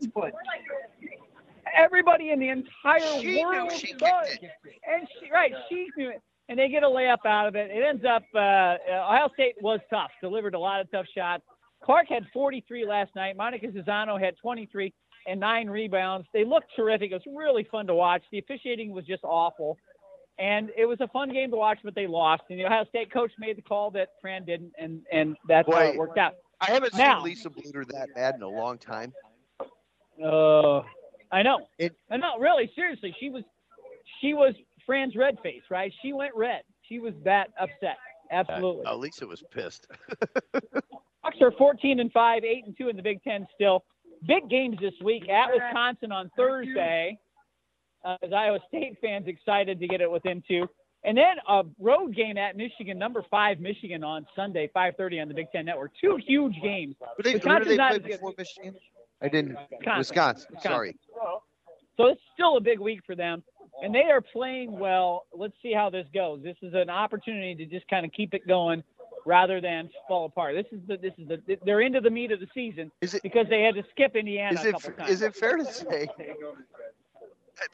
Everybody 1.76 2.30
in 2.30 2.40
the 2.40 2.50
entire 2.50 3.20
She 3.20 3.36
knew 3.36 3.42
world 3.48 3.72
she 3.72 3.88
kicked 3.88 4.04
it. 4.04 4.52
And 4.88 5.08
she, 5.20 5.32
right, 5.32 5.54
she 5.70 5.88
knew 5.98 6.10
it. 6.10 6.22
And 6.50 6.60
they 6.60 6.70
get 6.70 6.84
a 6.84 6.88
layup 6.88 7.26
out 7.26 7.48
of 7.48 7.56
it. 7.56 7.72
It 7.72 7.84
ends 7.84 8.04
up, 8.04 8.24
uh, 8.36 8.78
Ohio 8.90 9.30
State 9.34 9.56
was 9.62 9.80
tough, 9.90 10.12
delivered 10.22 10.54
a 10.54 10.60
lot 10.60 10.82
of 10.82 10.92
tough 10.92 11.06
shots. 11.16 11.44
Clark 11.84 12.08
had 12.10 12.26
43 12.34 12.86
last 12.86 13.16
night. 13.16 13.38
Monika 13.38 13.74
Czinano 13.74 14.20
had 14.24 14.36
23 14.38 14.94
and 15.28 15.40
nine 15.40 15.68
rebounds. 15.70 16.28
They 16.34 16.46
looked 16.46 16.68
terrific. 16.76 17.12
It 17.12 17.16
was 17.16 17.36
really 17.36 17.68
fun 17.72 17.88
to 17.88 17.96
watch. 17.96 18.24
The 18.32 18.40
officiating 18.40 18.92
was 18.92 19.06
just 19.06 19.24
awful. 19.24 19.78
And 20.40 20.70
it 20.78 20.86
was 20.86 21.00
a 21.02 21.08
fun 21.10 21.32
game 21.32 21.52
to 21.52 21.58
watch, 21.58 21.80
but 21.84 21.94
they 21.94 22.08
lost. 22.08 22.44
And 22.50 22.60
the 22.60 22.66
Ohio 22.66 22.86
State 22.86 23.12
coach 23.12 23.32
made 23.38 23.58
the 23.58 23.62
call 23.62 23.92
that 23.92 24.10
Fran 24.22 24.46
didn't, 24.46 24.72
and, 24.80 25.02
and 25.12 25.36
that's 25.48 25.68
how 25.72 25.80
it 25.82 25.96
worked 25.98 26.18
out. 26.18 26.36
I 26.60 26.72
haven't 26.72 26.96
Now- 26.96 27.18
seen 27.20 27.26
Lisa 27.26 27.50
Bluder 27.50 27.86
that 27.92 28.10
mad 28.16 28.36
in 28.36 28.42
a 28.42 28.50
long 28.50 28.78
time. 28.78 29.14
Uh, 30.24 30.80
I 31.32 31.44
know. 31.44 31.68
It- 31.78 31.96
I 32.10 32.18
know. 32.18 32.38
Really, 32.40 32.72
seriously, 32.76 33.16
she 33.20 33.30
was, 33.30 33.44
she 34.20 34.34
was 34.34 34.54
Fran's 34.86 35.16
red 35.16 35.38
face, 35.44 35.64
right? 35.70 35.94
She 36.02 36.14
went 36.14 36.34
red. 36.36 36.62
She 36.88 37.00
was 37.00 37.14
that 37.24 37.50
upset. 37.60 37.98
Absolutely. 38.32 38.86
Uh, 38.86 38.96
Lisa 38.96 39.28
was 39.28 39.44
pissed. 39.52 39.88
Hawks 41.24 41.38
are 41.42 41.52
14 41.52 42.00
and 42.00 42.12
5, 42.12 42.44
8 42.44 42.66
and 42.66 42.78
2 42.78 42.90
in 42.90 42.96
the 42.96 43.04
Big 43.04 43.24
Ten 43.24 43.48
still. 43.54 43.84
Big 44.28 44.50
games 44.50 44.78
this 44.82 44.94
week 45.04 45.30
at 45.30 45.50
Wisconsin 45.52 46.12
on 46.12 46.30
Thursday. 46.36 47.18
Uh, 48.04 48.18
as 48.24 48.34
Iowa 48.34 48.60
State 48.68 48.98
fans 49.00 49.28
excited 49.28 49.80
to 49.80 49.88
get 49.88 50.02
it 50.02 50.10
within 50.10 50.44
two. 50.48 50.68
And 51.04 51.16
then 51.16 51.36
a 51.48 51.64
road 51.80 52.16
game 52.16 52.38
at 52.38 52.58
Michigan, 52.58 52.98
number 52.98 53.24
five 53.30 53.60
Michigan 53.60 54.04
on 54.04 54.26
Sunday, 54.36 54.70
5:30 54.76 55.22
on 55.22 55.28
the 55.28 55.34
Big 55.36 55.52
Ten 55.52 55.66
Network. 55.66 55.92
Two 56.04 56.18
huge 56.26 56.56
games. 56.64 56.96
Who 57.18 57.24
they, 57.24 57.34
who 57.34 57.60
did 57.60 57.68
they 57.68 57.78
play 57.78 58.00
before 58.00 58.34
Michigan? 58.38 58.76
I 59.22 59.28
didn't. 59.28 59.56
Wisconsin. 59.56 59.98
Wisconsin. 59.98 60.48
Wisconsin. 60.52 60.62
Sorry. 60.62 60.98
So 61.98 62.06
it's 62.08 62.22
still 62.34 62.58
a 62.58 62.62
big 62.62 62.80
week 62.80 63.02
for 63.06 63.16
them, 63.16 63.44
and 63.84 63.94
they 63.94 64.06
are 64.12 64.22
playing 64.22 64.80
well. 64.80 65.26
Let's 65.32 65.54
see 65.62 65.74
how 65.74 65.92
this 65.92 66.08
goes. 66.14 66.42
This 66.42 66.58
is 66.64 66.74
an 66.74 66.90
opportunity 66.90 67.54
to 67.54 67.66
just 67.66 67.88
kind 67.88 68.04
of 68.06 68.12
keep 68.14 68.34
it 68.34 68.48
going 68.48 68.84
rather 69.26 69.62
than 69.62 69.90
fall 70.08 70.26
apart. 70.26 70.56
This 70.56 70.66
is 70.72 70.80
the 70.88 70.98
this 70.98 71.14
is 71.18 71.28
the 71.28 71.58
they're 71.66 71.82
into 71.82 72.02
the 72.02 72.10
meat 72.10 72.32
of 72.32 72.40
the 72.40 72.48
season 72.54 72.92
is 73.02 73.14
it, 73.14 73.24
because 73.24 73.48
they 73.50 73.62
had 73.62 73.76
to 73.76 73.84
skip 73.92 74.16
Indiana 74.16 74.60
is 74.60 74.66
it, 74.66 74.70
a 74.70 74.72
couple 74.74 74.92
times. 74.94 75.10
Is 75.10 75.22
it 75.22 75.36
fair 75.36 75.58
to 75.58 75.66
say 75.66 76.08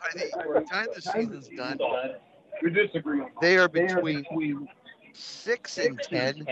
by 0.02 0.60
the 0.60 0.66
time 0.70 0.88
the 0.94 1.02
season's 1.02 1.48
done, 1.50 1.80
we 2.62 2.72
disagree. 2.72 3.22
They 3.42 3.58
are 3.58 3.70
between 3.70 4.26
six 5.14 5.78
and 5.78 6.00
ten 6.02 6.46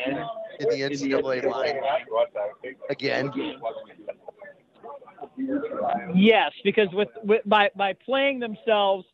in 0.60 0.70
the 0.70 0.82
NCAA 0.82 1.46
line 1.50 1.80
again. 2.90 3.32
Yes, 6.14 6.52
because 6.64 6.88
with, 6.94 7.10
with 7.24 7.42
by 7.46 7.70
by 7.76 7.94
playing 8.06 8.40
themselves 8.40 9.06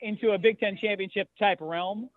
into 0.00 0.32
a 0.32 0.38
Big 0.38 0.60
Ten 0.60 0.76
championship 0.80 1.28
type 1.38 1.58
realm, 1.60 2.08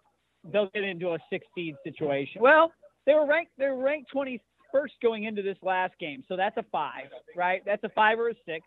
they'll 0.51 0.69
get 0.69 0.83
into 0.83 1.13
a 1.13 1.17
six 1.29 1.45
seed 1.55 1.75
situation. 1.83 2.41
Well, 2.41 2.71
they 3.09 3.15
were 3.15 3.25
ranked 3.25 3.51
they 3.57 3.65
were 3.65 3.81
ranked 3.81 4.11
twenty 4.11 4.39
first 4.71 4.93
going 5.01 5.23
into 5.23 5.41
this 5.41 5.57
last 5.63 5.93
game, 5.99 6.23
so 6.27 6.35
that's 6.35 6.55
a 6.57 6.65
five, 6.71 7.09
right? 7.35 7.63
That's 7.65 7.83
a 7.83 7.89
five 7.89 8.19
or 8.19 8.29
a 8.29 8.33
six. 8.45 8.63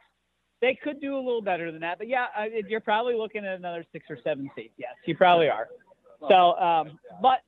They 0.60 0.76
could 0.82 1.00
do 1.00 1.14
a 1.14 1.22
little 1.22 1.42
better 1.42 1.70
than 1.70 1.80
that, 1.82 1.98
but 1.98 2.08
yeah, 2.08 2.26
you're 2.68 2.80
probably 2.80 3.14
looking 3.14 3.44
at 3.44 3.54
another 3.54 3.84
six 3.92 4.06
or 4.10 4.18
seven 4.24 4.50
seed. 4.56 4.72
Yes, 4.76 4.94
you 5.06 5.16
probably 5.16 5.48
are. 5.48 5.68
So, 6.28 6.56
um, 6.58 6.98
but 7.20 7.42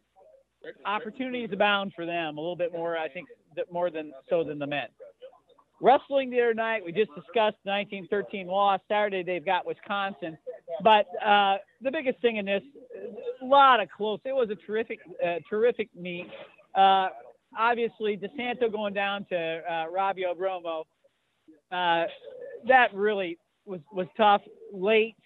opportunities 0.86 1.50
abound 1.52 1.94
for 1.96 2.06
them 2.06 2.38
a 2.38 2.40
little 2.40 2.56
bit 2.56 2.72
more, 2.72 2.96
I 2.96 3.08
think, 3.08 3.28
more 3.72 3.90
than 3.90 4.12
so 4.30 4.44
than 4.44 4.60
the 4.60 4.66
men. 4.66 4.86
Wrestling 5.80 6.30
the 6.30 6.40
other 6.40 6.54
night, 6.54 6.84
we 6.84 6.92
just 6.92 7.10
discussed 7.16 7.56
the 7.64 7.72
1913 7.72 8.46
loss. 8.46 8.80
Saturday 8.86 9.24
they've 9.24 9.44
got 9.44 9.66
Wisconsin, 9.66 10.38
but 10.84 11.06
uh, 11.24 11.56
the 11.82 11.90
biggest 11.90 12.20
thing 12.20 12.36
in 12.36 12.46
this, 12.46 12.62
a 13.42 13.44
lot 13.44 13.80
of 13.80 13.88
close. 13.90 14.20
It 14.24 14.32
was 14.32 14.48
a 14.50 14.54
terrific, 14.54 15.00
uh, 15.24 15.40
terrific 15.50 15.88
meet. 15.96 16.28
Uh, 16.74 17.08
obviously, 17.56 18.16
DeSanto 18.16 18.70
going 18.70 18.94
down 18.94 19.24
to 19.26 19.36
uh, 19.36 19.90
Robbie 19.90 20.24
Bromo. 20.36 20.86
Uh, 21.70 22.04
that 22.66 22.94
really 22.94 23.38
was 23.64 23.80
was 23.92 24.06
tough 24.16 24.42
late, 24.72 25.16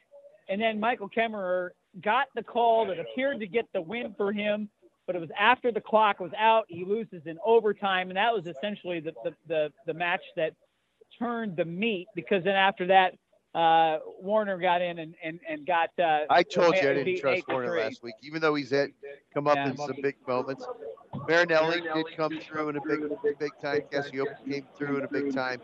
and 0.49 0.61
then 0.61 0.79
Michael 0.81 1.09
Kemerer 1.09 1.71
got 2.03 2.27
the 2.35 2.43
call 2.43 2.87
that 2.87 2.99
appeared 2.99 3.41
to 3.41 3.47
get 3.47 3.67
the 3.73 3.81
win 3.81 4.15
for 4.17 4.33
him 4.33 4.69
but 5.09 5.17
it 5.17 5.21
was 5.21 5.31
after 5.41 5.73
the 5.73 5.81
clock 5.81 6.21
was 6.21 6.31
out. 6.39 6.67
He 6.69 6.85
loses 6.85 7.23
in 7.25 7.39
overtime, 7.45 8.11
and 8.11 8.17
that 8.19 8.33
was 8.33 8.47
essentially 8.47 9.01
the 9.01 9.13
the 9.25 9.35
the, 9.49 9.73
the 9.87 9.95
match 9.95 10.21
that 10.37 10.53
turned 11.19 11.57
the 11.57 11.65
meat 11.65 12.07
because 12.15 12.45
then 12.45 12.55
after 12.55 12.87
that. 12.87 13.15
Uh, 13.55 13.99
Warner 14.21 14.59
got 14.59 14.83
in 14.83 14.99
and, 14.99 15.15
and, 15.25 15.41
and 15.49 15.67
got. 15.67 15.89
Uh, 15.99 16.27
I 16.29 16.43
told 16.43 16.75
you 16.77 16.91
I 16.91 16.93
didn't 16.93 17.19
trust 17.19 17.49
Warner 17.49 17.77
last 17.79 18.03
week, 18.03 18.15
even 18.23 18.43
though 18.43 18.55
he's 18.55 18.71
had 18.71 18.91
come 19.33 19.49
up 19.49 19.57
yeah. 19.57 19.71
in 19.71 19.77
some 19.77 19.97
big 20.03 20.17
moments. 20.29 20.65
Marinelli 21.29 21.83
did 21.83 22.17
come 22.17 22.41
through 22.41 22.71
in 22.71 22.77
a 22.77 22.81
big 22.81 23.01
big 23.39 23.51
time. 23.61 23.83
Cassioppi 23.93 24.51
came 24.51 24.67
through 24.77 24.99
in 24.99 25.05
a 25.05 25.09
big 25.09 25.35
time. 25.35 25.61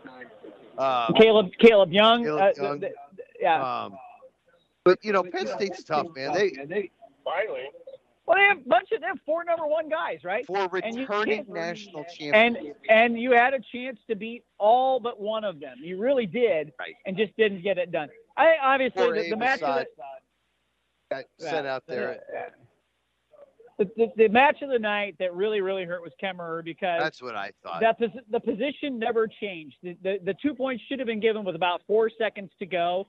Um, 0.77 1.13
Caleb 1.17 1.51
Caleb 1.59 1.91
Young. 1.91 2.23
Caleb 2.23 2.41
uh, 2.41 2.73
The, 2.73 2.79
the, 2.79 3.23
yeah. 3.39 3.83
Um, 3.85 3.97
but 4.83 5.03
you 5.03 5.11
know, 5.11 5.23
Penn 5.23 5.47
State's 5.47 5.83
tough, 5.83 6.07
man. 6.15 6.33
They 6.33 6.91
finally 7.23 7.69
well, 8.25 8.37
they 8.37 8.43
have 8.43 8.57
a 8.57 8.69
bunch 8.69 8.91
of 8.91 9.01
they 9.01 9.07
have 9.07 9.19
four 9.25 9.43
number 9.43 9.67
one 9.67 9.87
guys, 9.87 10.23
right? 10.23 10.45
Four 10.47 10.67
returning 10.67 11.45
national 11.47 12.05
champions. 12.05 12.57
And 12.57 12.73
and 12.89 13.19
you 13.19 13.31
had 13.31 13.53
a 13.53 13.59
chance 13.71 13.99
to 14.09 14.15
beat 14.15 14.43
all 14.57 14.99
but 14.99 15.19
one 15.19 15.43
of 15.43 15.59
them. 15.59 15.77
You 15.81 15.99
really 15.99 16.25
did, 16.25 16.73
right. 16.79 16.95
and 17.05 17.15
just 17.15 17.35
didn't 17.37 17.61
get 17.61 17.77
it 17.77 17.91
done. 17.91 18.09
I 18.35 18.55
obviously 18.61 19.23
the, 19.23 19.29
the 19.29 19.37
match 19.37 19.61
of 19.61 19.85
the, 19.85 19.87
got 21.11 21.25
sent 21.37 21.67
out 21.67 21.83
there. 21.87 22.19
The, 23.77 23.89
the, 23.97 24.07
the, 24.15 24.27
match 24.29 24.61
of 24.61 24.69
the 24.69 24.79
night 24.79 25.15
that 25.19 25.33
really 25.33 25.59
really 25.59 25.83
hurt 25.83 26.01
was 26.01 26.13
Kemerer 26.23 26.63
because 26.63 26.99
that's 27.01 27.21
what 27.21 27.35
I 27.35 27.51
thought. 27.61 27.81
That 27.81 27.97
the 27.99 28.39
position 28.39 28.97
never 28.97 29.27
changed. 29.27 29.75
The, 29.83 29.97
the 30.01 30.19
the 30.23 30.35
two 30.41 30.53
points 30.53 30.83
should 30.87 30.99
have 30.99 31.07
been 31.07 31.19
given 31.19 31.43
with 31.43 31.55
about 31.55 31.81
four 31.85 32.09
seconds 32.17 32.51
to 32.59 32.65
go 32.65 33.07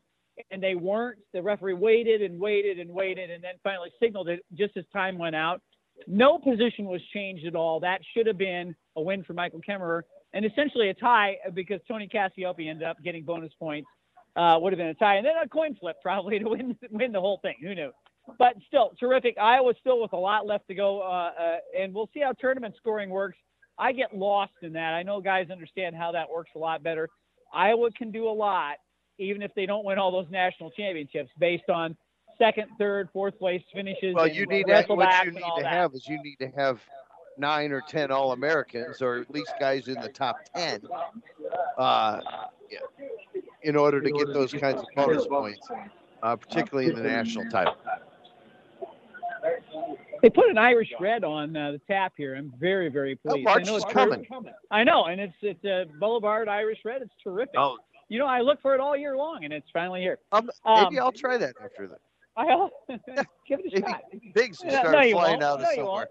and 0.51 0.63
they 0.63 0.75
weren't. 0.75 1.19
The 1.33 1.43
referee 1.43 1.75
waited 1.75 2.23
and 2.23 2.39
waited 2.39 2.79
and 2.79 2.91
waited, 2.91 3.31
and 3.31 3.43
then 3.43 3.55
finally 3.63 3.91
signaled 4.01 4.29
it 4.29 4.45
just 4.55 4.77
as 4.77 4.85
time 4.93 5.19
went 5.19 5.37
out. 5.37 5.61
No 6.07 6.39
position 6.39 6.85
was 6.87 7.01
changed 7.15 7.47
at 7.47 7.55
all. 7.55 7.81
That 7.81 8.01
should 8.15 8.27
have 8.27 8.39
been 8.39 8.75
a 8.97 9.03
win 9.03 9.25
for 9.25 9.33
Michael 9.33 9.61
Kemerer, 9.67 10.03
and 10.35 10.45
essentially 10.45 10.91
a 10.91 10.95
tie 10.95 11.37
because 11.55 11.81
Tony 11.89 12.09
Cassioppi 12.09 12.69
ended 12.69 12.83
up 12.83 12.99
getting 13.03 13.25
bonus 13.25 13.53
points. 13.59 13.89
Uh, 14.37 14.59
would 14.61 14.71
have 14.71 14.79
been 14.79 14.89
a 14.89 14.95
tie, 14.95 15.17
and 15.17 15.25
then 15.25 15.33
a 15.43 15.49
coin 15.49 15.75
flip 15.81 15.97
probably 16.03 16.39
to 16.39 16.45
win 16.47 16.77
win 16.91 17.13
the 17.13 17.21
whole 17.21 17.39
thing. 17.41 17.55
Who 17.63 17.75
knew? 17.75 17.91
But 18.39 18.55
still, 18.67 18.93
terrific. 18.99 19.37
Iowa 19.39 19.73
still 19.81 20.01
with 20.01 20.13
a 20.13 20.17
lot 20.19 20.47
left 20.47 20.67
to 20.69 20.75
go, 20.75 21.01
uh, 21.01 21.31
uh, 21.39 21.57
and 21.79 21.95
we'll 21.95 22.11
see 22.13 22.21
how 22.21 22.33
tournament 22.33 22.75
scoring 22.77 23.11
works. 23.11 23.39
I 23.79 23.93
get 23.93 24.17
lost 24.17 24.53
in 24.63 24.73
that. 24.73 24.95
I 24.95 25.03
know 25.03 25.21
guys 25.21 25.51
understand 25.51 25.95
how 25.95 26.13
that 26.13 26.29
works 26.29 26.51
a 26.57 26.59
lot 26.59 26.83
better. 26.83 27.09
Iowa 27.53 27.91
can 27.93 28.11
do 28.11 28.29
a 28.29 28.33
lot, 28.33 28.77
even 29.19 29.43
if 29.43 29.55
they 29.55 29.67
don't 29.67 29.85
win 29.85 29.99
all 29.99 30.11
those 30.11 30.31
national 30.31 30.71
championships 30.71 31.31
based 31.39 31.69
on 31.69 31.97
second, 32.39 32.69
third, 32.79 33.09
fourth 33.13 33.39
place 33.39 33.63
finishes. 33.73 34.15
Well, 34.15 34.27
you 34.27 34.47
need 34.47 34.67
to, 34.67 34.85
what 34.89 35.25
you 35.25 35.31
need 35.31 35.41
to 35.41 35.63
that. 35.63 35.73
have 35.73 35.95
is 35.95 36.09
you 36.09 36.23
need 36.23 36.37
to 36.41 36.49
have 36.49 36.81
nine 37.39 37.71
or 37.71 37.83
ten 37.83 38.11
All 38.11 38.33
Americans, 38.33 39.01
or 39.03 39.19
at 39.19 39.31
least 39.31 39.53
guys 39.61 39.89
in 39.89 40.01
the 40.01 40.09
top 40.09 40.37
ten, 40.55 40.83
uh, 41.79 42.21
in 43.63 43.77
order 43.77 44.01
to 44.01 44.11
get 44.11 44.33
those 44.33 44.53
kinds 44.53 44.81
of 44.81 44.87
bonus 44.97 45.27
points, 45.27 45.67
uh, 46.23 46.37
particularly 46.37 46.91
in 46.91 46.97
the 46.97 47.03
national 47.03 47.49
title. 47.51 47.77
They 50.27 50.31
put 50.31 50.51
an 50.51 50.59
Irish 50.59 50.93
red 50.99 51.23
on 51.23 51.57
uh, 51.57 51.71
the 51.71 51.79
tap 51.87 52.15
here. 52.17 52.35
I'm 52.35 52.53
very, 52.59 52.89
very 52.89 53.17
oh, 53.29 53.31
pleased. 53.31 53.47
Oh, 53.47 53.51
March 53.53 53.63
I 53.63 53.71
know 53.71 53.77
it's 53.77 53.85
coming. 53.85 54.27
I 54.73 54.83
know, 54.83 55.05
and 55.05 55.21
it's 55.21 55.37
it's 55.41 55.65
a 55.65 55.85
Boulevard 56.01 56.49
Irish 56.49 56.81
red. 56.85 57.01
It's 57.01 57.15
terrific. 57.23 57.55
Oh, 57.57 57.77
you 58.09 58.19
know, 58.19 58.27
I 58.27 58.41
look 58.41 58.61
for 58.61 58.75
it 58.75 58.81
all 58.81 58.97
year 58.97 59.17
long, 59.17 59.45
and 59.45 59.53
it's 59.53 59.69
finally 59.73 60.01
here. 60.01 60.19
Um, 60.33 60.51
maybe 60.65 60.99
um, 60.99 61.05
I'll 61.05 61.13
try 61.13 61.37
that 61.37 61.55
after 61.63 61.87
that. 61.87 62.01
I'll 62.37 62.73
give 63.47 63.61
it 63.63 63.85
a 63.85 63.89
shot. 63.89 64.03
Biggs 64.35 64.65
will 64.65 64.73
start 64.73 64.91
no, 64.91 65.11
flying 65.13 65.43
out 65.45 65.61
no, 65.61 65.65
of 65.65 65.75
somewhere. 65.77 66.09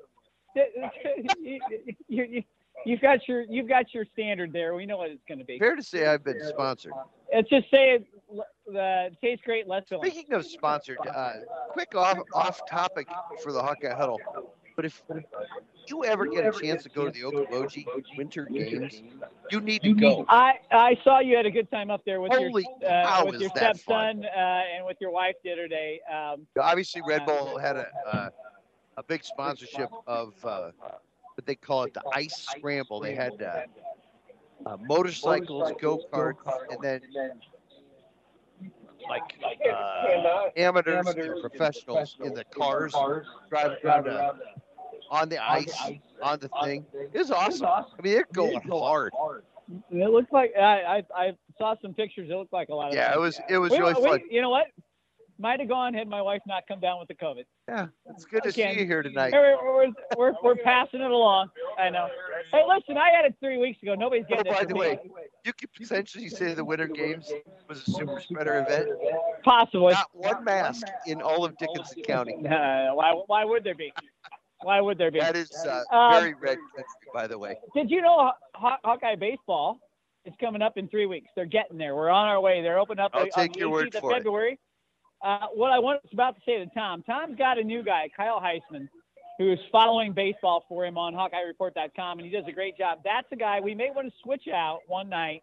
you, 1.41 1.59
you, 2.07 2.43
you, 2.85 2.95
have 2.95 3.01
got 3.01 3.27
your 3.27 3.41
you've 3.41 3.67
got 3.67 3.93
your 3.93 4.05
standard 4.13 4.53
there. 4.53 4.75
We 4.75 4.85
know 4.85 4.95
what 4.95 5.09
it's 5.09 5.23
going 5.27 5.39
to 5.39 5.45
be. 5.45 5.59
Fair 5.59 5.75
to 5.75 5.83
say, 5.83 6.07
I've 6.07 6.23
been 6.23 6.39
sponsored. 6.41 6.93
Let's 7.33 7.49
just 7.49 7.69
say 7.69 7.95
it 7.95 8.07
uh, 8.29 9.09
tastes 9.21 9.43
great. 9.45 9.67
Less 9.67 9.83
filling. 9.87 10.09
Speaking 10.09 10.33
of 10.33 10.45
sponsored, 10.45 10.97
uh, 11.13 11.33
quick 11.69 11.95
off 11.95 12.19
off 12.33 12.61
topic 12.69 13.07
for 13.43 13.51
the 13.51 13.61
Hawkeye 13.61 13.93
Huddle. 13.93 14.19
But 14.75 14.85
if 14.85 15.01
you 15.87 16.03
ever 16.03 16.25
get 16.25 16.45
a 16.45 16.51
chance 16.59 16.83
to 16.83 16.89
go 16.89 17.05
to 17.05 17.11
the 17.11 17.21
Okoboji 17.21 17.85
Winter 18.17 18.45
Games, 18.45 19.01
you 19.49 19.61
need 19.61 19.81
to 19.83 19.93
go. 19.93 20.25
I, 20.27 20.53
I 20.71 20.97
saw 21.03 21.19
you 21.19 21.37
had 21.37 21.45
a 21.45 21.51
good 21.51 21.69
time 21.71 21.89
up 21.89 22.01
there 22.05 22.19
with 22.19 22.33
Holy 22.33 22.67
your 22.81 22.91
uh, 22.91 23.23
with 23.25 23.39
your 23.39 23.49
stepson 23.51 24.25
uh, 24.25 24.39
and 24.75 24.85
with 24.85 24.97
your 24.99 25.11
wife 25.11 25.35
the 25.43 25.51
other 25.53 25.67
day. 25.67 26.01
Um, 26.13 26.45
Obviously, 26.59 27.01
Red 27.07 27.25
Bull 27.25 27.57
had 27.57 27.77
a 27.77 27.87
uh, 28.05 28.29
a 28.97 29.03
big 29.03 29.23
sponsorship 29.23 29.89
of 30.07 30.33
uh, 30.43 30.71
what 31.35 31.45
they 31.45 31.55
call 31.55 31.83
it 31.83 31.93
the 31.93 32.03
Ice 32.13 32.47
Scramble. 32.49 32.99
They 32.99 33.15
had 33.15 33.41
uh, 33.41 33.61
uh, 34.65 34.77
motorcycles, 34.81 35.71
go 35.79 36.01
karts, 36.11 36.37
and 36.69 36.81
then 36.81 37.01
like 39.09 39.23
uh, 39.69 40.49
amateurs 40.57 41.07
and 41.07 41.41
professionals 41.41 42.17
in 42.23 42.33
the 42.33 42.43
cars 42.45 42.93
driving 43.49 43.77
around 43.83 44.07
uh, 44.07 44.33
on 45.11 45.29
the 45.29 45.37
ice, 45.37 45.73
on 46.21 46.39
the 46.39 46.49
thing. 46.63 46.85
It 47.13 47.17
was 47.17 47.31
awesome. 47.31 47.67
I 47.67 47.83
mean, 48.01 48.13
they're 48.13 48.27
going 48.33 48.59
hard. 48.61 49.13
It 49.91 50.09
looked 50.09 50.31
like 50.31 50.53
I, 50.57 50.97
I, 50.97 51.03
I 51.15 51.37
saw 51.57 51.75
some 51.81 51.93
pictures. 51.93 52.29
It 52.29 52.35
looked 52.35 52.53
like 52.53 52.69
a 52.69 52.75
lot 52.75 52.89
of. 52.89 52.95
Yeah, 52.95 53.09
fun. 53.09 53.17
it 53.17 53.19
was 53.21 53.39
it 53.49 53.57
was 53.57 53.71
we, 53.71 53.79
really 53.79 53.93
we, 53.95 54.07
fun. 54.07 54.21
You 54.29 54.41
know 54.41 54.49
what? 54.49 54.67
Might 55.37 55.59
have 55.59 55.67
gone 55.67 55.93
had 55.93 56.07
my 56.07 56.21
wife 56.21 56.41
not 56.47 56.63
come 56.65 56.79
down 56.79 56.97
with 56.99 57.09
the 57.09 57.15
COVID. 57.15 57.43
Yeah, 57.67 57.87
it's 58.05 58.23
good 58.23 58.43
to 58.43 58.49
Again, 58.49 58.73
see 58.73 58.81
you 58.81 58.85
here 58.85 59.03
tonight. 59.03 59.33
We're, 59.33 59.57
we're, 59.61 59.87
we're, 60.15 60.33
we're, 60.41 60.55
passing 60.55 61.01
it 61.01 61.11
along. 61.11 61.49
I 61.77 61.89
know. 61.89 62.07
Hey, 62.53 62.63
listen, 62.65 62.95
I 62.97 63.09
had 63.09 63.25
it 63.25 63.35
three 63.41 63.57
weeks 63.57 63.81
ago. 63.83 63.95
Nobody's 63.95 64.23
Oh, 64.31 64.35
getting 64.37 64.53
by 64.53 64.59
it. 64.61 64.69
the 64.69 64.75
way, 64.75 64.99
you 65.45 65.53
could 65.53 65.71
potentially 65.73 66.27
say 66.27 66.53
the 66.53 66.65
Winter 66.65 66.87
Games 66.87 67.31
was 67.69 67.87
a 67.87 67.91
super 67.91 68.19
spreader 68.19 68.59
event. 68.67 68.89
Possibly. 69.43 69.93
Not 69.93 70.07
one 70.13 70.43
mask 70.43 70.87
in 71.05 71.21
all 71.21 71.45
of 71.45 71.55
Dickinson 71.57 72.01
County. 72.03 72.35
Uh, 72.45 72.93
why, 72.95 73.13
why 73.27 73.45
would 73.45 73.63
there 73.63 73.75
be? 73.75 73.93
Why 74.63 74.81
would 74.81 74.97
there 74.97 75.11
be? 75.11 75.19
That 75.19 75.35
is 75.35 75.51
uh, 75.65 75.83
Um, 75.95 76.13
very 76.13 76.33
red 76.33 76.57
country, 76.75 76.85
by 77.13 77.27
the 77.27 77.37
way. 77.37 77.57
Did 77.75 77.91
you 77.91 78.01
know 78.01 78.31
Haw- 78.55 78.77
Hawkeye 78.83 79.15
baseball 79.15 79.79
is 80.25 80.33
coming 80.39 80.63
up 80.63 80.77
in 80.77 80.87
three 80.87 81.05
weeks. 81.05 81.27
They're 81.35 81.45
getting 81.45 81.77
there. 81.77 81.95
We're 81.95 82.09
on 82.09 82.27
our 82.27 82.41
way. 82.41 82.63
They're 82.63 82.79
opening 82.79 83.03
up 83.03 83.11
I'll 83.13 83.23
on 83.23 83.29
take 83.29 83.53
the 83.53 83.59
your 83.59 83.69
word 83.69 83.89
18th 83.91 83.95
of 83.95 84.01
for 84.01 84.11
it. 84.11 84.15
February. 84.15 84.59
Uh, 85.23 85.47
what 85.53 85.71
I 85.71 85.79
was 85.79 85.99
about 86.11 86.35
to 86.35 86.41
say 86.45 86.57
to 86.57 86.65
Tom, 86.73 87.03
Tom's 87.03 87.37
got 87.37 87.57
a 87.59 87.63
new 87.63 87.83
guy, 87.83 88.09
Kyle 88.15 88.39
Heisman, 88.41 88.87
who 89.37 89.51
is 89.51 89.59
following 89.71 90.13
baseball 90.13 90.63
for 90.69 90.85
him 90.85 90.97
on 90.97 91.13
HawkeyeReport.com, 91.13 92.19
and 92.19 92.25
he 92.25 92.31
does 92.31 92.45
a 92.47 92.51
great 92.51 92.77
job. 92.77 92.99
That's 93.03 93.27
a 93.31 93.35
guy 93.35 93.59
we 93.59 93.75
may 93.75 93.89
want 93.91 94.07
to 94.07 94.13
switch 94.23 94.47
out 94.47 94.79
one 94.87 95.09
night 95.09 95.41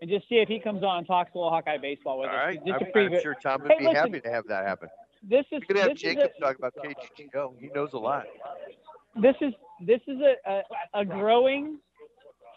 and 0.00 0.10
just 0.10 0.28
see 0.28 0.36
if 0.36 0.48
he 0.48 0.58
comes 0.58 0.82
on 0.82 0.98
and 0.98 1.06
talks 1.06 1.30
a 1.34 1.38
little 1.38 1.50
Hawkeye 1.50 1.78
baseball 1.78 2.18
with 2.18 2.30
All 2.30 2.36
us. 2.36 2.46
right. 2.46 2.66
Just 2.66 2.82
I'm, 2.94 3.12
I'm 3.14 3.20
sure 3.22 3.36
Tom 3.40 3.62
would 3.62 3.70
Hey, 3.72 3.78
be 3.78 3.84
listen. 3.84 3.96
happy 3.96 4.20
to 4.20 4.30
have 4.30 4.46
that 4.48 4.66
happen. 4.66 4.88
This 5.22 5.44
is 5.52 5.60
We 5.60 5.66
could 5.66 5.76
have 5.78 5.94
Jacob 5.94 6.24
is 6.24 6.30
talk 6.40 6.58
about 6.58 6.74
KGGO. 6.74 7.54
He 7.60 7.68
knows 7.72 7.92
a 7.92 7.98
lot. 7.98 8.26
this 9.14 9.36
is 9.40 9.52
this 9.86 10.00
is 10.08 10.18
a, 10.20 10.34
a, 10.50 10.62
a 11.00 11.04
growing 11.04 11.78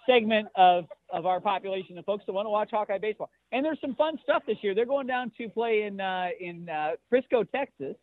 segment 0.08 0.48
of 0.56 0.86
of 1.12 1.28
our 1.28 1.40
population 1.40 1.96
of 2.00 2.06
folks 2.06 2.24
that 2.26 2.34
want 2.34 2.48
to 2.48 2.50
watch 2.50 2.70
Hawkeye 2.72 2.98
baseball. 2.98 3.30
And 3.52 3.64
there's 3.64 3.80
some 3.82 3.94
fun 3.94 4.18
stuff 4.24 4.42
this 4.48 4.58
year. 4.62 4.74
They're 4.74 4.88
going 4.88 5.06
down 5.06 5.32
to 5.38 5.48
play 5.50 5.84
in 5.84 6.02
uh, 6.02 6.30
in 6.40 6.68
uh, 6.68 6.92
Frisco, 7.10 7.44
Texas, 7.44 7.96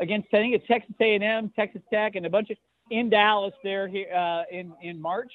against 0.00 0.28
I 0.32 0.38
think 0.38 0.54
it's 0.54 0.66
Texas 0.66 0.94
A&M, 1.00 1.50
Texas 1.54 1.82
Tech, 1.92 2.16
and 2.16 2.26
a 2.26 2.30
bunch 2.30 2.50
of 2.50 2.56
in 2.90 3.08
Dallas 3.10 3.54
there 3.62 3.86
here 3.88 4.12
uh, 4.14 4.42
in 4.50 4.72
in 4.82 5.00
March. 5.00 5.32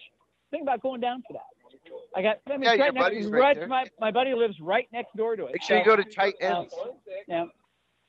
Think 0.52 0.64
about 0.64 0.82
going 0.82 1.02
down 1.02 1.24
for 1.28 1.34
that. 1.34 1.42
I 2.16 2.22
got 2.22 2.38
I 2.50 2.58
mean, 2.58 2.64
Yeah, 2.64 2.72
it's 2.74 2.78
your 2.78 2.86
right 2.86 2.94
next, 2.94 3.04
buddy's 3.06 3.28
right 3.28 3.40
right, 3.42 3.56
there. 3.58 3.68
my 3.68 3.86
my 4.00 4.12
buddy 4.12 4.34
lives 4.34 4.60
right 4.60 4.88
next 4.92 5.16
door 5.16 5.36
to 5.36 5.46
it. 5.46 5.54
Make 5.54 5.64
sure 5.64 5.78
you 5.78 5.86
go 5.86 5.96
to 5.96 6.04
tight 6.04 6.36
ends. 6.42 6.74
yeah. 7.28 7.46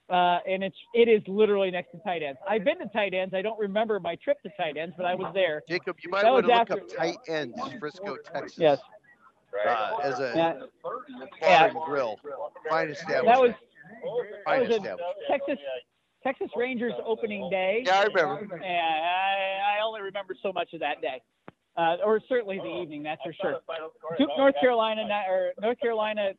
Uh, 0.08 0.38
and 0.48 0.62
it's 0.62 0.76
it 0.94 1.08
is 1.08 1.20
literally 1.26 1.70
next 1.70 1.90
to 1.90 1.98
tight 1.98 2.22
ends. 2.22 2.38
I've 2.48 2.62
been 2.64 2.78
to 2.78 2.86
tight 2.92 3.12
ends. 3.12 3.34
I 3.34 3.42
don't 3.42 3.58
remember 3.58 3.98
my 3.98 4.14
trip 4.16 4.40
to 4.42 4.50
tight 4.56 4.76
ends, 4.76 4.94
but 4.96 5.04
I 5.04 5.14
was 5.16 5.32
there. 5.34 5.62
Jacob, 5.68 5.96
you 6.02 6.10
might 6.10 6.22
That 6.22 6.32
want 6.32 6.46
was 6.46 6.52
to 6.52 6.58
look 6.58 6.70
after- 6.70 6.82
up 6.84 6.96
tight 6.96 7.16
ends, 7.28 7.58
Frisco, 7.80 8.16
Texas. 8.32 8.56
Yes. 8.58 8.78
Uh, 9.66 9.96
as 10.02 10.20
a 10.20 10.32
Yeah. 10.36 10.52
bar 10.82 10.92
Yeah. 11.42 11.64
and 11.66 11.78
grill. 11.86 12.20
Fine 12.68 12.90
establishment. 12.90 13.26
That 13.26 13.40
was 13.40 13.50
that 13.50 14.44
Fine 14.44 14.60
was 14.68 14.76
a. 14.76 14.96
Texas 15.28 15.58
Texas 16.26 16.50
Rangers 16.56 16.92
opening 17.04 17.48
day. 17.50 17.84
Yeah, 17.86 18.00
I 18.00 18.04
remember. 18.04 18.60
Yeah, 18.60 18.68
I, 18.68 19.78
I 19.78 19.84
only 19.84 20.00
remember 20.02 20.34
so 20.42 20.52
much 20.52 20.72
of 20.72 20.80
that 20.80 21.00
day, 21.00 21.22
uh, 21.76 21.96
or 22.04 22.20
certainly 22.28 22.58
the 22.58 22.82
evening. 22.82 23.04
That's 23.04 23.22
for 23.22 23.32
sure. 23.32 23.60
Duke, 24.18 24.30
North 24.36 24.54
Carolina, 24.60 25.04
ni- 25.04 25.32
or 25.32 25.52
North 25.60 25.78
Carolina. 25.80 26.32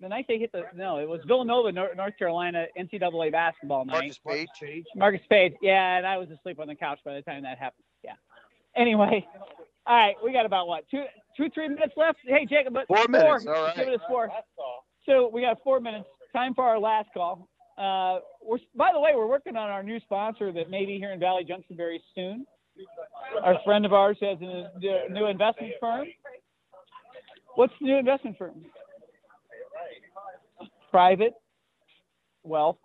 The 0.00 0.08
night 0.08 0.26
they 0.28 0.38
hit 0.38 0.50
the 0.50 0.64
no, 0.74 0.98
it 0.98 1.08
was 1.08 1.20
Villanova, 1.26 1.70
North 1.70 2.18
Carolina 2.18 2.66
NCAA 2.76 3.30
basketball 3.30 3.84
night. 3.84 4.18
Marcus 4.24 4.48
Paige. 4.60 4.84
Marcus 4.96 5.20
Paige. 5.30 5.54
Yeah, 5.62 5.98
and 5.98 6.06
I 6.06 6.18
was 6.18 6.28
asleep 6.30 6.58
on 6.58 6.66
the 6.66 6.74
couch 6.74 6.98
by 7.04 7.14
the 7.14 7.22
time 7.22 7.44
that 7.44 7.58
happened. 7.58 7.84
Yeah. 8.02 8.14
Anyway, 8.74 9.24
all 9.86 9.96
right, 9.96 10.16
we 10.24 10.32
got 10.32 10.44
about 10.44 10.66
what 10.66 10.84
two, 10.90 11.04
two, 11.36 11.48
three 11.50 11.68
minutes 11.68 11.94
left. 11.96 12.18
Hey, 12.26 12.44
Jacob, 12.44 12.74
but 12.74 12.88
Four 12.88 13.06
minutes, 13.08 13.46
all 13.46 13.52
right. 13.52 13.76
Give 13.76 13.86
it 13.86 13.94
a 13.94 14.08
four. 14.08 14.28
So 15.06 15.30
we 15.32 15.42
got 15.42 15.58
four 15.62 15.78
minutes. 15.78 16.08
Time 16.34 16.54
for 16.54 16.64
our 16.64 16.80
last 16.80 17.08
call. 17.14 17.48
Uh, 17.78 18.20
we're 18.42 18.58
by 18.74 18.90
the 18.92 19.00
way, 19.00 19.12
we're 19.14 19.26
working 19.26 19.56
on 19.56 19.68
our 19.68 19.82
new 19.82 20.00
sponsor 20.00 20.52
that 20.52 20.70
may 20.70 20.86
be 20.86 20.98
here 20.98 21.12
in 21.12 21.20
Valley 21.20 21.44
Junction 21.44 21.76
very 21.76 22.02
soon. 22.14 22.46
Our 23.42 23.58
friend 23.64 23.84
of 23.84 23.92
ours 23.92 24.16
has 24.20 24.38
a 24.40 24.70
new 25.10 25.26
investment 25.26 25.72
firm. 25.80 26.06
What's 27.54 27.72
the 27.80 27.86
new 27.86 27.96
investment 27.96 28.36
firm? 28.38 28.64
Private 30.90 31.34
Wealth 32.42 32.78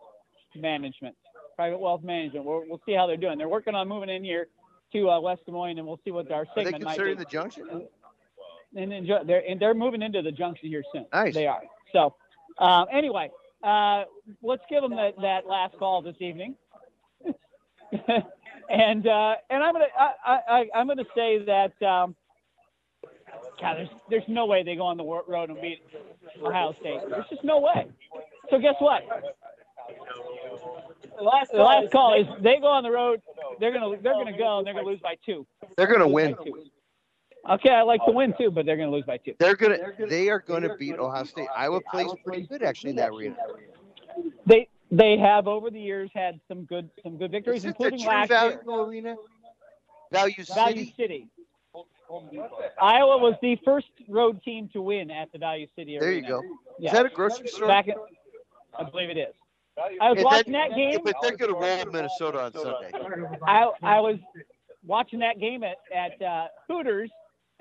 Management. 0.55 1.15
Private 1.55 1.79
Wealth 1.79 2.03
Management. 2.03 2.45
We'll, 2.45 2.63
we'll 2.67 2.81
see 2.85 2.93
how 2.93 3.07
they're 3.07 3.17
doing. 3.17 3.37
They're 3.37 3.49
working 3.49 3.75
on 3.75 3.87
moving 3.87 4.09
in 4.09 4.23
here 4.23 4.47
to 4.93 5.09
uh, 5.09 5.19
West 5.19 5.45
Des 5.45 5.51
Moines, 5.51 5.77
and 5.77 5.87
we'll 5.87 5.99
see 6.03 6.11
what 6.11 6.29
our 6.31 6.45
segment 6.55 6.71
might 6.71 6.79
be. 6.79 6.85
considering 6.85 7.17
the 7.17 7.25
junction? 7.25 7.87
and 8.75 8.93
enjoy, 8.93 9.19
they're 9.25 9.43
and 9.47 9.59
they're 9.59 9.73
moving 9.73 10.01
into 10.01 10.21
the 10.21 10.31
junction 10.31 10.69
here 10.69 10.83
soon. 10.93 11.05
Nice. 11.13 11.33
They 11.33 11.47
are. 11.47 11.61
So, 11.91 12.15
um, 12.57 12.87
anyway, 12.91 13.29
uh, 13.63 14.03
let's 14.41 14.63
give 14.69 14.81
them 14.81 14.95
that, 14.95 15.13
that 15.21 15.47
last 15.47 15.77
call 15.77 16.01
this 16.01 16.15
evening. 16.19 16.55
and 18.69 19.07
uh, 19.07 19.35
and 19.49 19.63
I'm 19.63 19.73
gonna 19.73 19.85
I, 19.97 20.39
I, 20.47 20.65
I'm 20.73 20.87
gonna 20.87 21.03
say 21.13 21.43
that 21.45 21.73
um, 21.85 22.15
God, 23.59 23.77
there's 23.77 23.89
there's 24.09 24.23
no 24.27 24.45
way 24.45 24.63
they 24.63 24.75
go 24.75 24.83
on 24.83 24.97
the 24.97 25.03
road 25.03 25.49
and 25.49 25.61
beat 25.61 25.83
Ohio 26.43 26.73
State. 26.79 27.01
There's 27.09 27.25
just 27.29 27.43
no 27.43 27.59
way. 27.59 27.87
So 28.49 28.59
guess 28.59 28.75
what? 28.79 29.03
The 31.17 31.23
last, 31.23 31.51
the 31.51 31.59
last 31.59 31.91
call 31.91 32.19
is 32.19 32.27
they 32.41 32.57
go 32.59 32.67
on 32.67 32.83
the 32.83 32.91
road. 32.91 33.21
They're 33.59 33.71
gonna 33.71 33.97
they're 34.01 34.13
gonna 34.13 34.37
go 34.37 34.57
and 34.59 34.67
they're 34.67 34.73
gonna 34.73 34.87
lose 34.87 34.99
by 35.01 35.15
two. 35.25 35.45
They're 35.77 35.87
going 35.87 35.99
to 35.99 36.07
win. 36.07 36.35
Okay, 37.49 37.69
I 37.71 37.81
like 37.81 38.01
to 38.05 38.11
win 38.11 38.33
too, 38.37 38.51
but 38.51 38.65
they're 38.65 38.77
gonna 38.77 38.91
lose 38.91 39.05
by 39.05 39.17
two. 39.17 39.33
They're 39.39 39.55
going 39.55 39.71
to. 39.79 40.05
They 40.05 40.29
are 40.29 40.39
going 40.39 40.61
to 40.61 40.75
beat 40.75 40.97
Ohio 40.99 41.23
State. 41.23 41.47
Iowa 41.55 41.81
plays 41.91 42.11
pretty 42.23 42.43
good 42.43 42.61
actually 42.61 42.91
in 42.91 42.95
that 42.97 43.09
arena. 43.09 43.35
They 44.45 44.67
they 44.91 45.17
have 45.17 45.47
over 45.47 45.71
the 45.71 45.79
years 45.79 46.11
had 46.13 46.39
some 46.47 46.65
good 46.65 46.89
some 47.01 47.17
good 47.17 47.31
victories, 47.31 47.59
Is 47.59 47.65
it 47.65 47.67
including 47.69 48.05
last 48.05 48.27
Value 48.29 48.57
year. 48.67 48.81
Arena? 48.83 49.15
Value 50.11 50.43
Value 50.53 50.85
City. 50.85 50.93
City. 50.97 51.27
Iowa 52.81 53.17
was 53.17 53.35
the 53.41 53.57
first 53.63 53.87
road 54.09 54.43
team 54.43 54.69
to 54.73 54.81
win 54.81 55.09
at 55.09 55.31
the 55.31 55.37
Value 55.39 55.65
City 55.75 55.97
There 55.97 56.11
you 56.11 56.27
go. 56.27 56.41
Yeah. 56.77 56.89
Is 56.91 56.93
that 56.97 57.05
a 57.05 57.09
grocery 57.09 57.47
store? 57.47 57.69
Back 57.69 57.87
in, 57.87 57.95
I 58.77 58.83
believe 58.83 59.09
it 59.09 59.17
is. 59.17 59.33
I 60.01 60.09
was 60.09 60.17
Yeah, 60.17 60.23
watching 60.25 60.53
that- 60.53 60.69
that 60.71 60.75
game. 60.75 60.99
But 61.03 61.15
they're 61.21 61.37
going 61.37 61.53
to 61.53 61.57
roll 61.57 61.85
Minnesota 61.91 62.41
on 62.43 62.53
Sunday. 62.53 62.91
I 63.47 63.71
I 63.81 63.99
was 64.01 64.17
watching 64.85 65.19
that 65.19 65.39
game 65.39 65.63
at 65.63 65.77
at 65.95 66.21
uh, 66.21 66.47
Hooters 66.67 67.09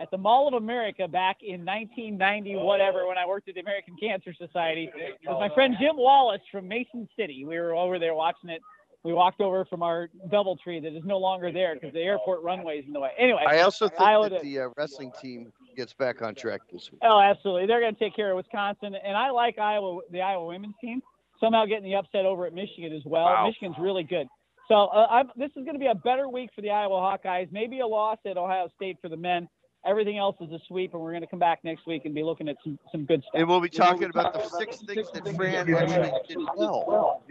at 0.01 0.11
the 0.11 0.19
Mall 0.19 0.49
of 0.49 0.55
America 0.55 1.07
back 1.07 1.39
in 1.43 1.65
1990 1.65 2.57
whatever 2.57 3.07
when 3.07 3.19
I 3.19 3.27
worked 3.27 3.49
at 3.49 3.55
the 3.55 3.61
American 3.61 3.95
Cancer 4.01 4.33
Society 4.33 4.91
with 4.95 5.39
my 5.39 5.51
friend 5.55 5.77
Jim 5.79 5.97
Wallace 5.97 6.41
from 6.51 6.67
Mason 6.67 7.07
City. 7.17 7.45
We 7.45 7.59
were 7.59 7.75
over 7.75 7.99
there 7.99 8.15
watching 8.15 8.51
it. 8.51 8.63
We 9.03 9.13
walked 9.15 9.41
over 9.41 9.65
from 9.65 9.83
our 9.83 10.11
DoubleTree 10.29 10.83
that 10.83 10.95
is 10.95 11.05
no 11.05 11.19
longer 11.19 11.53
there 11.53 11.75
because 11.75 11.93
the 11.93 12.01
airport 12.01 12.43
runway 12.43 12.79
is 12.79 12.85
in 12.87 12.93
the 12.93 13.01
way. 13.01 13.11
Anyway, 13.19 13.45
I 13.47 13.61
also 13.61 13.89
think 13.89 14.01
Iowa 14.01 14.29
that 14.29 14.43
the 14.43 14.61
uh, 14.61 14.69
wrestling 14.77 15.11
team 15.21 15.53
gets 15.77 15.95
back 15.95 16.21
on 16.21 16.35
track 16.35 16.61
this 16.71 16.91
week. 16.93 17.01
Oh, 17.03 17.19
absolutely. 17.19 17.67
They're 17.67 17.81
going 17.81 17.95
to 17.95 17.99
take 17.99 18.15
care 18.15 18.31
of 18.33 18.37
Wisconsin, 18.37 18.95
and 18.95 19.17
I 19.17 19.31
like 19.31 19.59
Iowa, 19.59 20.01
the 20.11 20.21
Iowa 20.21 20.47
women's 20.47 20.75
team. 20.81 21.01
Somehow 21.41 21.65
getting 21.65 21.85
the 21.85 21.95
upset 21.95 22.27
over 22.27 22.47
at 22.47 22.53
Michigan 22.53 22.93
as 22.93 23.03
well. 23.07 23.25
Wow. 23.25 23.47
Michigan's 23.47 23.77
really 23.81 24.03
good. 24.03 24.27
So 24.69 24.75
uh, 24.89 25.07
I'm, 25.11 25.31
this 25.35 25.49
is 25.57 25.65
going 25.65 25.73
to 25.73 25.79
be 25.79 25.87
a 25.87 25.95
better 25.95 26.29
week 26.29 26.51
for 26.55 26.61
the 26.61 26.71
Iowa 26.71 26.97
Hawkeyes. 26.97 27.49
Maybe 27.51 27.81
a 27.81 27.87
loss 27.87 28.19
at 28.27 28.37
Ohio 28.37 28.69
State 28.77 28.99
for 29.01 29.09
the 29.09 29.17
men. 29.17 29.49
Everything 29.87 30.19
else 30.19 30.37
is 30.43 30.51
a 30.53 30.59
sweep, 30.69 30.93
and 30.93 31.03
we're 31.03 31.11
going 31.11 31.23
to 31.23 31.27
come 31.27 31.39
back 31.39 31.61
next 31.65 31.87
week 31.87 32.05
and 32.05 32.15
be 32.15 32.23
looking 32.23 32.49
at 32.49 32.57
some, 32.63 32.79
some 32.93 33.07
good 33.07 33.23
stuff. 33.23 33.33
And 33.35 33.49
we'll 33.49 33.61
be 33.61 33.71
talking 33.71 34.11
about 34.11 34.35
the 34.35 34.47
six 34.47 34.77
things 34.79 35.11
that 35.13 35.27
Fran 35.35 35.73
actually 35.73 36.25
did 36.29 36.39
well. 36.87 37.23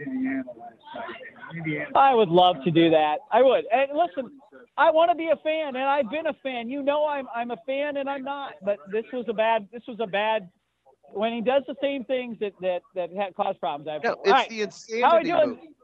I 1.94 2.12
would 2.12 2.28
love 2.28 2.56
to 2.64 2.70
do 2.72 2.90
that. 2.90 3.18
I 3.30 3.42
would. 3.42 3.64
And 3.72 3.96
listen, 3.96 4.40
I 4.76 4.90
want 4.90 5.12
to 5.12 5.16
be 5.16 5.28
a 5.28 5.36
fan, 5.36 5.76
and 5.76 5.84
I've 5.84 6.10
been 6.10 6.26
a 6.26 6.34
fan. 6.42 6.68
You 6.68 6.82
know, 6.82 7.06
I'm 7.06 7.28
I'm 7.34 7.52
a 7.52 7.58
fan, 7.66 7.98
and 7.98 8.10
I'm 8.10 8.24
not. 8.24 8.54
But 8.64 8.78
this 8.90 9.04
was 9.12 9.26
a 9.28 9.32
bad. 9.32 9.68
This 9.72 9.82
was 9.86 9.98
a 10.00 10.06
bad. 10.06 10.48
When 11.12 11.32
he 11.32 11.40
does 11.40 11.62
the 11.68 11.76
same 11.80 12.04
things 12.04 12.36
that 12.40 12.52
that 12.60 12.82
that 12.96 13.10
ha- 13.16 13.30
cause 13.36 13.56
problems, 13.60 13.88
I 13.88 13.92
have. 13.94 14.02
No, 14.02 14.16
it's 14.24 14.30
right. 14.30 14.48
the 14.48 15.00
How 15.02 15.16
are 15.16 15.22
we 15.22 15.30
insanity 15.30 15.54
doing? 15.54 15.74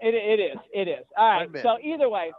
It, 0.00 0.14
it 0.14 0.42
is. 0.42 0.58
It 0.72 0.88
is. 0.88 1.04
All 1.16 1.28
right. 1.28 1.48
So 1.62 1.78
either 1.82 2.08
way, 2.08 2.32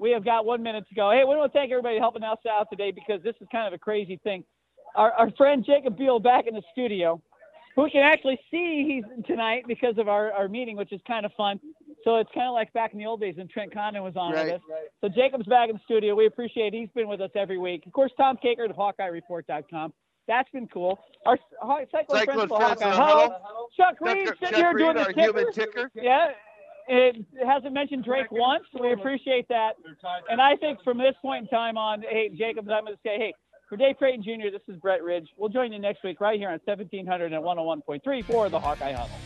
we 0.00 0.10
have 0.10 0.24
got 0.24 0.44
one 0.44 0.62
minute 0.62 0.84
to 0.88 0.94
go. 0.94 1.10
Hey, 1.10 1.20
we 1.20 1.36
want 1.36 1.52
to 1.52 1.58
thank 1.58 1.70
everybody 1.70 1.98
helping 1.98 2.22
us 2.22 2.38
out 2.50 2.68
today 2.70 2.90
because 2.90 3.22
this 3.22 3.34
is 3.40 3.48
kind 3.52 3.66
of 3.66 3.72
a 3.72 3.78
crazy 3.78 4.18
thing. 4.24 4.44
Our, 4.96 5.12
our 5.12 5.30
friend 5.32 5.64
Jacob 5.64 5.96
Beal 5.96 6.18
back 6.20 6.46
in 6.46 6.54
the 6.54 6.62
studio, 6.72 7.20
who 7.76 7.82
we 7.82 7.90
can 7.90 8.02
actually 8.02 8.38
see 8.50 8.84
he's 8.86 9.24
tonight 9.26 9.64
because 9.66 9.98
of 9.98 10.08
our, 10.08 10.32
our 10.32 10.48
meeting, 10.48 10.76
which 10.76 10.92
is 10.92 11.00
kind 11.06 11.26
of 11.26 11.32
fun. 11.36 11.58
So 12.04 12.16
it's 12.16 12.30
kind 12.34 12.46
of 12.46 12.54
like 12.54 12.72
back 12.74 12.92
in 12.92 12.98
the 12.98 13.06
old 13.06 13.20
days 13.20 13.34
when 13.36 13.48
Trent 13.48 13.72
Condon 13.72 14.02
was 14.04 14.14
on 14.16 14.32
Right. 14.32 14.46
with 14.46 14.54
us. 14.56 14.60
So 15.00 15.08
Jacob's 15.08 15.46
back 15.46 15.68
in 15.70 15.76
the 15.76 15.80
studio. 15.84 16.14
We 16.14 16.26
appreciate 16.26 16.74
it. 16.74 16.78
He's 16.78 16.88
been 16.94 17.08
with 17.08 17.20
us 17.20 17.30
every 17.34 17.58
week. 17.58 17.86
Of 17.86 17.92
course, 17.92 18.12
Tom 18.16 18.36
Kakert 18.44 18.70
of 18.70 18.76
HawkeyeReport.com. 18.76 19.92
That's 20.26 20.48
been 20.50 20.68
cool. 20.68 20.98
Our 21.26 21.38
Cyclone, 21.60 21.86
Cyclone 21.90 22.24
Principal 22.26 22.56
Friends 22.56 22.80
Hawkeye. 22.82 22.94
Hello. 22.94 23.28
Huddle. 23.42 23.68
Chuck 23.76 23.96
Reed 24.00 24.28
sitting 24.40 24.54
here 24.54 24.72
doing 24.74 24.94
the 24.96 25.04
ticker. 25.06 25.20
human 25.22 25.52
ticker. 25.52 25.90
Yeah, 25.94 26.28
it 26.88 27.26
hasn't 27.46 27.72
mentioned 27.72 28.04
Drake 28.04 28.30
once. 28.30 28.64
We 28.78 28.92
appreciate 28.92 29.48
that. 29.48 29.72
And 30.28 30.40
I 30.40 30.56
think 30.56 30.82
from 30.82 30.98
this 30.98 31.14
point 31.22 31.44
in 31.44 31.48
time 31.48 31.76
on, 31.76 32.02
hey, 32.02 32.30
Jacobs, 32.36 32.68
I'm 32.70 32.84
going 32.84 32.94
to 32.94 33.00
say, 33.02 33.16
hey, 33.16 33.34
for 33.68 33.76
Dave 33.76 33.96
Creighton 33.96 34.22
Jr., 34.22 34.50
this 34.52 34.62
is 34.68 34.76
Brett 34.80 35.02
Ridge. 35.02 35.28
We'll 35.36 35.48
join 35.48 35.72
you 35.72 35.78
next 35.78 36.04
week 36.04 36.20
right 36.20 36.38
here 36.38 36.48
on 36.48 36.60
1700 36.64 37.32
and 37.32 37.42
101.3 37.42 38.24
for 38.24 38.48
the 38.48 38.60
Hawkeye 38.60 38.92
Huddle. 38.92 39.16